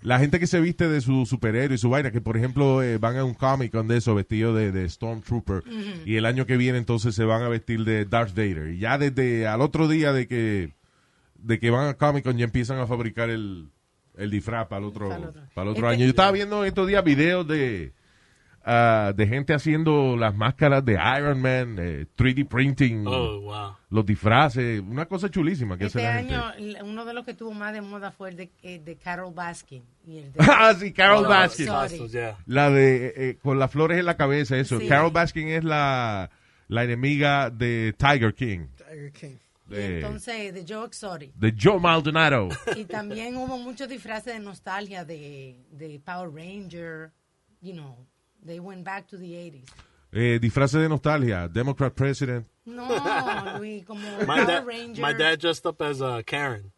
La 0.02 0.20
gente 0.20 0.40
que 0.40 0.48
se 0.48 0.60
viste 0.62 0.88
de 0.88 1.02
su 1.02 1.26
superhéroe 1.26 1.76
y 1.76 1.78
su 1.78 1.90
vaina, 1.90 2.12
que 2.12 2.22
por 2.22 2.38
ejemplo 2.38 2.84
eh, 2.84 2.98
van 2.98 3.18
a 3.18 3.24
un 3.24 3.34
Comic 3.34 3.72
Con 3.72 3.88
de 3.88 3.98
eso 3.98 4.14
vestido 4.16 4.54
de, 4.54 4.72
de 4.72 4.88
Stormtrooper 4.88 5.64
y 6.06 6.16
el 6.16 6.26
año 6.26 6.46
que 6.46 6.56
viene 6.58 6.78
entonces 6.78 7.16
se 7.16 7.24
van 7.26 7.42
a 7.44 7.50
vestir 7.50 7.84
de 7.84 8.06
Darth 8.06 8.36
Vader. 8.36 8.74
Y 8.74 8.80
ya 8.80 8.98
desde 8.98 9.48
al 9.48 9.62
otro 9.62 9.88
día 9.88 10.14
de 10.14 10.28
que 10.28 10.74
de 11.40 11.60
que 11.60 11.70
van 11.70 11.88
a 11.88 11.94
Comic 11.96 12.24
Con 12.24 12.38
ya 12.38 12.46
empiezan 12.46 12.80
a 12.80 12.88
fabricar 12.88 13.30
el, 13.30 13.70
el 14.18 14.30
disfraz 14.32 14.68
para 14.68 14.80
el 14.80 14.86
otro, 14.86 15.10
Para 15.10 15.22
el 15.22 15.28
otro. 15.30 15.42
para 15.54 15.64
el 15.64 15.72
otro 15.72 15.86
Este- 15.88 15.96
año. 15.96 16.04
Yo 16.06 16.10
estaba 16.10 16.32
viendo 16.32 16.64
estos 16.66 16.88
días 16.88 17.04
videos 17.04 17.48
de 17.48 17.94
ah, 18.68 19.14
de 19.16 19.26
gente 19.28 19.54
haciendo 19.54 20.16
las 20.18 20.36
máscaras 20.36 20.84
de 20.86 20.94
Iron 21.18 21.42
Man, 21.42 21.78
eh, 21.80 22.06
3D 22.18 22.46
printing, 22.48 23.06
Oh, 23.08 23.40
wow. 23.42 23.76
los 23.90 24.06
disfraces, 24.06 24.82
una 24.82 25.06
cosa 25.06 25.30
chulísima 25.32 25.78
que 25.78 25.86
hace 25.86 26.00
Este 26.00 26.04
la 26.04 26.18
gente. 26.20 26.36
año, 26.36 26.86
uno 26.86 27.06
de 27.06 27.14
los 27.14 27.26
que 27.26 27.34
tuvo 27.34 27.54
más 27.54 27.74
de 27.74 27.82
moda 27.82 28.12
fue 28.12 28.30
el 28.30 28.36
de, 28.36 28.52
eh, 28.62 28.80
de 28.84 28.96
Carol 28.98 29.34
Baskin. 29.34 29.84
Y 30.06 30.18
el 30.18 30.34
de, 30.34 30.40
Ah, 30.48 30.74
sí, 30.78 30.92
Carol 30.92 31.26
Oh, 31.26 31.30
Baskin. 31.30 31.66
sorry. 31.68 32.10
La 32.46 32.70
de 32.70 33.14
eh, 33.16 33.38
con 33.42 33.58
las 33.58 33.72
flores 33.72 33.98
en 33.98 34.06
la 34.06 34.18
cabeza, 34.18 34.58
eso. 34.58 34.80
Sí. 34.80 34.88
Carol 34.88 35.12
Baskin 35.12 35.48
es 35.48 35.64
la, 35.64 36.30
la 36.68 36.84
enemiga 36.84 37.50
de 37.50 37.96
Tiger 37.98 38.34
King, 38.36 38.68
Tiger 38.76 39.12
King. 39.14 39.36
de, 39.68 40.00
entonces, 40.00 40.54
de 40.54 40.66
Joe 40.68 40.86
Exotic. 40.88 41.34
de 41.36 41.56
Joe 41.58 41.80
Maldonado. 41.80 42.50
Y 42.76 42.84
también 42.86 43.36
hubo 43.38 43.58
muchos 43.58 43.88
disfraces 43.88 44.34
de 44.34 44.40
nostalgia 44.40 45.06
de, 45.06 45.58
de 45.72 46.00
Power 46.06 46.30
Ranger. 46.34 47.12
You 47.60 47.74
know, 47.74 48.06
they 48.48 48.60
went 48.60 48.84
back 48.84 49.08
to 49.10 49.18
the 49.18 49.34
80s. 49.34 49.70
Eh, 50.14 50.40
disfraces 50.40 50.82
de 50.82 50.88
nostalgia, 50.90 51.48
Democrat 51.52 51.94
President. 51.94 52.48
No, 52.66 52.88
Luis, 53.60 53.84
como 53.86 54.00
My 54.26 54.26
Power 54.26 54.46
dad, 54.48 54.66
Ranger. 54.66 55.02
my 55.02 55.14
dad 55.14 55.40
dressed 55.40 55.66
up 55.66 55.82
as 55.82 56.02
a 56.02 56.24
Karen. 56.26 56.72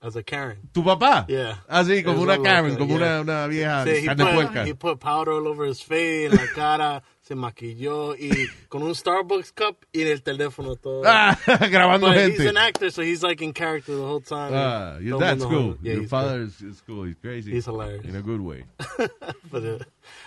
As 0.00 0.16
a 0.16 0.22
Karen. 0.22 0.58
¿Tu 0.72 0.82
papá? 0.82 1.26
Yeah. 1.28 1.58
Así, 1.68 2.02
como 2.02 2.16
It 2.22 2.26
was 2.26 2.28
una 2.28 2.32
all 2.38 2.42
Karen, 2.44 2.68
like 2.70 2.78
como 2.78 2.98
that, 2.98 3.20
una, 3.20 3.20
una 3.20 3.46
vieja 3.48 3.84
Sí, 3.84 4.08
he, 4.08 4.14
put, 4.16 4.66
he 4.66 4.74
put 4.74 4.98
powder 5.00 5.32
all 5.32 5.46
over 5.46 5.64
his 5.66 5.80
face, 5.80 6.30
la 6.30 6.46
cara, 6.54 7.02
se 7.32 7.34
maquilló 7.34 8.14
y 8.14 8.30
con 8.68 8.82
un 8.82 8.94
Starbucks 8.94 9.52
cup 9.52 9.76
y 9.92 10.02
en 10.02 10.08
el 10.08 10.22
teléfono 10.22 10.76
todo. 10.76 11.02
Ah, 11.06 11.38
grabando 11.70 12.08
But 12.08 12.16
he's 12.18 12.36
gente. 12.36 12.48
an 12.48 12.56
actor, 12.58 12.90
so 12.90 13.02
he's 13.02 13.22
like 13.22 13.40
in 13.42 13.52
character 13.54 13.94
the 13.96 14.02
whole 14.02 14.20
time. 14.20 14.52
Ah, 14.54 14.98
your 14.98 15.18
dad's 15.18 15.44
cool. 15.44 15.76
Yeah, 15.82 15.92
Your 15.94 16.02
he's 16.02 16.10
father 16.10 16.42
is, 16.42 16.60
is 16.60 16.82
cool. 16.86 17.04
He's 17.04 17.16
crazy. 17.20 17.52
He's 17.52 17.64
hilarious. 17.64 18.04
In 18.04 18.16
a 18.16 18.22
good 18.22 18.40
way. 18.42 18.64
but 19.50 19.64
uh, 19.64 19.78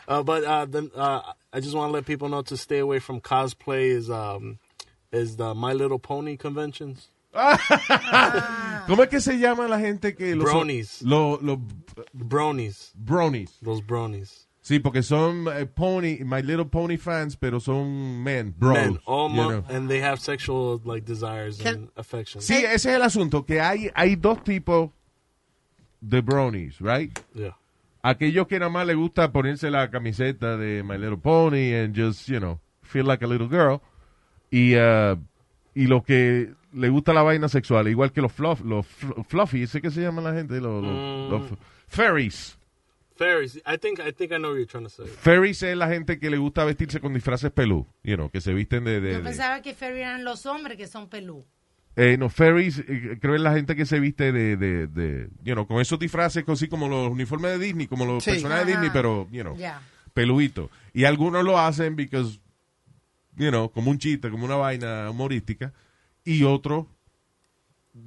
uh, 0.08 0.24
but 0.24 0.44
uh, 0.44 0.66
then 0.66 0.90
uh, 0.96 1.22
I 1.54 1.60
just 1.60 1.76
want 1.76 1.90
to 1.90 1.94
let 1.94 2.06
people 2.06 2.28
know 2.30 2.42
to 2.44 2.58
stay 2.58 2.80
away 2.80 3.00
from 3.00 3.22
cosplay. 3.22 3.90
Is 3.90 4.10
um 4.10 4.58
is 5.12 5.38
the 5.38 5.54
My 5.54 5.74
Little 5.74 6.00
Pony 6.00 6.38
conventions? 6.38 7.08
¿Cómo 7.36 9.04
es 9.04 9.10
que 9.10 9.20
se 9.20 9.38
llama 9.38 9.68
la 9.68 9.78
gente 9.78 10.16
que 10.16 10.36
los 10.36 10.46
Bronies. 10.50 11.02
Los 11.04 11.42
los 11.42 11.60
Bronies, 12.14 12.92
bronies. 12.96 13.52
those 13.62 13.82
bronies. 13.82 14.45
Sí, 14.68 14.80
porque 14.80 15.04
son 15.04 15.46
eh, 15.56 15.68
Pony, 15.68 16.24
My 16.26 16.42
Little 16.42 16.66
Pony 16.66 16.98
fans, 16.98 17.38
pero 17.38 17.60
son 17.60 18.24
men, 18.24 18.52
bros. 18.58 18.74
Men, 18.74 19.00
all 19.06 19.30
you 19.30 19.36
mo- 19.36 19.50
know. 19.50 19.64
and 19.70 19.88
they 19.88 20.02
have 20.02 20.18
sexual 20.20 20.82
like 20.84 21.06
desires 21.06 21.60
Can- 21.62 21.76
and 21.76 21.90
affections. 21.96 22.44
Sí, 22.46 22.56
ese 22.56 22.74
es 22.90 22.96
el 22.96 23.04
asunto, 23.04 23.46
que 23.46 23.62
hay, 23.62 23.92
hay 23.94 24.16
dos 24.16 24.44
tipos 24.44 24.90
de 26.02 26.20
bronies, 26.22 26.80
right? 26.80 27.16
Yeah. 27.36 27.56
Aquellos 28.02 28.48
que 28.48 28.58
nada 28.58 28.72
más 28.72 28.88
le 28.88 28.96
gusta 28.96 29.32
ponerse 29.32 29.70
la 29.70 29.92
camiseta 29.92 30.58
de 30.58 30.82
My 30.84 30.98
Little 30.98 31.18
Pony 31.18 31.74
and 31.76 31.96
just, 31.96 32.28
you 32.28 32.40
know, 32.40 32.60
feel 32.82 33.06
like 33.06 33.24
a 33.24 33.28
little 33.28 33.48
girl. 33.48 33.82
Y, 34.50 34.76
uh, 34.78 35.16
y 35.76 35.86
los 35.86 36.04
que 36.04 36.54
le 36.74 36.90
gusta 36.90 37.14
la 37.14 37.22
vaina 37.22 37.50
sexual, 37.50 37.88
igual 37.88 38.12
que 38.12 38.22
los, 38.22 38.32
fluff, 38.32 38.62
los 38.62 38.86
fl- 38.88 39.24
fluffy, 39.28 39.62
¿ese 39.64 39.80
que 39.80 39.92
se 39.92 40.02
llama 40.02 40.24
la 40.24 40.34
gente? 40.34 40.60
Los, 40.60 40.84
los- 40.84 40.92
Mm. 40.92 41.30
los 41.32 41.60
fairies. 41.88 42.58
Fairies. 43.16 43.56
I 43.66 43.78
think 43.78 44.00
I 44.00 44.12
think 44.12 44.32
I 44.34 44.38
know 44.38 44.50
what 44.52 44.58
you're 44.58 44.66
trying 44.68 44.84
to 44.84 44.90
say. 44.90 45.06
Fairies 45.08 45.64
es 45.64 45.78
la 45.78 45.88
gente 45.88 46.20
que 46.20 46.30
le 46.30 46.38
gusta 46.38 46.66
vestirse 46.66 47.00
con 47.00 47.14
disfraces 47.14 47.52
pelú, 47.52 47.88
you 48.04 48.16
know, 48.16 48.30
que 48.30 48.42
se 48.42 48.54
visten 48.54 48.84
de... 48.84 49.00
de- 49.00 49.12
Yo 49.14 49.18
de- 49.20 49.24
pensaba 49.24 49.62
que 49.62 49.74
fairy 49.74 50.02
eran 50.02 50.24
los 50.26 50.46
hombres 50.46 50.78
que 50.78 50.88
son 50.88 51.08
pelú. 51.10 51.46
Eh, 51.98 52.18
no, 52.18 52.28
fairies, 52.30 52.80
eh, 52.80 53.18
creo 53.22 53.36
es 53.36 53.42
la 53.42 53.54
gente 53.54 53.74
que 53.74 53.86
se 53.86 54.02
viste 54.02 54.34
de, 54.34 54.58
de, 54.58 54.88
de, 54.88 55.30
you 55.46 55.54
know, 55.54 55.66
con 55.66 55.80
esos 55.80 55.98
disfraces 55.98 56.44
así 56.46 56.68
como 56.68 56.90
los 56.90 57.10
uniformes 57.10 57.58
de 57.58 57.66
Disney, 57.66 57.88
como 57.88 58.06
los 58.06 58.22
Sí. 58.22 58.32
personajes 58.32 58.66
de. 58.66 58.72
Disney, 58.74 58.90
pero, 58.92 59.30
you 59.32 59.44
know, 59.44 59.56
peluito. 60.14 60.70
Y 60.94 61.06
algunos 61.06 61.46
lo 61.46 61.58
hacen 61.58 61.96
because, 61.96 62.40
you 63.38 63.50
know, 63.50 63.72
como 63.72 63.92
un 63.92 63.98
chiste, 63.98 64.30
como 64.30 64.44
una 64.44 64.56
vaina 64.58 65.10
humorística, 65.10 65.72
y 66.26 66.44
otros 66.44 66.88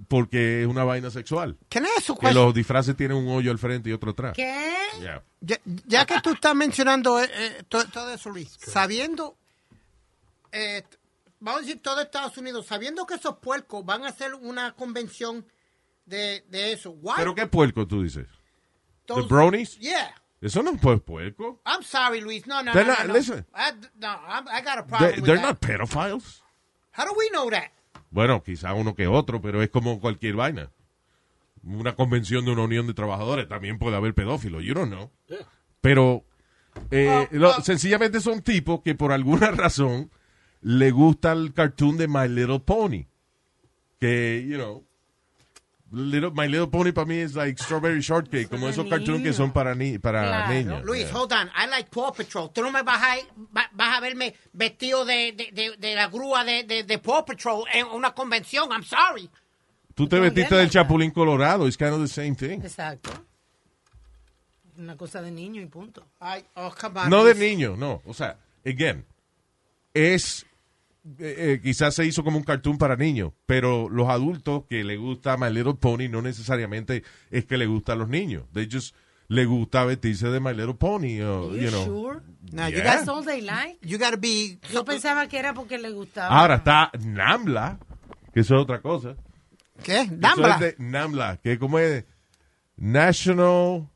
porque 0.08 0.62
es 0.62 0.66
una 0.68 0.84
vaina 0.84 1.10
sexual. 1.10 1.56
Ask 1.96 2.10
a 2.10 2.14
Que 2.16 2.32
los 2.34 2.52
disfraces 2.54 2.96
tienen 2.96 3.16
un 3.16 3.28
hoyo 3.28 3.50
al 3.50 3.58
frente 3.58 3.88
y 3.90 3.92
otro 3.92 4.10
atrás. 4.10 4.34
¿Qué? 4.36 4.74
Yeah. 5.00 5.22
Ya, 5.40 5.58
ya 5.86 6.04
que 6.06 6.20
tú 6.20 6.30
estás 6.30 6.54
mencionando 6.54 7.20
eh, 7.22 7.30
eh, 7.32 7.62
to- 7.68 7.86
todo, 7.88 8.12
eso, 8.12 8.30
Luis, 8.30 8.56
sabiendo, 8.60 9.36
eh, 10.52 10.82
vamos 11.40 11.60
a 11.62 11.64
decir 11.64 11.80
todo 11.82 12.00
Estados 12.00 12.36
Unidos, 12.38 12.66
sabiendo 12.66 13.06
que 13.06 13.14
esos 13.14 13.38
puercos 13.38 13.84
van 13.84 14.04
a 14.04 14.08
hacer 14.08 14.34
una 14.34 14.72
convención 14.74 15.46
de, 16.06 16.44
de 16.48 16.72
eso, 16.72 16.90
why? 16.90 17.14
¿Pero 17.16 17.34
qué 17.34 17.46
puerco 17.46 17.86
tú 17.86 18.02
dices? 18.02 18.26
¿The 19.06 19.14
those- 19.14 19.28
bronies? 19.28 19.78
Yeah. 19.78 20.14
Eso 20.40 20.62
no 20.62 20.70
es 20.72 20.80
pu- 20.80 21.00
puerco. 21.02 21.60
I'm 21.66 21.82
sorry, 21.82 22.20
Luis. 22.20 22.46
No, 22.46 22.62
no, 22.62 22.72
They're 22.72 22.84
no, 22.86 22.92
not- 22.92 23.00
no, 23.06 23.06
no. 23.08 23.14
listen. 23.14 23.46
I, 23.54 23.72
no, 23.96 24.08
I'm- 24.08 24.46
I 24.48 24.60
got 24.62 24.78
a 24.78 24.86
problem 24.86 25.10
They, 25.10 25.16
with 25.20 25.24
they're 25.26 25.36
that. 25.40 25.46
not 25.54 25.60
pedophiles. 25.60 26.42
How 26.92 27.04
do 27.04 27.12
we 27.16 27.28
know 27.30 27.48
that? 27.50 27.70
Bueno, 28.10 28.42
quizá 28.42 28.72
uno 28.74 28.94
que 28.94 29.06
otro, 29.06 29.40
pero 29.40 29.62
es 29.62 29.70
como 29.70 30.00
cualquier 30.00 30.34
vaina. 30.36 30.70
Una 31.62 31.94
convención 31.94 32.44
de 32.44 32.52
una 32.52 32.62
unión 32.62 32.86
de 32.86 32.94
trabajadores 32.94 33.48
también 33.48 33.78
puede 33.78 33.96
haber 33.96 34.14
pedófilos, 34.14 34.62
you 34.64 34.74
don't 34.74 34.90
know. 34.92 35.10
Yeah. 35.28 35.38
Pero 35.80 36.24
eh, 36.90 37.28
lo- 37.32 37.60
sencillamente 37.62 38.20
son 38.20 38.42
tipos 38.42 38.80
que 38.82 38.94
por 38.94 39.12
alguna 39.12 39.50
razón 39.52 40.10
le 40.60 40.90
gusta 40.90 41.32
el 41.32 41.52
cartoon 41.52 41.96
de 41.98 42.08
My 42.08 42.28
Little 42.28 42.60
Pony. 42.60 43.06
Que, 44.00 44.46
you 44.48 44.56
know, 44.56 44.84
Little- 45.90 46.32
My 46.32 46.46
Little 46.46 46.66
Pony 46.68 46.92
para 46.92 47.06
mí 47.06 47.16
es 47.18 47.34
like 47.34 47.62
Strawberry 47.62 48.00
Shortcake, 48.00 48.48
como 48.50 48.68
esos 48.68 48.86
cartoons 48.88 49.22
que 49.22 49.32
son 49.32 49.52
para, 49.52 49.74
ni 49.74 49.98
para 49.98 50.22
Claro. 50.22 50.52
niños. 50.52 50.84
Luis, 50.84 51.04
Yeah. 51.06 51.16
hold 51.18 51.32
on. 51.32 51.48
I 51.56 51.66
like 51.70 51.88
Paw 51.90 52.12
Patrol. 52.12 52.50
Tú 52.52 52.60
no 52.62 52.70
me 52.70 52.82
vas 52.82 53.02
a, 53.02 53.16
va- 53.56 53.70
vas 53.72 53.96
a 53.96 54.00
verme 54.00 54.34
vestido 54.52 55.04
de, 55.06 55.32
de, 55.32 55.50
de, 55.52 55.76
de 55.78 55.94
la 55.94 56.08
grúa 56.08 56.44
de, 56.44 56.64
de, 56.64 56.82
de 56.82 56.98
Paw 56.98 57.24
Patrol 57.24 57.64
en 57.72 57.86
una 57.86 58.12
convención. 58.12 58.70
I'm 58.70 58.84
sorry. 58.84 59.30
Tú 59.94 60.06
te 60.06 60.20
vestiste 60.20 60.54
del. 60.54 60.68
Chapulín 60.68 61.10
Colorado, 61.10 61.66
it's 61.66 61.76
kind 61.78 61.92
of 61.94 62.00
the 62.02 62.06
same 62.08 62.34
thing. 62.36 62.60
Exacto. 62.62 63.10
Una 64.76 64.96
cosa 64.96 65.20
de 65.22 65.30
niño 65.30 65.60
y 65.60 65.66
punto. 65.66 66.06
Ay, 66.20 66.44
oh, 66.54 66.72
come 66.80 67.00
on. 67.00 67.10
No 67.10 67.24
de 67.24 67.34
niño, 67.34 67.76
no. 67.76 68.00
O 68.04 68.14
sea, 68.14 68.38
again, 68.64 69.04
es. 69.94 70.46
Eh, 71.18 71.34
eh, 71.38 71.60
quizás 71.62 71.94
se 71.94 72.04
hizo 72.04 72.22
como 72.24 72.36
un 72.38 72.44
cartoon 72.44 72.76
para 72.78 72.96
niños, 72.96 73.32
pero 73.46 73.88
los 73.88 74.08
adultos 74.08 74.64
que 74.68 74.84
le 74.84 74.96
gusta 74.96 75.36
My 75.36 75.50
Little 75.50 75.74
Pony 75.74 76.08
no 76.10 76.22
necesariamente 76.22 77.02
es 77.30 77.44
que 77.46 77.56
le 77.56 77.66
gusta 77.66 77.92
a 77.92 77.96
los 77.96 78.08
niños. 78.08 78.44
De 78.52 78.62
ellos 78.62 78.94
le 79.28 79.44
gusta 79.44 79.84
vestirse 79.84 80.28
de 80.28 80.40
My 80.40 80.54
Little 80.54 80.74
Pony, 80.74 81.20
o, 81.20 81.54
You 81.54 81.62
you 81.62 81.70
know. 81.70 81.84
sure? 81.84 82.20
No, 82.52 82.68
you 82.68 82.76
Yeah. 82.76 82.84
That's 82.84 83.04
got 83.06 83.14
all 83.14 83.24
they 83.24 83.40
like. 83.42 83.78
you 83.82 83.98
gotta 83.98 84.16
be. 84.16 84.58
Yo 84.72 84.84
pensaba 84.84 85.28
que 85.28 85.38
era 85.38 85.54
porque 85.54 85.78
le 85.78 85.90
gustaba. 85.90 86.28
Ahora 86.28 86.56
está 86.56 86.90
Nambla, 87.04 87.78
que 88.32 88.40
eso 88.40 88.56
es 88.56 88.62
otra 88.62 88.80
cosa. 88.80 89.16
¿Qué? 89.82 90.00
Eso 90.00 90.14
Dambla. 90.16 90.54
es 90.54 90.60
de 90.60 90.74
Nambla, 90.78 91.36
que 91.42 91.58
como 91.58 91.78
es 91.78 92.04
National 92.76 93.88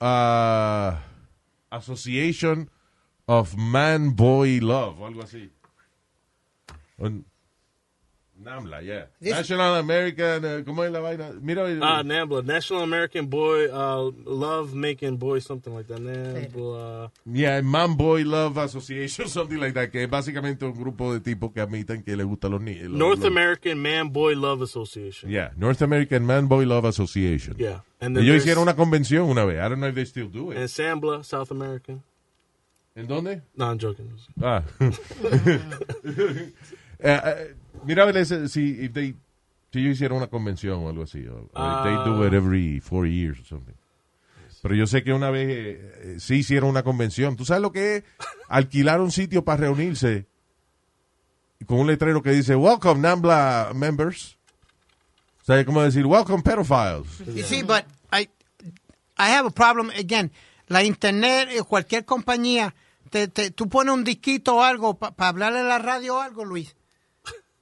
uh, 0.00 0.92
Association 1.70 2.70
of 3.26 3.54
Man 3.56 4.14
Boy 4.16 4.60
Love, 4.60 5.00
o 5.00 5.06
algo 5.06 5.22
así. 5.22 5.50
Un- 6.98 7.24
Nambla, 8.40 8.80
yeah. 8.84 9.06
This- 9.20 9.32
National 9.34 9.74
American, 9.80 10.44
uh, 10.44 10.62
¿cómo 10.64 10.84
es 10.84 10.92
la 10.92 11.00
vaina? 11.00 11.32
Mira, 11.42 11.64
Ah, 11.82 12.04
NAMBLA, 12.04 12.42
National 12.44 12.84
American 12.84 13.28
Boy 13.28 13.66
uh, 13.66 14.12
Love 14.26 14.74
Making 14.74 15.18
Boy, 15.18 15.40
something 15.40 15.72
like 15.74 15.88
that. 15.88 15.98
NAMBLA. 16.00 17.10
yeah, 17.26 17.60
Man 17.62 17.96
Boy 17.96 18.22
Love 18.24 18.56
Association, 18.58 19.26
something 19.38 19.58
like 19.58 19.74
that, 19.74 19.90
que 19.90 20.04
es 20.04 20.08
básicamente 20.08 20.64
un 20.64 20.72
grupo 20.72 21.12
de 21.12 21.18
tipos 21.18 21.50
que 21.52 21.60
admiten 21.60 22.04
que 22.04 22.14
le 22.16 22.22
gustan 22.22 22.52
los 22.52 22.60
niños. 22.62 22.90
North 22.90 23.24
American 23.24 23.82
Man 23.82 24.12
Boy 24.12 24.36
Love 24.36 24.62
Association. 24.62 25.28
Yeah, 25.28 25.50
North 25.56 25.82
American 25.82 26.24
Man 26.24 26.46
Boy 26.46 26.64
Love 26.64 26.84
Association. 26.86 27.56
Yeah. 27.58 27.82
And 28.00 28.16
Ellos 28.16 28.36
hicieron 28.36 28.62
una 28.62 28.76
convención 28.76 29.28
una 29.28 29.44
vez. 29.44 29.56
I 29.58 29.68
don't 29.68 29.80
know 29.80 29.88
if 29.88 29.96
they 29.96 30.06
still 30.06 30.28
do 30.30 30.52
it. 30.52 30.58
And 30.58 30.68
SAMBLA, 30.68 31.24
South 31.24 31.50
American. 31.50 32.04
¿En 32.94 33.08
dónde? 33.08 33.42
No, 33.56 33.64
I'm 33.68 33.78
joking. 33.80 34.12
Ah. 34.40 34.62
Mira 37.84 38.02
a 38.02 38.06
ver 38.06 38.16
ese- 38.18 38.48
si, 38.48 38.84
if 38.84 38.92
they- 38.92 39.14
si 39.72 39.80
ellos 39.80 39.92
hicieran 39.94 40.18
una 40.18 40.26
convención 40.28 40.82
o 40.84 40.88
algo 40.88 41.02
así. 41.04 41.26
O, 41.26 41.48
or 41.52 41.78
if 41.78 41.82
they 41.84 41.94
do 42.04 42.26
it 42.26 42.32
every 42.32 42.80
four 42.80 43.06
years 43.06 43.38
or 43.40 43.44
something. 43.46 43.74
Pero 44.62 44.74
yo 44.74 44.86
sé 44.86 45.04
que 45.04 45.12
una 45.12 45.30
vez 45.30 45.48
eh, 45.48 45.92
eh, 46.02 46.16
sí 46.18 46.36
hicieron 46.36 46.70
una 46.70 46.82
convención. 46.82 47.36
¿Tú 47.36 47.44
sabes 47.44 47.62
lo 47.62 47.70
que 47.70 47.96
es 47.98 48.04
alquilar 48.48 49.00
un 49.00 49.12
sitio 49.12 49.44
para 49.44 49.58
reunirse 49.62 50.26
con 51.66 51.78
un 51.80 51.86
letrero 51.86 52.22
que 52.22 52.30
dice 52.32 52.56
Welcome 52.56 53.00
Nambla 53.00 53.70
members? 53.74 54.36
O 55.42 55.44
sea, 55.44 55.60
es 55.60 55.64
como 55.66 55.80
decir 55.82 56.04
Welcome 56.06 56.42
pedophiles. 56.42 57.06
You 57.26 57.44
see, 57.44 57.62
but 57.62 57.84
I, 58.12 58.28
I 59.16 59.30
have 59.30 59.46
a 59.46 59.50
problem 59.50 59.90
again. 59.90 60.32
La 60.66 60.82
internet, 60.82 61.48
cualquier 61.66 62.04
compañía, 62.04 62.74
te, 63.10 63.28
te- 63.28 63.50
tú 63.52 63.68
pones 63.68 63.94
un 63.94 64.02
disquito 64.04 64.56
o 64.56 64.62
algo 64.62 64.98
para 64.98 65.28
hablarle 65.28 65.60
a 65.60 65.62
la 65.62 65.78
radio 65.78 66.16
o 66.16 66.20
algo, 66.20 66.44
Luis. 66.44 66.74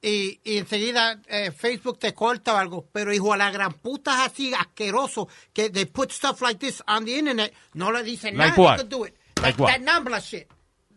Y, 0.02 0.40
y 0.44 0.58
enseguida 0.58 1.20
eh, 1.26 1.50
Facebook 1.50 1.98
te 1.98 2.12
corta 2.14 2.54
o 2.54 2.56
algo. 2.58 2.88
Pero 2.92 3.12
hijo 3.12 3.32
a 3.32 3.36
la 3.36 3.50
gran 3.50 3.72
puta 3.72 4.12
es 4.24 4.30
así 4.32 4.52
asqueroso 4.54 5.28
que 5.52 5.70
they 5.70 5.86
put 5.86 6.10
stuff 6.12 6.40
like 6.42 6.58
this 6.60 6.82
on 6.86 7.04
the 7.04 7.18
internet. 7.18 7.52
No 7.74 7.90
le 7.90 8.02
dicen 8.04 8.36
Like 8.36 8.50
nada. 8.56 8.62
what? 8.62 8.76
Could 8.78 8.88
do 8.90 9.04
it. 9.06 9.14
Like 9.42 9.56
that, 9.56 9.60
what? 9.60 9.72
that 9.72 9.80
Nambla 9.82 10.20
shit. 10.20 10.48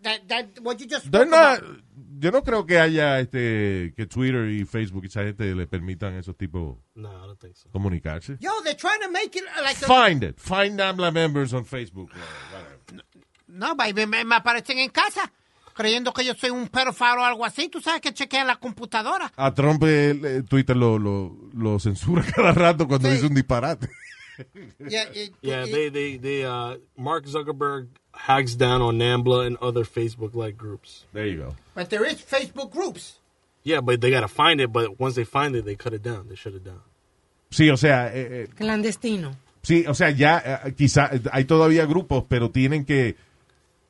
That, 0.01 0.27
that, 0.29 0.59
what 0.61 0.79
you 0.79 0.85
just 0.87 1.11
not- 1.11 1.61
yo 2.21 2.31
no 2.31 2.41
creo 2.41 2.65
que 2.65 2.77
haya 2.79 3.19
este 3.19 3.93
que 3.95 4.05
Twitter 4.05 4.47
y 4.49 4.63
Facebook 4.65 5.03
y 5.03 5.07
esa 5.07 5.23
gente 5.23 5.53
le 5.55 5.67
permitan 5.67 6.13
a 6.15 6.19
esos 6.19 6.37
tipos 6.37 6.77
No, 6.95 7.09
I 7.09 7.27
don't 7.27 7.39
think 7.39 7.55
so. 7.55 7.69
comunicarse. 7.71 8.37
Yo, 8.39 8.51
they're 8.63 8.75
trying 8.77 9.01
to 9.01 9.09
make 9.09 9.35
it 9.37 9.43
like 9.61 9.81
a- 9.83 9.87
Find 9.87 10.23
it. 10.23 10.39
Find 10.39 10.77
Nambla 10.79 11.11
members 11.11 11.53
on 11.53 11.65
Facebook. 11.65 12.09
No, 13.47 13.75
baby, 13.75 14.05
me, 14.05 14.23
me 14.23 14.35
aparecen 14.35 14.77
en 14.79 14.89
casa 14.89 15.31
creyendo 15.79 16.11
que 16.11 16.25
yo 16.25 16.33
soy 16.35 16.49
un 16.49 16.67
pedófilo 16.67 17.21
o 17.21 17.23
algo 17.23 17.45
así. 17.45 17.69
Tú 17.69 17.79
sabes 17.79 18.01
que 18.01 18.13
chequean 18.13 18.45
la 18.47 18.57
computadora. 18.57 19.31
A 19.37 19.53
Trump 19.53 19.81
eh, 19.85 20.11
eh, 20.11 20.43
Twitter 20.47 20.75
lo, 20.75 20.99
lo, 20.99 21.33
lo 21.53 21.79
censura 21.79 22.21
cada 22.35 22.51
rato 22.51 22.85
cuando 22.87 23.07
Sí. 23.07 23.13
dice 23.15 23.27
un 23.27 23.33
disparate. 23.33 23.87
Yeah, 24.79 25.05
y- 25.15 25.31
Yeah, 25.41 25.65
y- 25.65 25.71
they 25.71 25.89
they 25.89 26.17
they 26.17 26.45
uh 26.45 26.77
Mark 26.97 27.25
Zuckerberg 27.27 27.87
hacks 28.13 28.57
down 28.57 28.81
on 28.81 28.97
Nambla 28.97 29.45
and 29.47 29.57
other 29.61 29.85
Facebook 29.85 30.35
like 30.35 30.57
groups. 30.57 31.05
There 31.13 31.25
you 31.27 31.37
go. 31.43 31.55
But 31.75 31.89
there 31.89 32.05
is 32.05 32.21
Facebook 32.21 32.71
groups. 32.71 33.19
Yeah, 33.63 33.79
but 33.81 34.01
they 34.01 34.11
gotta 34.11 34.27
find 34.27 34.59
it. 34.61 34.71
But 34.71 34.99
once 34.99 35.15
they 35.15 35.25
find 35.25 35.55
it, 35.55 35.63
they 35.65 35.75
cut 35.75 35.93
it 35.93 36.01
down. 36.03 36.27
They 36.27 36.35
shut 36.35 36.53
it 36.55 36.63
down. 36.65 36.81
Sí, 37.51 37.69
o 37.69 37.77
sea, 37.77 38.07
eh, 38.13 38.43
eh, 38.43 38.47
Clandestino. 38.55 39.31
sí, 39.63 39.83
o 39.87 39.93
sea, 39.93 40.11
ya 40.11 40.41
eh, 40.65 40.73
quizá 40.75 41.09
eh, 41.13 41.21
hay 41.31 41.45
todavía 41.45 41.85
grupos, 41.85 42.23
pero 42.29 42.49
tienen 42.51 42.85
que, 42.85 43.15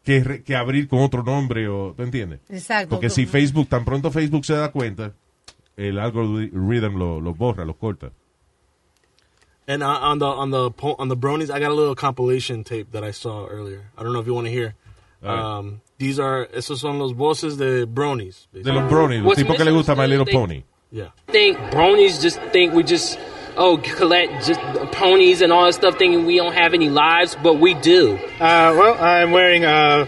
que, 0.10 0.44
que 0.44 0.56
abrir 0.56 0.88
con 0.88 1.00
otro 1.00 1.24
nombre, 1.24 1.68
o, 1.68 1.94
¿tú 1.96 2.02
entiendes? 2.02 2.40
Exacto. 2.50 2.90
Porque 2.90 3.10
si 3.12 3.28
Facebook, 3.28 3.68
tan 3.68 3.86
pronto 3.86 4.10
Facebook 4.10 4.44
se 4.44 4.56
da 4.56 4.72
cuenta, 4.72 5.14
el 5.78 6.00
algoritmo 6.00 6.98
lo, 6.98 7.22
lo 7.22 7.34
borra, 7.36 7.64
lo 7.64 7.76
corta. 7.76 8.12
And 9.68 9.84
uh, 9.84 9.86
on 9.86 10.18
the 10.18 10.26
on 10.26 10.50
the 10.50 10.72
on 10.98 11.10
the 11.10 11.16
bronies, 11.16 11.52
I 11.52 11.60
got 11.60 11.70
a 11.70 11.76
little 11.76 11.94
compilation 11.94 12.64
tape 12.64 12.92
that 12.94 13.04
I 13.04 13.12
saw 13.12 13.46
earlier. 13.46 13.92
I 13.96 14.02
don't 14.02 14.14
know 14.14 14.20
if 14.20 14.26
you 14.26 14.34
want 14.34 14.48
to 14.48 14.52
hear. 14.52 14.74
Um, 15.22 15.82
these 16.00 16.20
are 16.20 16.48
esos 16.52 16.80
son 16.80 16.98
los 16.98 17.14
voces 17.14 17.58
de 17.58 17.86
bronies. 17.86 18.48
De 18.52 18.74
los 18.74 18.90
bronies, 18.90 19.22
los 19.22 19.36
tipos 19.36 19.56
que 19.56 19.64
le 19.64 19.72
gusta 19.72 19.96
My 19.96 20.08
Little 20.08 20.26
Pony. 20.26 20.64
Yeah. 20.92 21.12
think 21.28 21.56
bronies 21.70 22.20
just 22.20 22.42
think 22.52 22.74
we 22.74 22.82
just 22.82 23.20
oh 23.58 23.78
collect 23.78 24.46
just 24.46 24.60
ponies 24.92 25.42
and 25.42 25.52
all 25.52 25.66
that 25.66 25.74
stuff, 25.74 25.98
thinking 25.98 26.26
we 26.26 26.38
don't 26.38 26.54
have 26.54 26.74
any 26.74 26.90
lives, 26.90 27.36
but 27.42 27.56
we 27.60 27.74
do. 27.76 28.16
Uh, 28.36 28.76
well, 28.78 29.02
I'm 29.04 29.32
wearing 29.32 29.66
uh, 29.66 30.06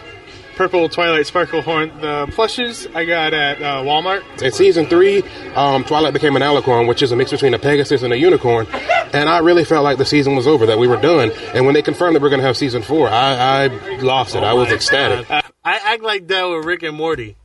purple 0.56 0.88
Twilight 0.90 1.26
Sparkle 1.28 1.62
Horn. 1.62 1.92
The 2.02 2.28
plushes 2.32 2.88
I 2.94 3.06
got 3.06 3.34
at 3.34 3.62
uh, 3.62 3.82
Walmart. 3.84 4.42
In 4.42 4.52
season 4.52 4.86
three, 4.86 5.24
um, 5.56 5.84
Twilight 5.84 6.14
became 6.14 6.36
an 6.36 6.42
alicorn, 6.42 6.88
which 6.88 7.02
is 7.02 7.12
a 7.12 7.16
mix 7.16 7.32
between 7.32 7.54
a 7.54 7.60
Pegasus 7.60 8.04
and 8.04 8.14
a 8.14 8.18
unicorn. 8.18 8.68
And 9.14 9.28
I 9.30 9.40
really 9.40 9.64
felt 9.66 9.84
like 9.84 9.98
the 9.98 10.06
season 10.06 10.36
was 10.36 10.48
over, 10.48 10.66
that 10.68 10.78
we 10.80 10.88
were 10.88 10.98
done. 11.02 11.32
And 11.54 11.66
when 11.66 11.74
they 11.74 11.82
confirmed 11.82 12.16
that 12.16 12.22
we 12.22 12.28
are 12.28 12.30
going 12.30 12.42
to 12.42 12.48
have 12.48 12.58
season 12.58 12.82
four, 12.84 13.10
I, 13.10 13.66
I 13.66 13.68
lost 13.98 14.36
it. 14.36 14.44
I 14.44 14.54
was 14.54 14.72
ecstatic. 14.72 15.30
I, 15.30 15.42
I 15.64 15.94
act 15.94 16.04
like 16.04 16.28
that 16.28 16.44
with 16.46 16.66
Rick 16.66 16.84
and 16.84 16.96
Morty. 16.96 17.38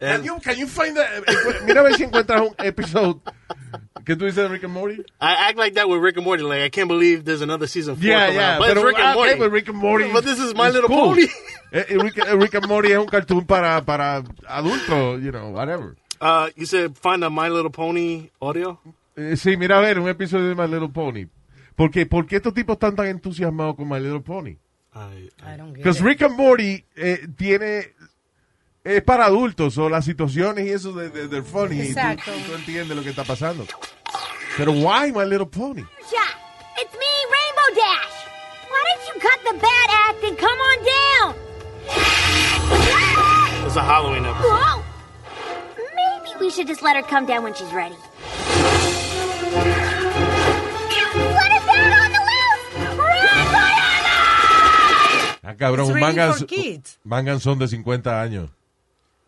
Can 0.00 0.24
you, 0.24 0.38
can 0.40 0.56
you 0.56 0.66
find 0.66 0.96
that? 0.96 1.24
eh, 1.28 1.60
Mira 1.66 1.80
a 1.80 1.82
ver 1.90 1.92
si 1.94 2.04
encuentras 2.04 2.40
un 2.40 2.54
episodio 2.66 3.20
que 4.04 4.16
tú 4.16 4.24
dices 4.24 4.36
de 4.36 4.48
Rick 4.48 4.64
and 4.64 4.72
Morty. 4.72 5.04
I 5.20 5.48
act 5.48 5.58
like 5.58 5.74
that 5.74 5.88
with 5.88 6.00
Rick 6.00 6.16
and 6.16 6.24
Morty. 6.24 6.42
Like 6.42 6.62
I 6.62 6.68
can't 6.68 6.88
believe 6.88 7.24
there's 7.24 7.42
another 7.42 7.66
season 7.66 7.96
four. 7.96 8.04
Yeah, 8.04 8.30
yeah. 8.30 8.58
But 8.58 8.76
it's 8.76 8.82
Rick 8.82 8.98
and 8.98 9.14
Morty. 9.14 9.30
okay, 9.30 9.38
but 9.38 9.50
Rick 9.50 9.68
and 9.68 9.78
Morty. 9.78 10.12
But 10.12 10.24
this 10.24 10.38
is 10.38 10.54
My 10.54 10.70
Little 10.70 10.88
cool. 10.88 11.14
Pony. 11.14 11.26
Eh, 11.72 11.84
eh, 11.88 11.96
Rick, 12.02 12.18
eh, 12.18 12.34
Rick 12.34 12.54
and 12.56 12.66
Morty 12.66 12.90
es 12.90 12.98
un 12.98 13.06
cartoon 13.06 13.46
para, 13.46 13.80
para 13.84 14.24
adultos, 14.48 15.22
you 15.22 15.30
know, 15.30 15.50
whatever. 15.50 15.94
Uh, 16.20 16.50
you 16.56 16.66
said 16.66 16.98
find 16.98 17.22
a 17.22 17.30
My 17.30 17.48
Little 17.48 17.70
Pony 17.70 18.28
audio. 18.42 18.80
Eh, 19.16 19.36
sí, 19.36 19.56
mira 19.56 19.78
a 19.78 19.80
ver, 19.80 20.00
un 20.00 20.08
episodio 20.08 20.48
de 20.48 20.56
My 20.56 20.66
Little 20.66 20.88
Pony. 20.88 21.26
Porque, 21.76 22.06
¿Por 22.06 22.26
qué 22.26 22.36
estos 22.36 22.54
tipos 22.54 22.74
están 22.74 22.96
tan 22.96 23.06
entusiasmados 23.06 23.76
con 23.76 23.88
My 23.88 24.00
Little 24.00 24.20
Pony? 24.20 24.56
I, 24.92 25.30
I 25.44 25.56
don't 25.56 25.68
get 25.68 25.84
Because. 25.84 26.02
Rick 26.02 26.22
and 26.22 26.36
Morty 26.36 26.84
eh, 26.96 27.28
tiene... 27.36 27.92
Es 28.82 29.02
para 29.02 29.26
adultos, 29.26 29.76
o 29.76 29.90
las 29.90 30.06
situaciones 30.06 30.66
y 30.66 30.70
eso 30.70 30.92
de, 30.92 31.10
de, 31.10 31.28
they're 31.28 31.42
funny. 31.42 31.76
tú- 31.76 31.82
Exacto. 31.82 32.30
Y 32.34 32.42
tú, 32.44 32.54
entiendes 32.54 32.96
lo 32.96 33.02
que 33.02 33.10
está 33.10 33.24
pasando. 33.24 33.66
Pero 34.56 34.72
why 34.72 35.12
My 35.12 35.24
Little 35.26 35.46
Pony? 35.46 35.82
Jack, 36.10 36.38
it's 36.80 36.94
me, 36.94 37.12
Rainbow 37.30 37.74
Dash. 37.76 38.16
Why 38.70 38.82
don't 38.88 39.04
you 39.08 39.20
cut 39.20 39.38
the 39.44 39.58
bad 39.60 39.90
act 40.08 40.24
and 40.24 40.38
come 40.38 40.58
on 40.60 40.78
down? 40.84 41.34
It's 43.66 43.76
a 43.76 43.82
Halloween 43.82 44.24
episode. 44.24 44.48
Whoa! 44.48 44.82
Maybe 45.94 46.30
we 46.40 46.50
should 46.50 46.66
just 46.66 46.82
let 46.82 46.96
her 46.96 47.02
come 47.02 47.26
down 47.26 47.42
when 47.42 47.52
she's 47.54 47.70
ready. 47.74 47.96
Let 51.14 51.52
us 51.52 51.68
out 51.68 51.92
on 51.92 52.12
the 52.12 52.22
loose! 52.30 52.64
Run, 52.96 53.52
Diana! 53.52 54.16
Ah, 55.42 55.54
cabrón, 55.56 55.92
kids. 56.48 56.98
mangan 57.04 57.40
son 57.40 57.58
de 57.58 57.68
50 57.68 58.22
años. 58.22 58.50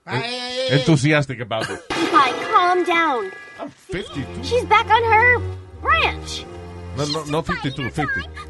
Enthusiastic 0.06 1.40
about 1.40 1.70
it. 1.70 1.88
Pi, 1.88 2.32
calm 2.52 2.84
down. 2.84 3.30
I'm 3.58 3.70
52. 3.70 4.44
She's 4.44 4.64
back 4.64 4.86
on 4.90 5.02
her 5.04 5.38
ranch. 5.80 6.44
No, 6.96 7.06
no, 7.06 7.24
no 7.24 7.42
52, 7.42 7.90
50. 7.90 8.02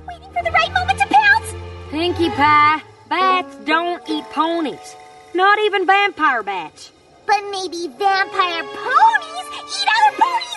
Waiting 0.06 0.32
for 0.32 0.42
the 0.42 0.50
right 0.50 0.72
moment 0.72 0.98
to 0.98 1.06
pounce. 1.08 1.54
Pinkie 1.90 2.30
Pie, 2.30 2.82
bats 3.08 3.54
don't 3.64 4.02
eat 4.08 4.24
ponies. 4.30 4.96
Not 5.34 5.58
even 5.60 5.86
vampire 5.86 6.42
bats. 6.42 6.90
But 7.26 7.40
maybe 7.50 7.88
vampire 7.98 8.64
ponies 8.64 9.46
eat 9.68 9.88
other 9.88 10.16
ponies. 10.18 10.51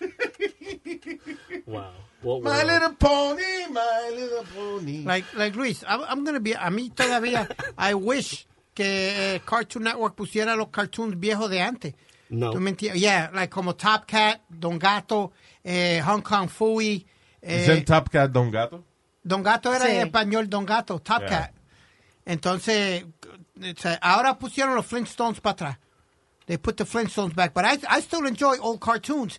Wow. 1.66 1.92
What 2.22 2.42
My 2.42 2.50
world? 2.64 2.66
little 2.66 2.94
pony, 2.94 3.66
my 3.70 4.10
little 4.14 4.44
pony. 4.54 5.04
Like, 5.04 5.24
like 5.34 5.54
Luis, 5.54 5.84
I'm, 5.86 6.02
I'm 6.08 6.24
gonna 6.24 6.40
be, 6.40 6.52
a 6.52 6.68
mí 6.70 6.90
todavía, 6.92 7.48
I 7.76 7.94
wish 7.94 8.46
que 8.74 8.84
eh, 9.36 9.40
Cartoon 9.46 9.84
Network 9.84 10.16
pusiera 10.16 10.56
los 10.56 10.68
cartoons 10.68 11.14
viejos 11.18 11.48
de 11.50 11.60
antes. 11.60 11.94
No. 12.30 12.50
¿Tú 12.52 12.60
me 12.60 12.70
entiendes? 12.70 13.00
Yeah, 13.00 13.30
like 13.32 13.50
como 13.50 13.74
Top 13.74 14.06
Cat, 14.06 14.40
Don 14.50 14.78
Gato, 14.78 15.32
eh, 15.64 16.00
Hong 16.04 16.22
Kong 16.22 16.48
Fooey. 16.48 17.06
eh, 17.40 17.62
¿Es 17.62 17.68
el 17.68 17.84
Top 17.84 18.10
Cat 18.10 18.30
Don 18.32 18.50
Gato? 18.50 18.84
Don 19.22 19.42
Gato 19.42 19.72
era 19.72 19.86
Sí. 19.86 19.92
en 19.96 20.06
español 20.08 20.48
Don 20.48 20.64
Gato, 20.66 20.98
Top 21.00 21.20
Yeah. 21.20 21.28
Cat. 21.28 21.54
Entonces, 22.26 23.04
o 23.56 23.80
sea, 23.80 23.94
ahora 24.02 24.38
pusieron 24.38 24.74
los 24.74 24.86
Flintstones 24.86 25.40
para 25.40 25.52
atrás. 25.52 25.78
They 26.46 26.58
put 26.58 26.76
the 26.76 26.84
Flintstones 26.84 27.34
back. 27.34 27.52
But 27.54 27.64
I, 27.64 27.78
I 27.88 28.00
still 28.00 28.26
enjoy 28.26 28.56
old 28.60 28.80
cartoons. 28.80 29.38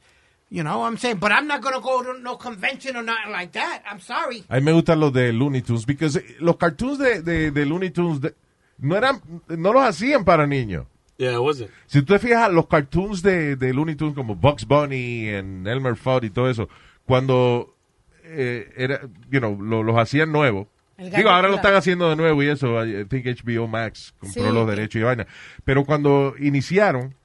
You 0.52 0.64
know 0.64 0.80
what 0.80 0.88
I'm 0.88 0.97
saying? 0.97 1.18
But 1.20 1.32
I'm 1.32 1.45
not 1.47 1.62
going 1.62 1.76
to 1.76 1.82
go 1.82 2.02
to 2.02 2.20
no 2.20 2.36
convention 2.38 2.95
or 2.95 3.04
nothing 3.04 3.32
like 3.32 3.52
that. 3.52 3.84
I'm 3.89 4.00
sorry. 4.00 4.43
A 4.50 4.56
mí 4.56 4.62
me 4.64 4.72
gustan 4.72 5.00
los 5.00 5.14
de 5.14 5.32
Looney 5.32 5.62
Tunes, 5.62 5.86
porque 5.86 6.10
los 6.39 6.58
cartoons 6.58 6.97
de, 6.97 7.22
de, 7.22 7.52
de 7.52 7.66
Looney 7.68 7.91
Tunes 7.91 8.20
de- 8.20 8.34
no 8.80 8.95
eran, 8.95 9.22
no 9.47 9.74
los 9.74 9.84
hacían 9.84 10.26
para 10.26 10.47
niños. 10.47 10.88
Yeah, 11.18 11.34
it 11.34 11.39
wasn't. 11.39 11.70
Si 11.86 12.00
tú 12.02 12.14
te 12.14 12.20
fijas, 12.20 12.52
los 12.52 12.66
cartoons 12.68 13.22
de, 13.22 13.58
de 13.58 13.74
Looney 13.74 13.95
Tunes 13.95 14.16
como 14.16 14.36
Bugs 14.36 14.66
Bunny 14.66 15.30
and 15.36 15.68
Elmer 15.68 15.95
Fudd 15.95 16.24
y 16.24 16.30
todo 16.32 16.50
eso, 16.50 16.68
cuando 17.06 17.76
eh, 18.24 18.72
era, 18.76 19.02
you 19.30 19.39
know, 19.39 19.62
lo- 19.62 19.84
los 19.84 19.97
hacían 19.97 20.32
nuevos. 20.32 20.68
Digo, 20.97 21.30
ahora 21.30 21.47
lo 21.47 21.56
están 21.56 21.76
haciendo 21.76 22.10
de 22.10 22.16
nuevo 22.18 22.41
y 22.43 22.47
eso, 22.50 22.84
I 22.86 23.06
think 23.06 23.26
HBO 23.26 23.68
Max 23.68 24.14
compró 24.20 24.47
Sí. 24.47 24.54
los 24.54 24.68
derechos 24.68 25.00
y 25.00 25.04
vaina. 25.04 25.28
Pero 25.64 25.86
cuando 25.86 26.34
iniciaron, 26.39 27.16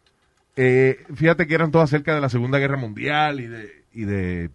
eh, 0.57 1.05
fíjate 1.15 1.47
que 1.47 1.55
eran 1.55 1.71
todos 1.71 1.85
acerca 1.85 2.15
de 2.15 2.21
la 2.21 2.29
Segunda 2.29 2.59
Guerra 2.59 2.77
Mundial 2.77 3.41
y 3.41 3.47
de, 3.47 3.85
y 3.93 4.05
de 4.05 4.51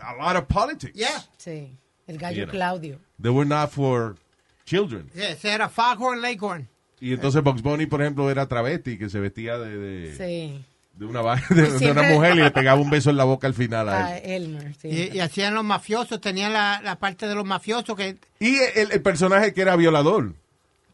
a 0.00 0.14
lot 0.14 0.36
of 0.42 0.44
politics. 0.48 0.94
Yeah. 0.94 1.24
Sí, 1.36 1.76
el 2.06 2.18
gallo 2.18 2.36
You 2.38 2.44
know. 2.44 2.52
Claudio. 2.52 2.98
They 3.20 3.30
were 3.30 3.48
not 3.48 3.70
for 3.70 4.16
children. 4.64 5.08
Yeah, 5.14 5.30
ese 5.30 5.52
era 5.52 5.68
Foghorn 5.68 6.20
Leghorn. 6.20 6.68
Y 7.00 7.14
entonces 7.14 7.42
Bugs 7.42 7.62
Bunny, 7.62 7.86
por 7.86 8.02
ejemplo, 8.02 8.30
era 8.30 8.46
travesti, 8.46 8.98
que 8.98 9.08
se 9.08 9.18
vestía 9.20 9.56
de, 9.58 9.76
de, 9.78 10.16
Sí. 10.16 10.64
de 10.94 11.04
una, 11.06 11.22
de, 11.50 11.78
de 11.78 11.90
una 11.90 12.02
mujer 12.02 12.36
y 12.36 12.42
le 12.42 12.50
pegaba 12.50 12.78
un 12.80 12.90
beso 12.90 13.08
en 13.10 13.16
la 13.16 13.24
boca 13.24 13.46
al 13.46 13.54
final 13.54 13.88
a 13.88 14.06
Ah, 14.06 14.18
él. 14.18 14.56
Elmer, 14.56 14.74
sí. 14.74 14.88
Y, 14.88 15.16
y 15.16 15.20
hacían 15.20 15.54
los 15.54 15.64
mafiosos, 15.64 16.20
tenían 16.20 16.52
la, 16.52 16.80
la 16.84 16.96
parte 16.98 17.26
de 17.26 17.34
los 17.34 17.46
mafiosos 17.46 17.96
que... 17.96 18.18
Y 18.38 18.56
el, 18.76 18.92
el 18.92 19.00
personaje 19.02 19.54
que 19.54 19.62
era 19.62 19.76
violador, 19.76 20.34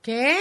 ¿Qué? 0.01 0.37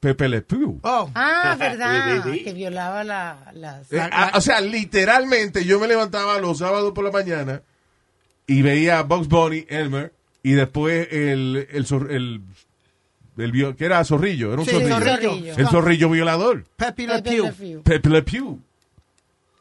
Pepe 0.00 0.28
Le 0.28 0.40
Pew. 0.42 0.80
Oh. 0.82 1.10
Ah, 1.14 1.54
verdad. 1.58 2.24
Que 2.24 2.52
violaba 2.54 3.04
la, 3.04 3.50
las... 3.54 3.92
Eh, 3.92 4.00
a- 4.00 4.32
o 4.34 4.40
sea, 4.40 4.60
literalmente 4.60 5.64
yo 5.64 5.78
me 5.78 5.86
levantaba 5.86 6.38
los 6.40 6.58
sábados 6.58 6.92
por 6.92 7.04
la 7.04 7.10
mañana 7.10 7.62
y 8.46 8.62
veía 8.62 8.98
a 8.98 9.02
Bugs 9.02 9.28
Bunny, 9.28 9.66
Elmer, 9.68 10.12
y 10.42 10.52
después 10.52 11.06
el, 11.12 11.68
el, 11.70 11.86
el, 13.36 13.52
el 13.54 13.76
que 13.76 13.84
era 13.84 14.02
zorrillo, 14.04 14.52
era 14.52 14.60
un 14.62 14.66
Sí, 14.66 14.72
zorrillo. 14.72 14.98
zorrillo. 14.98 15.54
El 15.56 15.68
zorrillo 15.68 16.08
violador. 16.10 16.64
Pepe 16.76 17.06
Le 17.06 17.22
Pepe 17.22 17.30
Pew. 17.30 17.44
Le 17.44 17.52
Pew. 17.52 17.82
Pepe 17.82 18.08
Le 18.08 18.22
Pew. 18.22 18.58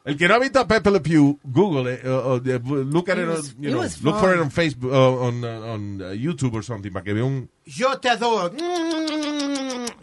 El 0.05 0.15
que 0.17 0.27
no 0.27 0.35
ha 0.35 0.39
visto 0.39 0.59
a 0.59 0.65
Pepe 0.67 0.89
Le 0.89 1.01
Pew, 1.01 1.37
Google 1.43 1.93
it, 1.93 2.05
uh, 2.05 2.09
uh, 2.09 2.35
uh, 2.37 2.83
look 2.85 3.09
at 3.09 3.17
it, 3.19 3.27
was- 3.27 3.53
on, 3.53 3.61
you 3.61 3.69
he 3.69 3.73
know, 3.73 3.79
was 3.81 4.01
look 4.01 4.17
for 4.17 4.33
it 4.33 4.39
on 4.39 4.49
Facebook, 4.49 4.91
uh, 4.91 5.21
on, 5.27 5.43
uh, 5.43 5.73
on 5.73 6.01
uh, 6.01 6.05
YouTube 6.13 6.53
or 6.55 6.63
something, 6.63 6.89
para 6.91 7.03
que 7.03 7.13
vea 7.13 7.23
un... 7.23 7.47
Yo 7.65 7.99
te 7.99 8.09
adoro. 8.09 8.49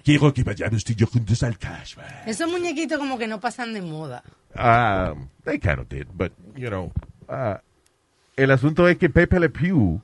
Quiero 0.06 0.32
que 0.32 0.44
vayamos 0.44 0.84
tú 0.84 0.92
y 0.92 0.94
yo 0.94 1.06
juntos 1.08 1.42
al 1.42 1.58
cash. 1.58 1.96
Esos 2.26 2.48
muñequitos 2.48 2.96
como 2.96 3.18
que 3.18 3.26
no 3.26 3.40
pasan 3.40 3.74
de 3.74 3.82
moda. 3.82 4.22
Um, 4.54 5.26
they 5.44 5.58
kind 5.58 5.80
of 5.80 5.88
did, 5.88 6.06
but, 6.14 6.30
you 6.54 6.68
know, 6.68 6.92
uh, 7.28 7.56
el 8.36 8.52
asunto 8.52 8.88
es 8.88 8.98
que 8.98 9.10
Pepe 9.10 9.40
Le 9.40 9.48
Pew 9.50 10.00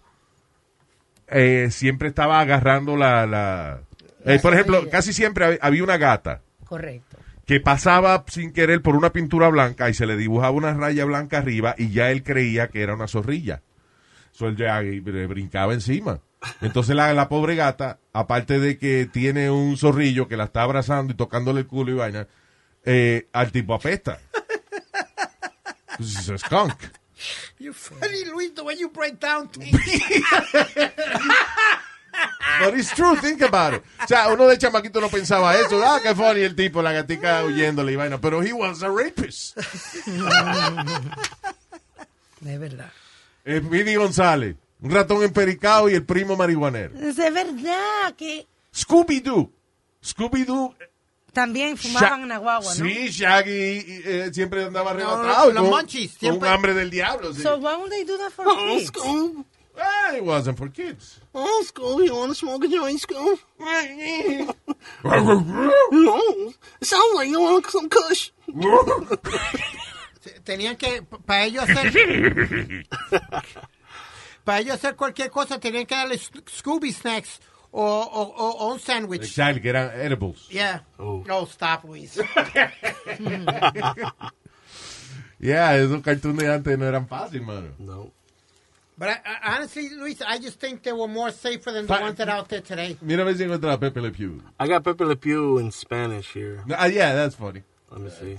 eh, 1.28 1.68
siempre 1.70 2.08
estaba 2.08 2.40
agarrando 2.40 2.96
la... 2.96 3.26
la 3.26 3.80
eh, 4.24 4.40
por 4.42 4.54
ejemplo, 4.54 4.90
casi 4.90 5.12
siempre 5.12 5.46
hab- 5.46 5.58
había 5.62 5.84
una 5.84 5.96
gata 5.98 6.40
Correcto. 6.66 7.16
que 7.46 7.60
pasaba 7.60 8.24
sin 8.26 8.52
querer 8.52 8.82
por 8.82 8.96
una 8.96 9.10
pintura 9.10 9.48
blanca 9.50 9.88
y 9.88 9.94
se 9.94 10.06
le 10.06 10.16
dibujaba 10.16 10.50
una 10.50 10.74
raya 10.74 11.04
blanca 11.04 11.38
arriba 11.38 11.76
y 11.78 11.90
ya 11.90 12.10
él 12.10 12.24
creía 12.24 12.66
que 12.68 12.82
era 12.82 12.94
una 12.94 13.06
zorrilla. 13.06 13.62
So 14.32 14.48
él 14.48 14.56
ya 14.56 14.80
eh, 14.82 15.00
brincaba 15.00 15.74
encima. 15.74 16.18
Entonces 16.60 16.94
la, 16.96 17.12
la 17.14 17.28
pobre 17.28 17.54
gata, 17.54 17.98
aparte 18.12 18.58
de 18.58 18.78
que 18.78 19.06
tiene 19.06 19.50
un 19.50 19.76
zorrillo 19.76 20.28
que 20.28 20.36
la 20.36 20.44
está 20.44 20.62
abrazando 20.62 21.12
y 21.12 21.16
tocándole 21.16 21.60
el 21.60 21.66
culo 21.66 21.92
y 21.92 21.94
vaina, 21.94 22.26
eh, 22.84 23.28
al 23.32 23.52
tipo 23.52 23.74
apesta. 23.74 24.18
A 25.88 26.38
skunk. 26.38 26.74
You're 27.58 27.74
funny, 27.74 28.24
Luis, 28.24 28.52
the 28.54 28.62
way 28.62 28.76
you 28.76 28.88
break 28.90 29.20
down 29.20 29.48
things. 29.48 29.78
But 32.60 32.74
it's 32.74 32.92
true, 32.94 33.16
think 33.16 33.42
about 33.42 33.74
it. 33.74 33.82
O 34.02 34.06
sea, 34.06 34.28
uno 34.28 34.46
de 34.46 34.58
chamaquito 34.58 35.00
no 35.00 35.08
pensaba 35.08 35.56
eso. 35.56 35.80
Ah, 35.84 36.00
qué 36.02 36.14
funny 36.14 36.42
el 36.42 36.54
tipo, 36.54 36.82
la 36.82 36.92
gatica 36.92 37.44
huyéndole 37.44 37.92
y 37.92 37.96
vaina. 37.96 38.20
Pero 38.20 38.42
he 38.42 38.52
was 38.52 38.82
a 38.82 38.88
rapist. 38.88 39.56
De 42.40 42.58
verdad. 42.58 42.90
Eh, 43.44 43.60
Speedy 43.64 43.94
González, 43.94 44.56
un 44.82 44.90
ratón 44.90 45.22
empericado 45.22 45.88
y 45.88 45.94
el 45.94 46.04
primo 46.04 46.36
marihuanero. 46.36 46.98
Es 46.98 47.16
de 47.16 47.30
verdad 47.30 48.14
que 48.16 48.46
Scooby-Doo. 48.74 49.50
Scooby-Doo. 50.04 50.74
también 51.32 51.76
fumaban 51.78 52.22
en 52.22 52.28
la 52.28 52.38
guagua, 52.38 52.74
¿no? 52.74 52.84
Sí, 52.84 53.08
Shaggy 53.08 53.84
eh, 54.04 54.30
siempre 54.34 54.64
andaba 54.64 54.92
No, 54.92 54.98
arrebatado. 54.98 55.52
los 55.52 55.62
con- 55.62 55.70
munchies, 55.70 56.10
Con 56.12 56.18
siempre- 56.18 56.48
un 56.48 56.54
hambre 56.54 56.74
del 56.74 56.90
diablo. 56.90 57.32
sí. 57.32 57.40
So 57.42 57.56
why 57.56 57.74
would 57.76 57.90
they 57.90 58.04
do 58.04 58.18
that 58.18 58.30
for 58.32 58.46
Oh, 58.48 58.56
kids? 58.76 58.88
Scoob. 58.88 59.44
Ah, 59.78 60.14
it 60.14 60.22
wasn't 60.22 60.58
for 60.58 60.70
kids. 60.70 61.20
Oh, 61.32 61.62
Scoob, 61.64 62.04
you 62.04 62.14
want 62.14 62.30
to 62.32 62.34
smoke 62.34 62.62
a 62.66 62.68
joint, 62.68 63.00
Scoob? 63.00 63.38
no, 65.04 66.52
it 66.80 66.86
sounds 66.86 67.14
like 67.14 67.28
you 67.30 67.40
want 67.40 67.66
some 67.66 67.88
kush. 67.88 68.30
Tenían 70.44 70.76
que, 70.76 71.02
para 71.26 71.44
ellos 71.46 71.64
hacer, 71.68 71.92
para 74.44 74.60
ellos 74.60 74.74
hacer 74.74 74.96
cualquier 74.96 75.30
cosa, 75.30 75.58
tenían 75.58 75.86
que 75.86 75.94
darle 75.94 76.16
Sc- 76.16 76.48
Scooby 76.48 76.92
snacks 76.92 77.40
o, 77.70 77.82
o, 77.82 78.22
o, 78.22 78.50
o 78.66 78.72
un 78.72 78.78
sándwich. 78.80 79.22
Exactly, 79.22 79.60
que 79.62 79.68
eran 79.70 79.90
edibles. 80.00 80.48
Yeah. 80.48 80.82
Oh. 80.98 81.24
stop, 81.46 81.84
Luis. 81.84 82.18
Yeah, 85.38 85.74
esos 85.76 86.00
cartoons 86.02 86.38
de 86.38 86.52
antes 86.52 86.78
no 86.78 86.86
eran 86.86 87.08
fáciles, 87.08 87.44
mano. 87.44 87.70
No. 87.78 88.12
But 88.96 89.08
I, 89.08 89.12
I, 89.24 89.56
honestly, 89.56 89.88
Luis, 89.88 90.22
I 90.24 90.38
just 90.38 90.60
think 90.60 90.84
they 90.84 90.92
were 90.92 91.08
more 91.08 91.32
safer 91.32 91.72
than 91.72 91.86
the 91.88 91.92
ones 91.94 92.16
that 92.18 92.28
are 92.28 92.36
out 92.38 92.48
there 92.48 92.60
today. 92.60 92.96
Mira 93.00 93.22
a 93.22 93.24
ver 93.24 93.34
si 93.34 93.42
encuentra 93.42 93.72
a 93.72 93.78
Pepe 93.78 94.00
Le 94.00 94.12
Pew. 94.12 94.40
I 94.60 94.68
got 94.68 94.84
Pepe 94.84 95.04
Le 95.04 95.16
Pew 95.16 95.58
in 95.58 95.72
Spanish 95.72 96.32
here. 96.32 96.62
Ah, 96.70 96.86
yeah, 96.86 97.12
that's 97.14 97.34
funny. 97.34 97.64
Let 97.90 98.00
me 98.02 98.10
see. 98.10 98.38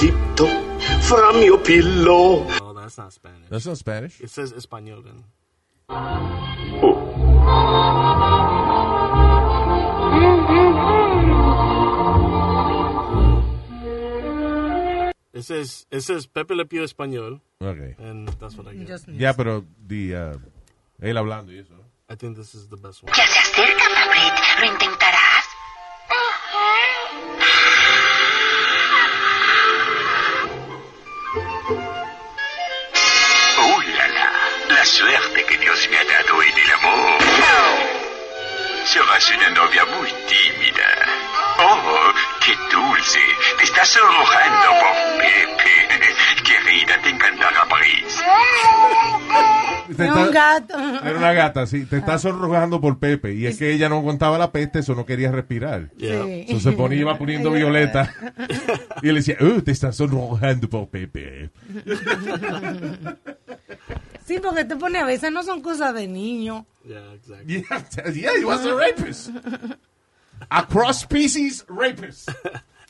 Tiptoe 0.00 0.80
from 1.02 1.40
your 1.42 1.58
pillow. 1.58 2.46
Oh, 2.60 2.72
that's 2.74 2.98
not 2.98 3.12
Spanish. 3.12 3.48
That's 3.48 3.66
not 3.66 3.78
Spanish. 3.78 4.20
It 4.20 4.30
says 4.30 4.50
Espanol 4.52 5.02
then. 5.02 5.22
It 15.32 15.42
says 15.44 15.86
it 15.90 16.00
says 16.02 16.26
Pepe 16.26 16.54
Le 16.54 16.64
Pew 16.66 16.82
Español, 16.82 17.40
Okay. 17.62 17.94
and 17.98 18.28
that's 18.40 18.56
what 18.56 18.66
I 18.66 18.74
get. 18.74 18.88
Just 18.88 19.08
Ya, 19.08 19.32
pero 19.32 19.64
di, 19.78 20.12
uh, 20.12 20.36
él 21.00 21.16
hablando 21.16 21.52
y 21.52 21.58
eso. 21.58 21.74
I 22.08 22.16
think 22.16 22.36
this 22.36 22.54
is 22.54 22.68
the 22.68 22.76
best 22.76 23.02
one. 23.04 23.12
Ya 23.16 23.24
se 23.26 23.38
acerca, 23.38 23.84
Fabrit. 23.94 24.34
¿Lo 24.60 24.66
intentarás? 24.72 25.29
La, 34.80 34.86
suerte 34.86 35.44
que 35.46 35.58
Dios 35.58 35.88
me 35.90 35.98
ha 35.98 36.04
dado 36.04 36.42
en 36.42 36.58
el 36.58 36.70
amor. 36.72 37.20
Serás 38.86 39.30
una 39.36 39.50
novia 39.50 39.84
muy 39.84 40.08
tímida. 40.08 40.88
Oh, 41.58 42.12
qué 42.42 42.52
dulce. 42.74 43.18
Te 43.58 43.64
estás 43.64 43.88
sonrojando 43.88 44.68
por 44.80 44.92
Pepe. 45.18 45.70
Querida, 46.44 46.98
te 47.02 47.10
encantará 47.10 47.68
París. 47.68 48.22
Te 49.96 50.04
está- 50.06 50.18
un 50.18 50.30
gato. 50.30 50.78
Era 50.78 51.18
una 51.18 51.32
gata, 51.34 51.66
sí. 51.66 51.84
Te 51.84 51.98
está 51.98 52.18
sonrojando 52.18 52.80
por 52.80 52.98
Pepe. 52.98 53.34
Y 53.34 53.46
es 53.46 53.58
que 53.58 53.70
ella 53.72 53.90
no 53.90 53.98
aguantaba 53.98 54.38
la 54.38 54.50
peste, 54.50 54.78
eso 54.78 54.94
no 54.94 55.04
quería 55.04 55.30
respirar. 55.30 55.90
Yeah. 55.98 56.24
Sí. 56.24 56.32
Entonces 56.40 56.62
se 56.62 56.72
ponía, 56.72 57.00
iba 57.00 57.18
poniendo 57.18 57.50
violeta. 57.50 58.14
Y 59.02 59.08
él 59.08 59.14
decía, 59.16 59.36
oh, 59.40 59.62
te 59.62 59.72
estás 59.72 59.96
sonrojando 59.96 60.68
por 60.68 60.88
Pepe. 60.88 61.50
Sí, 64.30 64.38
porque 64.40 64.64
te 64.64 64.76
pone 64.76 64.98
a 65.00 65.04
veces 65.04 65.32
no 65.32 65.42
son 65.42 65.60
cosas 65.60 65.92
de 65.92 66.06
niño. 66.06 66.64
Yeah, 66.86 67.14
exactly. 67.14 67.64
Yeah, 67.68 68.12
yeah, 68.14 68.30
he 68.38 68.44
was 68.44 68.64
a 68.64 68.74
rapist. 68.74 69.30
A 70.48 70.66
cross-species 70.68 71.64
rapist. 71.68 72.28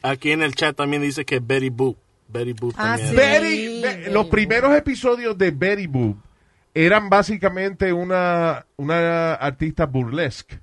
Aquí 0.02 0.32
en 0.32 0.42
el 0.42 0.54
chat 0.54 0.76
también 0.76 1.00
dice 1.02 1.24
que 1.24 1.40
Betty 1.40 1.70
Boop. 1.70 1.96
Betty 2.28 2.52
Boop 2.52 2.74
Ah, 2.76 2.98
también. 2.98 3.08
sí. 3.08 3.16
Betty, 3.16 3.80
Be- 4.04 4.10
los 4.12 4.26
primeros 4.26 4.76
episodios 4.76 5.38
de 5.38 5.50
Betty 5.50 5.86
Boop 5.86 6.18
eran 6.74 7.08
básicamente 7.08 7.90
una, 7.94 8.66
una 8.76 9.32
artista 9.32 9.86
burlesque. 9.86 10.60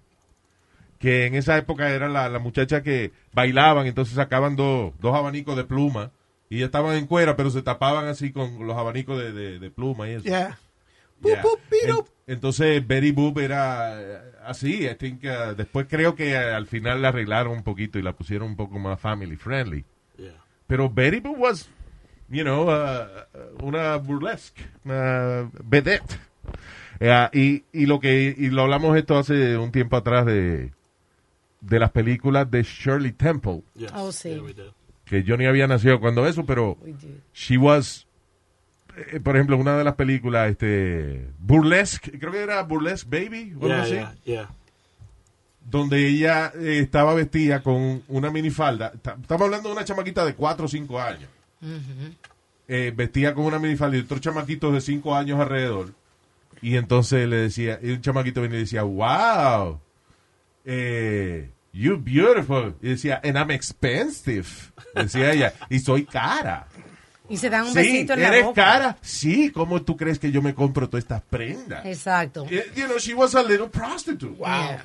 Que 0.99 1.25
en 1.25 1.33
esa 1.33 1.57
época 1.57 1.89
era 1.89 2.07
la, 2.07 2.29
la 2.29 2.37
muchacha 2.39 2.83
que 2.83 3.11
bailaban, 3.33 3.87
entonces 3.87 4.13
sacaban 4.13 4.55
dos 4.55 4.93
dos 4.99 5.15
abanicos 5.15 5.57
de 5.57 5.63
pluma. 5.63 6.11
Y 6.49 6.59
ya 6.59 6.65
estaban 6.65 6.95
en 6.95 7.07
cuera, 7.07 7.35
pero 7.35 7.49
se 7.49 7.61
tapaban 7.63 8.05
así 8.07 8.31
con 8.31 8.65
los 8.67 8.77
abanicos 8.77 9.17
de, 9.19 9.33
de, 9.33 9.59
de 9.59 9.69
pluma 9.71 10.07
y 10.07 10.13
eso. 10.13 10.23
Yeah. 10.25 10.57
Yeah. 11.23 11.41
En- 11.71 12.05
entonces 12.27 12.85
Betty 12.85 13.11
Boop 13.11 13.37
era 13.39 14.01
eh, 14.01 14.17
así. 14.45 14.85
I 14.87 14.95
think, 14.95 15.23
uh, 15.23 15.53
después 15.55 15.87
creo 15.89 16.15
que 16.15 16.31
eh, 16.31 16.37
al 16.37 16.67
final 16.67 17.01
la 17.01 17.09
arreglaron 17.09 17.53
un 17.53 17.63
poquito 17.63 17.97
y 17.99 18.01
la 18.01 18.13
pusieron 18.13 18.49
un 18.49 18.55
poco 18.55 18.77
más 18.79 18.99
family 18.99 19.35
friendly. 19.35 19.85
Yeah. 20.17 20.33
Pero 20.67 20.89
Betty 20.89 21.19
Boop 21.19 21.37
was, 21.39 21.69
you 22.29 22.43
know, 22.43 22.67
uh, 22.69 23.07
una 23.63 23.95
burlesque, 23.97 24.61
una 24.85 25.49
vedette. 25.63 26.19
Y, 27.33 27.63
y 27.73 27.85
lo 27.85 27.99
que 27.99 28.33
y 28.37 28.49
lo 28.49 28.63
hablamos 28.63 28.97
esto 28.97 29.17
hace 29.17 29.57
un 29.57 29.71
tiempo 29.71 29.95
atrás 29.97 30.25
de 30.25 30.71
de 31.61 31.79
las 31.79 31.91
películas 31.91 32.49
de 32.49 32.63
Shirley 32.63 33.11
Temple, 33.11 33.63
Yes. 33.75 33.91
Oh, 33.95 34.11
sí. 34.11 34.29
Yeah, 34.29 34.41
we 34.41 34.53
did. 34.53 34.71
que 35.05 35.23
yo 35.23 35.37
ni 35.37 35.45
había 35.45 35.67
nacido 35.67 35.99
cuando 35.99 36.25
eso, 36.27 36.45
pero 36.45 36.77
she 37.33 37.57
was 37.57 38.06
eh, 38.97 39.19
por 39.19 39.35
ejemplo, 39.35 39.57
una 39.57 39.77
de 39.77 39.83
las 39.83 39.95
películas 39.95 40.51
este 40.51 41.29
Burlesque, 41.39 42.17
creo 42.19 42.31
que 42.31 42.41
era 42.41 42.61
Burlesque 42.63 43.07
Baby 43.09 43.53
o 43.59 43.65
algo 43.65 43.75
así, 43.81 43.93
yeah, 43.93 44.15
yeah. 44.25 44.49
donde 45.69 46.07
ella 46.07 46.51
eh, 46.55 46.79
estaba 46.79 47.13
vestida 47.13 47.61
con 47.61 48.01
una 48.07 48.31
minifalda. 48.31 48.91
Ta- 49.01 49.17
Estamos 49.21 49.45
hablando 49.45 49.69
de 49.69 49.75
una 49.75 49.85
chamaquita 49.85 50.25
de 50.25 50.33
4 50.35 50.65
o 50.65 50.67
5 50.67 50.99
años. 50.99 51.29
eh, 52.67 52.91
vestía 52.95 53.33
con 53.33 53.45
una 53.45 53.59
minifalda 53.59 53.97
y 53.97 54.01
otros 54.01 54.21
chamaquitos 54.21 54.73
de 54.73 54.81
5 54.81 55.15
años 55.15 55.39
alrededor. 55.39 55.93
Y 56.61 56.75
entonces 56.75 57.27
le 57.29 57.35
decía, 57.37 57.79
y 57.81 57.91
un 57.91 58.01
chamaquito 58.01 58.41
venía 58.41 58.57
y 58.57 58.61
decía, 58.61 58.81
wow, 58.83 59.79
eh, 60.65 61.49
you're 61.71 62.01
beautiful. 62.01 62.75
Y 62.81 62.89
decía, 62.89 63.21
and 63.23 63.37
I'm 63.37 63.51
expensive. 63.51 64.47
Decía 64.95 65.31
ella, 65.33 65.53
y 65.69 65.79
soy 65.79 66.05
cara. 66.05 66.67
Y 67.29 67.37
se 67.37 67.49
dan 67.49 67.63
un 67.65 67.73
sí, 67.73 67.77
besito 67.79 68.13
en 68.13 68.21
la 68.21 68.27
¿eres 68.29 68.45
boca. 68.45 68.63
cara? 68.63 68.97
Sí, 69.01 69.51
¿cómo 69.51 69.81
tú 69.81 69.97
crees 69.97 70.17
que 70.19 70.31
yo 70.31 70.41
me 70.41 70.53
compro 70.53 70.89
todas 70.89 71.03
estas 71.03 71.21
prendas? 71.23 71.85
Exacto. 71.85 72.45
You 72.49 72.85
know, 72.85 72.97
she 72.99 73.13
was 73.13 73.35
a 73.35 73.43
little 73.43 73.67
prostitute. 73.67 74.35
Wow. 74.37 74.79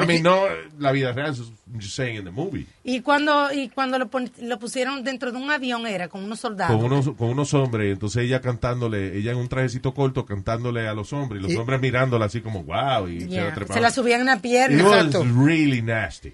I 0.00 0.06
mean, 0.06 0.22
no 0.22 0.44
la 0.78 0.92
vida 0.92 1.10
real, 1.10 1.34
I'm 1.34 1.80
just 1.80 1.96
saying 1.96 2.18
in 2.18 2.24
the 2.24 2.30
movie. 2.30 2.66
Y 2.84 3.00
cuando, 3.00 3.52
y 3.52 3.68
cuando 3.68 3.98
lo, 3.98 4.06
pon- 4.06 4.30
lo 4.40 4.56
pusieron 4.60 5.02
dentro 5.02 5.32
de 5.32 5.38
un 5.38 5.50
avión 5.50 5.88
era 5.88 6.06
con 6.06 6.22
unos 6.22 6.38
soldados. 6.38 6.76
Con 6.76 6.84
unos, 6.92 7.16
con 7.16 7.30
unos 7.30 7.52
hombres, 7.54 7.94
entonces 7.94 8.22
ella 8.22 8.40
cantándole, 8.40 9.18
ella 9.18 9.32
en 9.32 9.38
un 9.38 9.48
trajecito 9.48 9.92
corto 9.94 10.24
cantándole 10.24 10.86
a 10.86 10.94
los 10.94 11.12
hombres, 11.12 11.40
y 11.40 11.42
los 11.42 11.52
Y- 11.52 11.56
hombres 11.56 11.80
mirándola 11.80 12.26
así 12.26 12.40
como, 12.42 12.62
wow, 12.62 13.08
y 13.08 13.26
Yeah. 13.26 13.46
se 13.46 13.52
trepaban. 13.56 13.74
Se 13.74 13.80
la 13.80 13.90
subían 13.90 14.20
en 14.28 14.36
It 14.36 14.40
pierna. 14.40 14.84
was 14.84 15.12
really 15.34 15.82
nasty. 15.82 16.32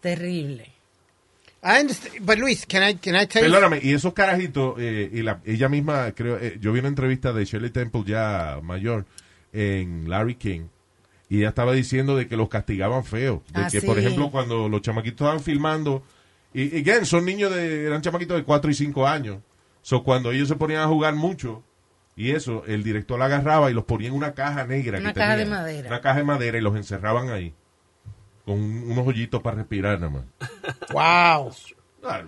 Terrible. 0.00 0.70
I 1.62 1.80
understand, 1.80 2.24
but 2.24 2.38
Luis, 2.38 2.64
can 2.66 2.82
I, 2.82 2.94
can 2.94 3.14
I 3.16 3.26
tell 3.26 3.42
you? 3.42 3.50
Perdóname, 3.50 3.80
y 3.82 3.92
esos 3.92 4.14
carajitos, 4.14 4.76
eh, 4.78 5.10
y 5.12 5.22
la, 5.22 5.40
ella 5.44 5.68
misma, 5.68 6.12
creo, 6.12 6.38
eh, 6.38 6.56
yo 6.60 6.72
vi 6.72 6.78
una 6.80 6.88
entrevista 6.88 7.32
de 7.34 7.44
Shirley 7.44 7.70
Temple 7.70 8.02
ya 8.06 8.60
mayor 8.62 9.04
en 9.52 10.08
Larry 10.08 10.36
King, 10.36 10.62
y 11.28 11.38
ella 11.38 11.50
estaba 11.50 11.72
diciendo 11.72 12.16
de 12.16 12.26
que 12.28 12.36
los 12.36 12.48
castigaban 12.48 13.04
feo. 13.04 13.42
De 13.52 13.60
Ah, 13.62 13.68
que, 13.70 13.80
sí. 13.80 13.86
por 13.86 13.98
ejemplo, 13.98 14.30
cuando 14.30 14.68
los 14.68 14.80
chamaquitos 14.80 15.20
estaban 15.26 15.40
filmando, 15.40 16.02
y, 16.54 16.78
again, 16.80 17.04
son 17.04 17.24
niños 17.26 17.54
de, 17.54 17.84
eran 17.86 18.00
chamaquitos 18.00 18.36
de 18.38 18.44
4 18.44 18.70
y 18.70 18.74
5 18.74 19.06
años. 19.06 19.38
So, 19.82 20.02
cuando 20.02 20.32
ellos 20.32 20.48
se 20.48 20.56
ponían 20.56 20.80
a 20.80 20.86
jugar 20.88 21.14
mucho, 21.14 21.62
y 22.16 22.30
eso, 22.32 22.64
el 22.66 22.82
director 22.82 23.18
la 23.18 23.26
agarraba 23.26 23.70
y 23.70 23.74
los 23.74 23.84
ponía 23.84 24.08
en 24.08 24.14
una 24.14 24.34
caja 24.34 24.64
negra. 24.66 24.98
Una 24.98 25.12
que 25.12 25.20
caja 25.20 25.36
de 25.36 25.44
tenían. 25.44 25.58
madera. 25.60 25.88
Una 25.88 26.00
caja 26.00 26.18
de 26.18 26.24
madera 26.24 26.58
y 26.58 26.60
los 26.62 26.74
encerraban 26.76 27.28
ahí. 27.30 27.54
Con 28.44 28.58
unos 28.90 29.06
hoyitos 29.06 29.42
para 29.42 29.56
respirar 29.56 30.00
nada 30.00 30.10
más. 30.12 30.24
Wow. 30.92 31.52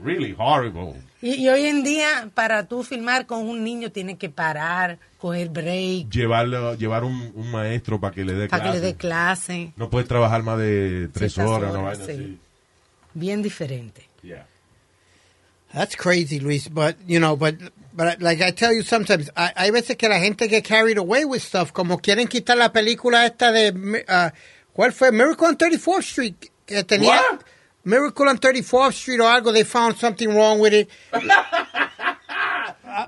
Really 0.04 0.34
horrible. 0.36 1.00
Y, 1.22 1.44
y 1.44 1.48
hoy 1.48 1.64
en 1.64 1.82
día, 1.82 2.28
para 2.34 2.66
tú 2.68 2.82
filmar 2.84 3.24
con 3.24 3.48
un 3.48 3.64
niño, 3.64 3.90
tienes 3.90 4.18
que 4.18 4.28
parar, 4.28 4.98
coger 5.18 5.48
break, 5.48 6.10
llevarlo, 6.10 6.74
llevar 6.74 7.04
un, 7.04 7.32
un 7.34 7.50
maestro 7.50 7.98
para 7.98 8.14
que 8.14 8.22
le 8.24 8.34
dé 8.34 8.48
para 8.48 8.62
que 8.64 8.68
clase. 8.68 8.80
le 8.80 8.86
dé 8.86 8.94
clase. 8.96 9.72
No 9.76 9.88
puedes 9.88 10.06
trabajar 10.06 10.42
más 10.42 10.58
de 10.58 11.08
tres 11.12 11.32
Ciertas 11.32 11.54
horas, 11.54 11.70
horas, 11.74 11.98
vaina 11.98 12.04
sí. 12.04 12.12
así. 12.12 12.38
Bien 13.14 13.42
diferente. 13.42 14.08
Yeah. 14.22 14.46
That's 15.72 15.96
crazy, 15.96 16.38
Luis. 16.38 16.68
But 16.68 16.96
you 17.06 17.18
know, 17.18 17.34
but 17.36 17.54
but 17.94 18.20
like 18.20 18.42
I 18.42 18.50
tell 18.52 18.74
you 18.74 18.82
sometimes, 18.82 19.30
I, 19.34 19.52
hay 19.56 19.70
veces 19.70 19.96
que 19.96 20.08
la 20.08 20.18
gente 20.18 20.48
get 20.48 20.64
carried 20.64 20.98
away 20.98 21.24
with 21.24 21.40
stuff, 21.40 21.72
como 21.72 21.98
quieren 21.98 22.28
quitar 22.28 22.58
la 22.58 22.72
película 22.72 23.24
esta 23.24 23.52
de 23.52 23.70
uh, 24.06 24.30
¿cuál 24.72 24.92
fue? 24.92 25.10
Miracle 25.12 25.46
on 25.48 25.56
34th 25.58 25.98
Street 26.02 26.34
que 26.66 26.84
tenía 26.84 27.10
What? 27.32 27.40
Miracle 27.84 28.28
on 28.28 28.38
34th 28.38 28.92
Street 28.92 29.20
o 29.20 29.28
algo. 29.28 29.52
They 29.52 29.64
found 29.64 29.96
something 29.96 30.28
wrong 30.28 30.60
with 30.60 30.72
it. 30.72 30.88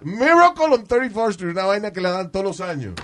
Miracle 0.03 0.73
on 0.75 0.87
34th 0.87 1.31
Street, 1.33 1.51
una 1.53 1.65
vaina 1.67 1.93
que 1.93 2.01
le 2.01 2.11
dan 2.11 2.31
todos 2.33 2.45
los 2.45 2.61
años. 2.61 2.95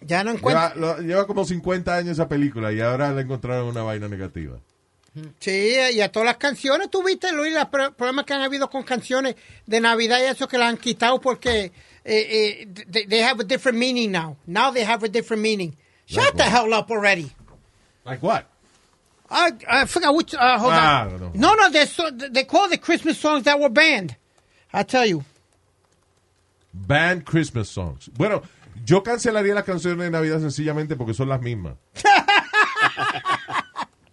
Ya 0.00 0.22
no 0.24 0.32
Lleva, 0.34 0.38
encuentro. 0.72 0.80
lo- 0.80 0.98
lleva 0.98 1.26
como 1.26 1.44
50 1.44 1.94
años 1.94 2.10
esa 2.12 2.28
película 2.28 2.72
y 2.72 2.80
ahora 2.80 3.12
le 3.12 3.22
encontraron 3.22 3.68
una 3.68 3.82
vaina 3.82 4.08
negativa. 4.08 4.58
Sí, 5.38 5.76
y 5.92 6.00
a 6.00 6.10
todas 6.10 6.26
las 6.26 6.36
canciones, 6.38 6.90
tú 6.90 7.02
viste, 7.04 7.30
Luis, 7.32 7.54
los 7.54 7.66
pro- 7.68 7.92
problemas 7.94 8.24
que 8.24 8.34
han 8.34 8.42
habido 8.42 8.68
con 8.68 8.82
canciones 8.82 9.36
de 9.64 9.80
Navidad 9.80 10.18
y 10.20 10.24
eso 10.24 10.48
que 10.48 10.58
las 10.58 10.68
han 10.70 10.76
quitado 10.76 11.20
porque 11.20 11.70
eh, 12.04 12.66
eh, 12.74 13.06
they 13.08 13.22
have 13.22 13.40
a 13.40 13.44
different 13.44 13.78
meaning 13.78 14.10
now. 14.10 14.36
Now 14.46 14.72
they 14.72 14.84
have 14.84 15.04
a 15.06 15.08
different 15.08 15.40
meaning. 15.42 15.76
Shut 16.06 16.34
the 16.36 16.42
hell 16.42 16.74
up 16.74 16.90
already. 16.90 17.30
Like 18.04 18.22
what? 18.22 18.46
I, 19.30 19.52
I 19.68 19.84
forgot 19.86 20.14
which. 20.14 20.34
Uh, 20.34 20.58
hold 20.58 20.72
Ah, 20.74 21.04
on. 21.06 21.20
no. 21.20 21.30
No, 21.34 21.54
no, 21.54 21.70
they 21.70 21.86
so, 21.86 22.10
they 22.10 22.44
call 22.44 22.68
the 22.68 22.78
Christmas 22.78 23.18
songs 23.18 23.44
that 23.44 23.58
were 23.58 23.70
banned. 23.70 24.16
I 24.72 24.82
tell 24.82 25.06
you. 25.06 25.24
Banned 26.72 27.24
Christmas 27.24 27.68
songs. 27.68 28.10
Bueno, 28.16 28.42
yo 28.84 29.02
cancelaría 29.02 29.54
las 29.54 29.64
canciones 29.64 29.98
de 30.04 30.10
Navidad 30.10 30.40
sencillamente 30.40 30.96
porque 30.96 31.14
son 31.14 31.28
las 31.28 31.40
mismas. 31.40 31.74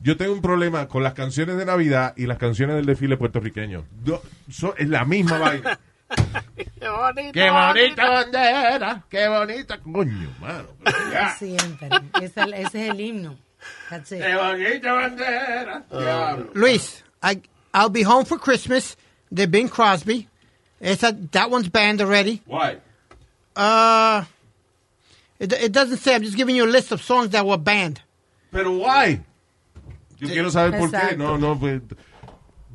Yo 0.04 0.18
tengo 0.18 0.34
un 0.34 0.42
problema 0.42 0.88
con 0.88 1.04
las 1.04 1.14
canciones 1.14 1.58
de 1.58 1.66
Navidad 1.66 2.14
y 2.18 2.26
las 2.26 2.40
canciones 2.40 2.76
del 2.76 2.88
desfile 2.88 3.18
puertorriqueño. 3.18 3.86
Yo- 4.04 4.22
so- 4.50 4.74
es 4.76 4.90
la 4.90 5.06
misma 5.06 5.38
vaina. 5.38 5.80
Qué 6.56 6.90
bonito. 6.90 7.32
Qué 7.34 7.50
bonita 7.52 8.10
bandera, 8.10 9.04
qué 9.10 9.28
bonita. 9.28 9.78
Coño, 9.80 10.30
mano. 10.40 10.70
Siempre. 11.38 11.88
Ese, 12.20 12.42
ese 12.42 12.62
es 12.88 12.90
el 12.92 13.00
himno. 13.00 13.38
That's 13.90 14.12
it. 14.12 14.22
Qué 14.22 14.36
bonita 14.36 14.88
bandera. 14.88 15.84
Diablo. 15.90 16.50
Luis, 16.54 17.04
I 17.22 17.42
I'll 17.74 17.90
be 17.90 18.04
home 18.04 18.26
for 18.26 18.38
Christmas. 18.38 18.96
The 19.32 19.48
Bing 19.48 19.70
Crosby. 19.70 20.28
Esa, 20.82 21.12
that 21.32 21.50
one's 21.50 21.70
banned 21.70 22.02
already. 22.02 22.42
Why? 22.46 22.78
Uh, 23.56 24.26
it, 25.40 25.54
it 25.54 25.72
doesn't 25.72 25.98
say. 25.98 26.16
I'm 26.16 26.24
just 26.24 26.36
giving 26.36 26.56
you 26.56 26.66
a 26.66 26.72
list 26.72 26.92
of 26.92 27.02
songs 27.02 27.30
that 27.30 27.46
were 27.46 27.58
banned. 27.58 28.02
Pero 28.52 28.72
why? 28.78 29.22
Yo 30.18 30.28
quiero 30.28 30.50
saber 30.50 30.78
por 30.78 30.90
qué. 30.90 31.18
No, 31.18 31.38
no, 31.38 31.56
pues, 31.56 31.82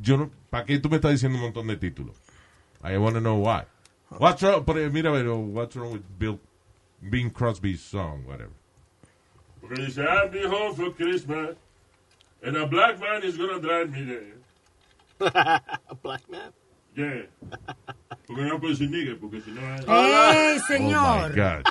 yo 0.01 0.17
no, 0.17 0.31
¿para 0.51 0.65
qué 0.65 0.79
tú 0.81 0.89
me 0.89 0.99
estás 0.99 1.13
diciendo 1.13 1.37
un 1.37 1.43
montón 1.43 1.67
de 1.67 1.77
títulos? 1.77 2.17
I 2.83 2.97
want 2.99 3.15
to 3.15 3.21
know 3.21 3.37
why. 3.37 3.65
What's 4.09 4.43
wrong? 4.43 4.65
Pero 4.65 4.91
mira, 4.91 5.13
pero 5.13 5.39
what's 5.39 5.77
wrong 5.77 5.93
with 5.93 6.19
Bill, 6.19 6.39
Bing 7.09 7.31
Crosby's 7.31 7.83
song, 7.83 8.25
whatever. 8.25 8.53
Porque 9.67 9.85
dice, 9.85 9.99
I'll 9.99 10.29
be 10.29 10.43
home 10.43 10.75
for 10.75 10.91
Christmas, 10.91 11.57
and 12.43 12.57
a 12.57 12.67
black 12.67 13.01
man 13.01 13.23
is 13.25 13.37
gonna 13.37 13.59
drive 13.59 13.91
me 13.91 14.05
there. 14.05 14.37
A 15.89 15.95
black 15.95 16.29
man. 16.31 16.53
Yeah. 16.95 17.23
Porque 18.27 18.43
no 18.43 18.59
puedo 18.59 18.75
decir 18.75 18.91
nigga, 18.91 19.19
porque 19.21 19.41
si 19.41 19.51
no... 19.53 19.61
¡Ey, 19.63 20.59
Oh 20.95 21.29
my 21.29 21.35
God. 21.35 21.65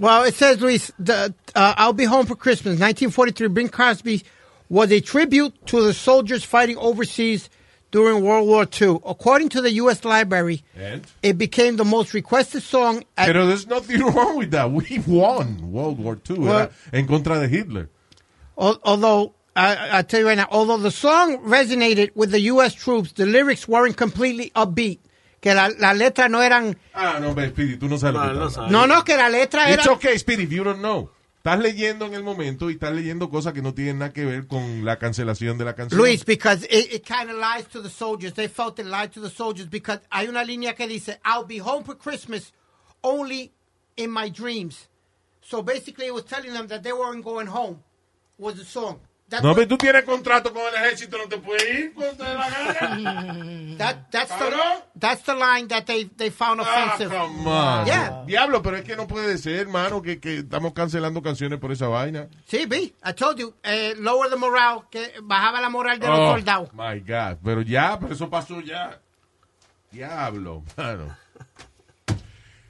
Well, 0.00 0.24
it 0.24 0.34
says, 0.34 0.60
Luis, 0.60 0.90
the, 0.98 1.32
uh, 1.54 1.74
I'll 1.76 1.92
Be 1.92 2.04
Home 2.04 2.26
for 2.26 2.34
Christmas, 2.34 2.80
1943. 2.80 3.48
Bing 3.48 3.68
Crosby 3.68 4.22
was 4.68 4.90
a 4.90 5.00
tribute 5.00 5.54
to 5.66 5.82
the 5.82 5.94
soldiers 5.94 6.42
fighting 6.42 6.76
overseas 6.78 7.48
during 7.92 8.24
World 8.24 8.48
War 8.48 8.66
II. 8.66 8.98
According 9.06 9.50
to 9.50 9.60
the 9.60 9.70
U.S. 9.74 10.04
Library, 10.04 10.64
And? 10.76 11.02
it 11.22 11.38
became 11.38 11.76
the 11.76 11.84
most 11.84 12.12
requested 12.14 12.62
song. 12.64 13.04
At, 13.16 13.26
Pero 13.26 13.46
there's 13.46 13.68
nothing 13.68 14.00
wrong 14.14 14.36
with 14.38 14.50
that. 14.50 14.72
We 14.72 14.98
won 15.06 15.70
World 15.70 15.98
War 16.00 16.18
II 16.28 16.38
Well- 16.40 16.70
en 16.92 17.06
contra 17.06 17.38
de 17.38 17.46
Hitler. 17.48 17.88
although, 18.56 19.34
I, 19.54 19.98
I 19.98 20.02
tell 20.02 20.20
you 20.20 20.26
right 20.28 20.36
now, 20.38 20.48
although 20.50 20.78
the 20.78 20.90
song 20.90 21.38
resonated 21.44 22.10
with 22.14 22.30
the 22.30 22.40
U.S. 22.52 22.74
troops, 22.74 23.12
the 23.12 23.26
lyrics 23.26 23.68
weren't 23.68 23.96
completely 23.96 24.50
upbeat. 24.56 24.98
Que 25.40 25.52
la, 25.54 25.70
la 25.78 25.92
letra 25.92 26.28
no 26.30 26.38
eran. 26.40 26.76
Ah, 26.94 27.18
no, 27.20 27.34
but 27.34 27.50
Speedy, 27.50 27.76
tú 27.76 27.88
no 27.88 27.96
sabes 27.98 28.14
lo 28.14 28.22
No, 28.22 28.28
que 28.28 28.38
no 28.38 28.46
estás. 28.48 28.70
No, 28.70 28.86
no, 28.86 29.02
que 29.02 29.16
la 29.16 29.28
letra 29.28 29.68
era. 29.68 29.82
It's 29.82 29.88
okay, 29.88 30.16
Speedy, 30.16 30.44
if 30.44 30.52
you 30.52 30.62
don't 30.62 30.80
know. 30.80 31.10
Estás 31.44 31.58
leyendo 31.58 32.06
en 32.06 32.14
el 32.14 32.22
momento 32.22 32.70
y 32.70 32.74
estás 32.74 32.94
leyendo 32.94 33.28
cosas 33.28 33.52
que 33.52 33.62
no 33.62 33.74
tienen 33.74 33.98
nada 33.98 34.12
que 34.12 34.24
ver 34.24 34.46
con 34.46 34.84
la 34.84 34.96
cancelación 35.00 35.58
de 35.58 35.64
la 35.64 35.74
canción. 35.74 36.00
Luis, 36.00 36.24
because 36.24 36.64
it, 36.66 36.92
it 36.92 37.04
kind 37.04 37.28
of 37.30 37.36
lies 37.36 37.66
to 37.66 37.82
the 37.82 37.90
soldiers. 37.90 38.32
They 38.34 38.46
felt 38.46 38.78
it 38.78 38.86
lied 38.86 39.10
to 39.14 39.20
the 39.20 39.28
soldiers 39.28 39.68
because 39.68 39.98
hay 40.08 40.28
una 40.28 40.44
línea 40.44 40.76
que 40.76 40.86
dice, 40.86 41.18
I'll 41.24 41.44
be 41.44 41.58
home 41.58 41.82
for 41.82 41.96
Christmas 41.96 42.52
only 43.02 43.50
in 43.96 44.12
my 44.12 44.28
dreams. 44.28 44.86
So 45.40 45.62
basically 45.62 46.06
it 46.06 46.14
was 46.14 46.26
telling 46.26 46.52
them 46.52 46.68
that 46.68 46.84
they 46.84 46.92
weren't 46.92 47.24
going 47.24 47.48
home, 47.48 47.82
was 48.38 48.54
the 48.54 48.64
song. 48.64 49.00
No, 49.40 49.54
pero 49.54 49.68
tú 49.68 49.78
tienes 49.78 50.02
contrato 50.04 50.52
con 50.52 50.62
el 50.66 50.74
ejército, 50.74 51.16
no 51.16 51.24
te 51.28 51.38
puedes 51.38 51.62
ir 51.72 51.94
cuando 51.94 52.16
te 52.16 52.24
dé 52.24 52.34
la 52.34 52.48
gana. 52.50 53.76
that, 53.78 53.96
that's, 54.10 54.36
the, 54.38 54.50
that's 54.98 55.22
the 55.22 55.34
line 55.34 55.68
that 55.68 55.84
they, 55.86 56.04
they 56.16 56.30
found 56.30 56.60
Ah, 56.60 56.64
offensive. 56.94 57.10
come 57.16 57.46
on. 57.48 57.86
Yeah. 57.86 58.24
Diablo, 58.26 58.60
pero 58.62 58.76
es 58.76 58.84
que 58.84 58.96
no 58.96 59.06
puede 59.06 59.38
ser, 59.38 59.60
hermano, 59.60 60.02
que, 60.02 60.18
que 60.20 60.38
estamos 60.38 60.72
cancelando 60.72 61.22
canciones 61.22 61.58
por 61.58 61.72
esa 61.72 61.86
vaina. 61.88 62.28
Sí, 62.46 62.66
B, 62.66 62.92
I 63.04 63.12
told 63.14 63.38
you, 63.38 63.54
eh, 63.62 63.94
lower 63.96 64.28
the 64.28 64.36
morale, 64.36 64.82
que 64.90 65.12
bajaba 65.22 65.60
la 65.60 65.68
moral 65.70 65.98
de 65.98 66.08
los 66.08 66.18
Oh, 66.18 66.32
soldados. 66.32 66.68
my 66.74 67.00
God. 67.00 67.38
Pero 67.42 67.62
ya, 67.62 67.98
pero 67.98 68.12
eso 68.12 68.28
pasó 68.28 68.60
ya. 68.60 69.00
Diablo, 69.90 70.62
mano. 70.76 71.16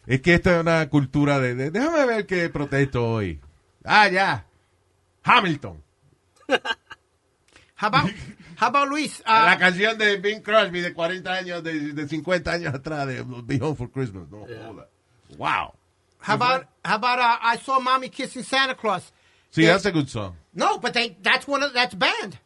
Es 0.06 0.20
que 0.20 0.34
esta 0.34 0.54
es 0.56 0.60
una 0.60 0.88
cultura 0.88 1.38
de, 1.38 1.54
de- 1.54 1.70
Déjame 1.70 2.04
ver 2.06 2.26
qué 2.26 2.48
protesto 2.48 3.04
hoy. 3.08 3.40
Ah, 3.84 4.08
ya. 4.08 4.44
Hamilton. 5.24 5.82
How 7.74 7.88
about, 7.88 8.11
how 8.57 8.68
about 8.68 8.88
Luis? 8.90 9.20
uh, 9.26 9.46
La 9.46 9.57
canción 9.59 9.98
de 9.98 10.16
Bing 10.18 10.40
Crosby 10.42 10.80
de 10.82 10.92
40 10.94 11.30
años, 11.34 11.62
de, 11.64 11.92
de 11.92 12.07
50 12.09 12.50
años 12.53 12.74
atrás, 12.74 13.07
de 13.09 13.22
Be 13.42 13.59
Home 13.61 13.74
for 13.76 13.88
Christmas. 13.90 14.28
No, 14.30 14.46
joda. 14.46 14.86
Wow. 15.36 15.74
how 16.20 16.34
about, 16.34 16.66
how 16.84 16.96
about 16.96 17.18
uh, 17.18 17.38
I 17.42 17.57
saw 17.57 17.80
mommy 17.80 18.09
kissing 18.09 18.42
Santa 18.44 18.74
Claus? 18.74 19.11
See, 19.50 19.62
Yeah. 19.62 19.72
that's 19.72 19.86
a 19.86 19.92
good 19.92 20.09
song. 20.09 20.36
No, 20.55 20.78
but 20.78 20.94
they 20.94 21.16
that's 21.22 21.46
one 21.48 21.62
of 21.62 21.72
that's 21.72 21.94
banned. 21.94 22.38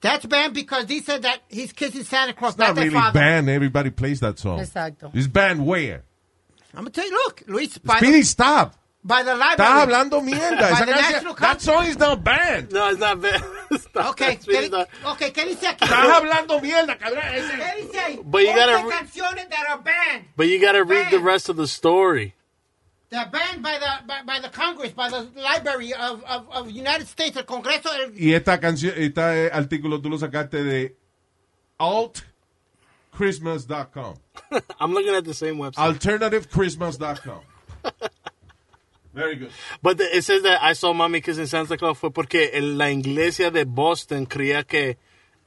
That's 0.00 0.26
banned 0.26 0.52
because 0.54 0.86
he 0.88 1.00
said 1.00 1.22
that 1.22 1.40
he's 1.48 1.72
kissing 1.72 2.02
Santa 2.04 2.32
Claus, 2.34 2.52
It's 2.52 2.58
not 2.58 2.74
not 2.74 2.82
really 2.82 2.90
father. 2.94 3.18
banned. 3.18 3.48
Everybody 3.48 3.90
plays 3.90 4.20
that 4.20 4.38
song. 4.38 4.58
Exacto. 4.58 5.10
It's 5.14 5.26
banned 5.28 5.64
where? 5.64 6.02
I'm 6.72 6.80
gonna 6.80 6.90
tell 6.90 7.06
you, 7.06 7.12
look, 7.12 7.42
Luis, 7.46 7.78
by 7.78 7.98
Speedy, 7.98 8.20
the, 8.20 8.22
stop. 8.26 8.74
By 9.04 9.22
the 9.22 9.34
library. 9.34 9.70
Estás 9.70 9.82
hablando 9.82 10.20
mierda. 10.22 10.60
By 10.60 10.70
Esa 10.72 10.86
the 10.86 10.92
canción- 10.92 11.12
National 11.12 11.34
that 11.36 11.60
song 11.60 11.86
is 11.86 11.98
not 11.98 12.24
banned. 12.24 12.72
No, 12.72 12.88
it's 12.88 12.98
not 12.98 13.20
bad. 13.20 13.42
Ok, 13.96 14.16
¿qué, 14.16 14.86
okay, 15.04 15.30
¿qué 15.32 15.44
dice 15.46 15.66
aquí? 15.68 15.84
Estás 15.84 16.08
hablando 16.10 16.60
mierda, 16.60 16.96
cabrón. 16.98 17.22
¿Qué 17.30 17.42
dice 17.82 17.98
ahí? 18.00 18.18
But 18.24 18.42
you 18.42 18.52
gotta 18.54 18.72
Once 18.78 18.86
re- 18.86 18.90
canciones 18.98 19.48
that 19.48 19.66
are 19.68 19.78
banned. 19.82 20.24
But 20.36 20.46
you 20.48 20.58
gotta 20.60 20.82
read 20.84 21.10
the 21.10 21.18
rest 21.20 21.48
of 21.48 21.56
the 21.56 21.66
story. 21.68 22.34
They're 23.10 23.30
banned 23.30 23.62
by 23.62 23.78
the, 23.78 24.02
by, 24.06 24.22
by 24.26 24.40
the 24.40 24.48
Congress, 24.48 24.90
by 24.92 25.08
the 25.08 25.28
Library 25.36 25.92
of, 25.94 26.24
of, 26.24 26.48
of 26.50 26.68
United 26.70 27.06
States, 27.06 27.36
el 27.36 27.44
Congreso 27.44 27.90
del... 27.92 28.12
Y 28.16 28.34
esta 28.34 28.58
canción, 28.58 28.92
este 28.96 29.50
artículo 29.52 30.00
tú 30.02 30.10
lo 30.10 30.18
sacaste 30.18 30.64
de 30.64 30.96
altchristmas.com. 31.78 34.16
I'm 34.80 34.92
looking 34.92 35.14
at 35.14 35.24
the 35.24 35.34
same 35.34 35.58
website. 35.58 35.78
Alternativechristmas.com. 35.78 37.40
Very 39.14 39.36
good. 39.36 39.50
But 39.82 39.98
the- 39.98 40.16
it 40.16 40.22
says 40.24 40.42
that 40.42 40.60
I 40.62 40.74
saw 40.74 40.92
Mommy 40.92 41.20
kissing 41.20 41.46
Santa 41.46 41.76
Claus 41.76 41.98
fue 41.98 42.10
porque 42.10 42.50
en 42.52 42.76
la 42.76 42.90
iglesia 42.90 43.50
de 43.50 43.64
Boston 43.64 44.26
creía 44.26 44.64
que 44.66 44.96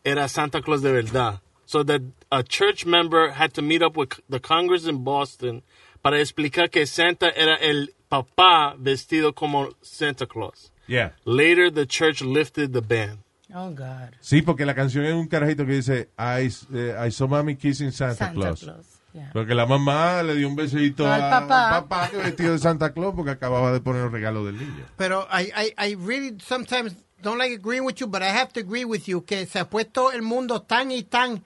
era 0.03 0.27
Santa 0.29 0.61
Claus 0.61 0.81
de 0.81 0.91
verdad. 0.91 1.41
So 1.65 1.83
that 1.83 2.01
a 2.31 2.43
church 2.43 2.85
member 2.85 3.31
had 3.31 3.53
to 3.55 3.61
meet 3.61 3.81
up 3.83 3.97
with 3.97 4.21
the 4.29 4.39
Congress 4.39 4.87
in 4.87 5.03
Boston 5.03 5.63
para 6.01 6.19
explicar 6.19 6.69
que 6.71 6.85
Santa 6.85 7.29
era 7.35 7.55
el 7.55 7.89
papá 8.09 8.75
vestido 8.79 9.33
como 9.35 9.69
Santa 9.81 10.25
Claus. 10.25 10.71
Yeah. 10.87 11.11
Later, 11.25 11.69
the 11.69 11.85
church 11.85 12.21
lifted 12.21 12.71
the 12.71 12.81
ban. 12.81 13.19
Oh, 13.53 13.71
God. 13.71 14.15
Sí, 14.21 14.41
porque 14.41 14.65
la 14.65 14.73
canción 14.75 15.03
es 15.05 15.13
un 15.13 15.27
carajito 15.27 15.65
que 15.65 15.73
dice 15.73 16.09
I, 16.17 16.49
eh, 16.73 16.95
I 16.97 17.11
saw 17.11 17.27
mommy 17.27 17.55
kissing 17.55 17.91
Santa, 17.91 18.15
Santa 18.15 18.33
Claus. 18.33 18.63
Claus, 18.63 18.96
yeah. 19.17 19.29
Porque 19.33 19.53
la 19.55 19.65
mamá 19.65 20.21
le 20.23 20.35
dio 20.35 20.47
un 20.47 20.55
besito 20.55 21.05
Al 21.11 21.21
a- 21.21 21.29
papá. 21.29 21.75
al 21.77 21.83
papá 21.83 22.09
que 22.09 22.17
vestido 22.17 22.51
de 22.53 22.59
Santa 22.59 22.93
Claus 22.93 23.13
porque 23.15 23.31
acababa 23.31 23.71
de 23.71 23.79
poner 23.79 24.03
el 24.03 24.11
regalo 24.11 24.45
del 24.45 24.57
niño. 24.57 24.85
Pero 24.97 25.27
I, 25.31 25.51
I, 25.55 25.73
I 25.89 25.95
really 25.95 26.37
sometimes 26.39 26.95
don't 27.21 27.37
like 27.39 27.51
agreeing 27.53 27.83
with 27.85 27.99
you, 27.99 28.07
but 28.07 28.21
I 28.21 28.29
have 28.29 28.53
to 28.53 28.59
agree 28.59 28.85
with 28.85 29.07
you 29.07 29.21
que 29.21 29.45
se 29.45 29.59
ha 29.59 29.65
puesto 29.65 30.11
el 30.13 30.21
mundo 30.21 30.61
tan 30.61 30.91
y 30.91 31.01
tan 31.03 31.43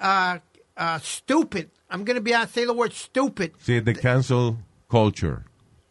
uh, 0.00 0.38
uh, 0.76 0.98
stupid. 1.00 1.68
I'm 1.90 2.04
going 2.04 2.16
to 2.16 2.22
be 2.22 2.32
say 2.48 2.64
the 2.64 2.72
word 2.72 2.92
stupid. 2.92 3.52
Sí, 3.58 3.84
the 3.84 3.94
cancel 3.94 4.56
culture. 4.90 5.44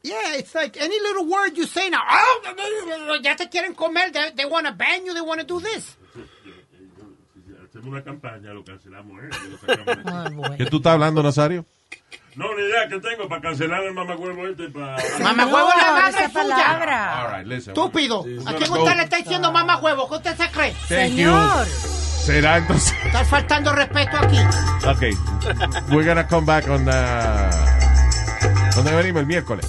Yeah, 0.03 0.33
it's 0.35 0.55
like 0.55 0.77
any 0.81 0.99
little 0.99 1.27
word 1.27 1.55
you 1.57 1.67
say 1.67 1.87
now. 1.89 2.01
Oh, 2.09 3.19
ya 3.21 3.35
te 3.35 3.45
quieren 3.45 3.75
comer. 3.75 4.09
They, 4.11 4.31
they 4.35 4.45
want 4.45 4.65
to 4.65 4.73
ban 4.73 5.05
you. 5.05 5.13
They 5.13 5.21
want 5.21 5.41
to 5.41 5.45
do 5.45 5.59
this. 5.59 5.95
Hacemos 7.81 7.97
una 7.97 8.03
campaña, 8.03 8.53
lo 8.53 8.63
cancelamos, 8.63 9.23
¿eh? 9.23 9.29
Lo 9.49 9.57
sacamos. 9.57 10.51
¿Qué 10.57 10.65
tú 10.67 10.77
estás 10.77 10.93
hablando, 10.93 11.23
Nazario? 11.23 11.65
No, 12.35 12.55
ni 12.55 12.61
idea 12.61 12.87
que 12.87 12.99
tengo 12.99 13.27
para 13.27 13.41
cancelar 13.41 13.83
el 13.83 13.95
mamacuevo 13.95 14.47
este 14.47 14.69
para... 14.69 14.97
Es 14.97 15.19
la 15.19 15.33
madre 15.33 16.09
esa 16.09 16.27
suya. 16.27 16.31
palabra. 16.31 17.21
All 17.25 17.37
right, 17.39 17.47
listen. 17.47 17.71
Estúpido. 17.71 18.19
¿A 18.45 18.53
quién 18.53 18.69
go. 18.69 18.83
usted 18.83 18.95
le 18.97 19.03
está 19.03 19.17
diciendo 19.17 19.51
mamá 19.51 19.77
huevo? 19.77 20.07
¿Qué 20.07 20.15
usted 20.15 20.37
se 20.37 20.51
cree? 20.51 20.75
Thank 20.89 21.15
you. 21.15 21.31
Será 22.23 22.57
entonces. 22.57 22.95
Está 23.03 23.25
faltando 23.25 23.73
respeto 23.73 24.15
aquí. 24.17 24.37
Okay. 24.87 25.13
We're 25.89 26.05
gonna 26.05 26.27
come 26.27 26.45
back 26.45 26.67
on 26.69 26.85
the... 26.85 26.91
¿Dónde 28.75 28.95
venimos? 28.95 29.21
El 29.21 29.25
miércoles. 29.25 29.65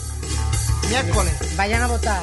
Miércoles. 0.90 1.56
Vayan 1.56 1.80
a 1.80 1.86
votar. 1.86 2.22